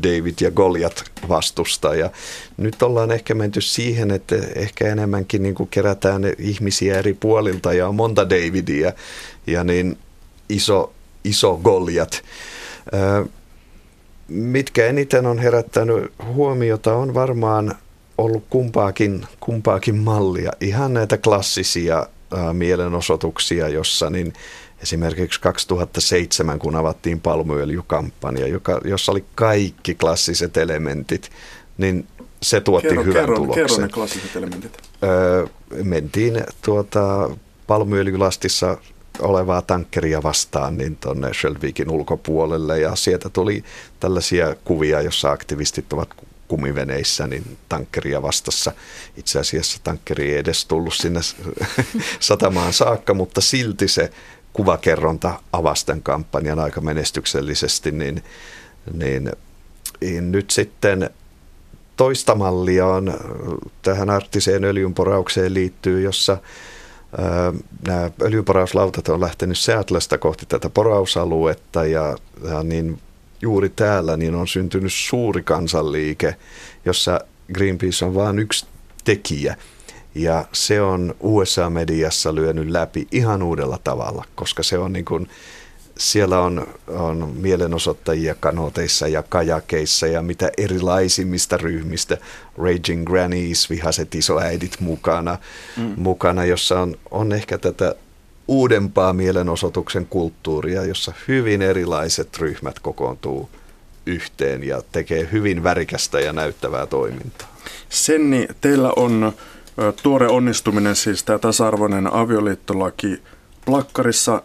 David 0.04 0.34
ja 0.42 0.52
Goliat 0.52 1.04
vastusta. 1.30 1.96
Ja 1.96 2.10
nyt 2.58 2.82
ollaan 2.82 3.12
ehkä 3.12 3.36
menty 3.36 3.62
siihen, 3.62 4.12
että 4.12 4.36
ehkä 4.56 4.88
enemmänkin 4.88 5.44
niin 5.44 5.56
kuin 5.56 5.70
kerätään 5.70 6.22
ihmisiä 6.38 7.00
eri 7.00 7.14
puolilta 7.14 7.74
ja 7.74 7.88
on 7.88 7.96
monta 7.96 8.30
Davidia 8.30 8.94
ja 9.48 9.64
niin 9.64 9.98
iso, 10.50 10.94
iso 11.24 11.58
Goliat. 11.58 12.24
Mitkä 14.28 14.86
eniten 14.86 15.26
on 15.26 15.40
herättänyt 15.40 16.14
huomiota 16.34 16.96
on 16.96 17.14
varmaan 17.14 17.76
ollut 18.18 18.44
kumpaakin, 18.50 19.26
kumpaakin 19.40 19.96
mallia. 19.96 20.52
Ihan 20.62 20.94
näitä 20.94 21.18
klassisia 21.18 22.08
mielenosoituksia, 22.54 23.68
jossa 23.68 24.10
niin 24.10 24.34
esimerkiksi 24.84 25.42
2007, 25.42 26.60
kun 26.60 26.76
avattiin 26.76 27.22
palmuöljykampanja, 27.22 28.48
joka, 28.48 28.82
jossa 28.84 29.12
oli 29.12 29.26
kaikki 29.36 29.96
klassiset 29.96 30.58
elementit, 30.58 31.30
niin 31.78 32.08
se 32.42 32.62
tuotti 32.62 32.88
kerro, 32.88 33.04
hyvän 33.04 33.22
kerro, 33.22 33.36
tuloksen. 33.36 33.66
Kerro 33.66 33.82
ne 33.82 33.90
klassiset 33.90 34.36
elementit. 34.36 34.78
Öö, 35.04 35.48
mentiin 35.84 36.44
tuota, 36.62 37.30
palmuöljylastissa 37.68 38.78
olevaa 39.20 39.62
tankkeria 39.62 40.24
vastaan 40.24 40.78
niin 40.78 40.96
tuonne 40.96 41.34
Shelvikin 41.34 41.90
ulkopuolelle 41.90 42.80
ja 42.80 42.96
sieltä 42.96 43.30
tuli 43.30 43.64
tällaisia 44.00 44.56
kuvia, 44.64 45.02
jossa 45.02 45.32
aktivistit 45.32 45.94
ovat 45.94 46.10
kumiveneissä, 46.48 47.28
niin 47.28 47.58
tankkeria 47.70 48.22
vastassa. 48.22 48.72
Itse 49.18 49.40
asiassa 49.40 49.80
tankkeri 49.84 50.32
ei 50.32 50.38
edes 50.38 50.66
tullut 50.66 50.94
sinne 50.94 51.20
satamaan 52.20 52.74
saakka, 52.74 53.14
mutta 53.14 53.42
silti 53.42 53.88
se 53.88 54.12
kuvakerronta 54.54 55.40
avasten 55.54 56.04
kampanjan 56.04 56.60
aika 56.60 56.82
menestyksellisesti, 56.82 57.92
niin, 57.92 58.24
niin, 58.94 59.32
niin 60.02 60.32
nyt 60.32 60.52
sitten 60.52 61.10
toista 61.98 62.36
mallia 62.36 62.88
on 62.88 63.14
tähän 63.82 64.10
arktiseen 64.10 64.64
öljynporaukseen 64.64 65.54
liittyy, 65.54 66.02
jossa 66.02 66.38
ää, 67.18 67.54
nämä 67.88 68.12
öljynporauslautat 68.22 69.10
on 69.10 69.22
lähtenyt 69.22 69.58
Seatlesta 69.58 70.18
kohti 70.18 70.46
tätä 70.46 70.70
porausaluetta 70.70 71.86
ja, 71.86 72.18
ja 72.44 72.64
niin 72.64 73.00
juuri 73.42 73.70
täällä 73.70 74.18
niin 74.18 74.36
on 74.36 74.48
syntynyt 74.48 74.94
suuri 74.94 75.44
kansanliike, 75.44 76.36
jossa 76.86 77.22
Greenpeace 77.54 78.06
on 78.06 78.16
vain 78.16 78.40
yksi 78.40 78.66
tekijä– 79.04 79.56
ja 80.22 80.46
se 80.54 80.82
on 80.82 81.16
USA-mediassa 81.20 82.36
lyönyt 82.36 82.70
läpi 82.70 83.08
ihan 83.12 83.44
uudella 83.44 83.80
tavalla, 83.84 84.26
koska 84.36 84.64
se 84.64 84.78
on 84.78 84.94
niin 84.94 85.06
kuin, 85.06 85.30
siellä 85.98 86.40
on, 86.40 86.68
on 86.88 87.34
mielenosoittajia 87.36 88.36
kanoteissa 88.36 89.08
ja 89.08 89.24
kajakeissa 89.24 90.08
ja 90.08 90.22
mitä 90.22 90.52
erilaisimmista 90.58 91.58
ryhmistä. 91.58 92.18
Raging 92.58 93.06
Grannies, 93.06 93.70
vihaset 93.70 94.16
isoäidit 94.16 94.80
mukana, 94.80 95.38
mm. 95.78 95.94
mukana 95.98 96.46
jossa 96.46 96.80
on, 96.80 96.96
on 97.12 97.32
ehkä 97.32 97.58
tätä 97.58 97.96
uudempaa 98.48 99.14
mielenosoituksen 99.14 100.06
kulttuuria, 100.06 100.86
jossa 100.86 101.14
hyvin 101.28 101.62
erilaiset 101.62 102.38
ryhmät 102.38 102.80
kokoontuu 102.80 103.50
yhteen 104.06 104.64
ja 104.64 104.82
tekee 104.92 105.30
hyvin 105.32 105.64
värikästä 105.64 106.20
ja 106.20 106.34
näyttävää 106.34 106.86
toimintaa. 106.86 107.56
Senni, 107.90 108.48
teillä 108.62 108.94
on 108.96 109.34
tuore 110.04 110.28
onnistuminen, 110.28 110.96
siis 110.96 111.24
tämä 111.24 111.40
tasa-arvoinen 111.40 112.14
avioliittolaki 112.14 113.22
plakkarissa 113.66 114.44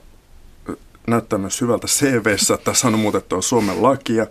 näyttää 1.06 1.38
myös 1.38 1.60
hyvältä 1.60 1.86
CVssä, 1.86 2.54
että 2.54 2.64
tässä 2.64 2.88
on 2.88 2.98
muutettu 2.98 3.42
Suomen 3.42 3.82
lakia. 3.82 4.26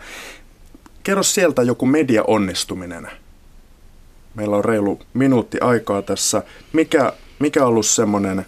Kerro 1.03 1.23
sieltä 1.23 1.63
joku 1.63 1.85
media 1.85 2.23
onnistuminen. 2.27 3.07
Meillä 4.35 4.57
on 4.57 4.65
reilu 4.65 4.99
minuutti 5.13 5.59
aikaa 5.61 6.01
tässä. 6.01 6.43
Mikä, 6.73 7.13
mikä 7.39 7.61
on 7.61 7.67
ollut 7.67 7.85
semmoinen 7.85 8.45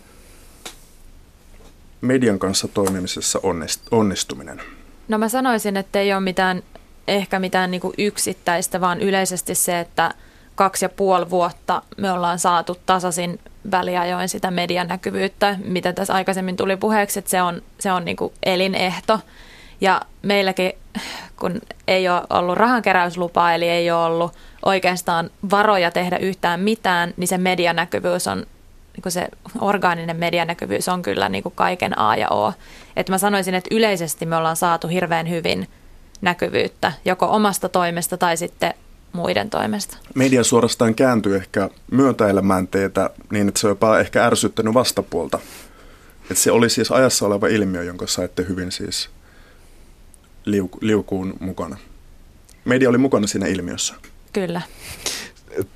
median 2.01 2.39
kanssa 2.39 2.67
toimimisessa 2.67 3.39
onnistuminen? 3.91 4.61
No 5.07 5.17
mä 5.17 5.29
sanoisin, 5.29 5.77
että 5.77 5.99
ei 5.99 6.13
ole 6.13 6.21
mitään, 6.21 6.63
ehkä 7.07 7.39
mitään 7.39 7.71
niin 7.71 7.81
yksittäistä, 7.97 8.81
vaan 8.81 9.01
yleisesti 9.01 9.55
se, 9.55 9.79
että– 9.79 10.13
kaksi 10.55 10.85
ja 10.85 10.89
puoli 10.89 11.29
vuotta 11.29 11.81
me 11.97 12.11
ollaan 12.11 12.39
saatu 12.39 12.77
tasaisin 12.85 13.39
väliajoin 13.71 14.29
sitä 14.29 14.51
median 14.51 14.87
näkyvyyttä, 14.87 15.55
mitä 15.63 15.93
tässä 15.93 16.13
aikaisemmin 16.13 16.57
tuli 16.57 16.77
puheeksi, 16.77 17.19
että 17.19 17.31
se 17.31 17.41
on, 17.41 17.61
se 17.79 17.91
on 17.91 18.05
niin 18.05 18.17
kuin 18.17 18.33
elinehto. 18.43 19.19
Ja 19.81 20.01
meilläkin, 20.21 20.71
kun 21.39 21.61
ei 21.87 22.09
ole 22.09 22.21
ollut 22.29 22.57
rahankeräyslupaa, 22.57 23.53
eli 23.53 23.69
ei 23.69 23.91
ole 23.91 24.05
ollut 24.05 24.33
oikeastaan 24.65 25.29
varoja 25.51 25.91
tehdä 25.91 26.17
yhtään 26.17 26.59
mitään, 26.59 27.13
niin 27.17 27.27
se 27.27 27.37
medianäkyvyys 27.37 28.27
on, 28.27 28.45
niin 28.95 29.11
se 29.11 29.27
orgaaninen 29.61 30.17
medianäkyvyys 30.17 30.89
on 30.89 31.01
kyllä 31.01 31.29
niin 31.29 31.43
kuin 31.43 31.55
kaiken 31.55 31.99
A 31.99 32.15
ja 32.15 32.29
O. 32.29 32.53
Et 32.95 33.09
mä 33.09 33.17
sanoisin, 33.17 33.55
että 33.55 33.75
yleisesti 33.75 34.25
me 34.25 34.35
ollaan 34.35 34.55
saatu 34.55 34.87
hirveän 34.87 35.29
hyvin 35.29 35.67
näkyvyyttä, 36.21 36.93
joko 37.05 37.25
omasta 37.25 37.69
toimesta 37.69 38.17
tai 38.17 38.37
sitten 38.37 38.73
muiden 39.15 39.49
toimesta. 39.49 39.97
Media 40.15 40.43
suorastaan 40.43 40.95
kääntyy 40.95 41.35
ehkä 41.35 41.69
myötäilemään 41.91 42.67
teitä 42.67 43.09
niin, 43.31 43.47
että 43.47 43.59
se 43.59 43.67
on 43.67 43.71
jopa 43.71 43.99
ehkä 43.99 44.25
ärsyttänyt 44.25 44.73
vastapuolta. 44.73 45.39
Että 46.21 46.35
se 46.35 46.51
oli 46.51 46.69
siis 46.69 46.91
ajassa 46.91 47.25
oleva 47.25 47.47
ilmiö, 47.47 47.83
jonka 47.83 48.07
saitte 48.07 48.45
hyvin 48.49 48.71
siis 48.71 49.09
liuku, 50.45 50.77
liukuun 50.81 51.33
mukana. 51.39 51.77
Media 52.65 52.89
oli 52.89 52.97
mukana 52.97 53.27
siinä 53.27 53.47
ilmiössä. 53.47 53.93
Kyllä. 54.33 54.61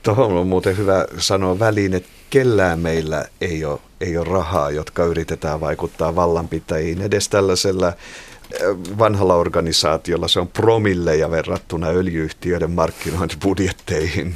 Tuohon 0.03 0.37
on 0.37 0.47
muuten 0.47 0.77
hyvä 0.77 1.05
sanoa 1.17 1.59
väliin, 1.59 1.93
että 1.93 2.09
kellään 2.29 2.79
meillä 2.79 3.25
ei 3.41 3.65
ole, 3.65 3.79
ei 4.01 4.17
ole 4.17 4.27
rahaa, 4.27 4.71
jotka 4.71 5.05
yritetään 5.05 5.61
vaikuttaa 5.61 6.15
vallanpitäjiin 6.15 7.01
edes 7.01 7.29
tällaisella 7.29 7.93
vanhalla 8.99 9.35
organisaatiolla 9.35 10.27
se 10.27 10.39
on 10.39 10.47
promilleja 10.47 11.31
verrattuna 11.31 11.87
öljyyhtiöiden 11.87 12.71
markkinointibudjetteihin. 12.71 14.33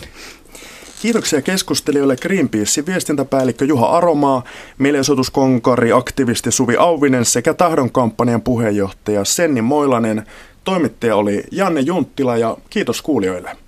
Kiitoksia 1.01 1.41
keskustelijoille 1.41 2.16
Greenpeacein 2.16 2.86
viestintäpäällikkö 2.86 3.66
Juha 3.66 3.86
Aromaa, 3.86 4.43
mielenosoituskonkari, 4.78 5.91
aktivisti 5.91 6.51
Suvi 6.51 6.76
Auvinen 6.76 7.26
sekä 7.26 7.53
Tahdon 7.53 7.91
kampanjan 7.91 8.41
puheenjohtaja 8.41 9.26
Senni 9.26 9.61
Moilanen. 9.61 10.26
Toimittaja 10.64 11.16
oli 11.16 11.43
Janne 11.51 11.82
Junttila 11.82 12.38
ja 12.38 12.57
kiitos 12.70 13.01
kuulijoille. 13.01 13.62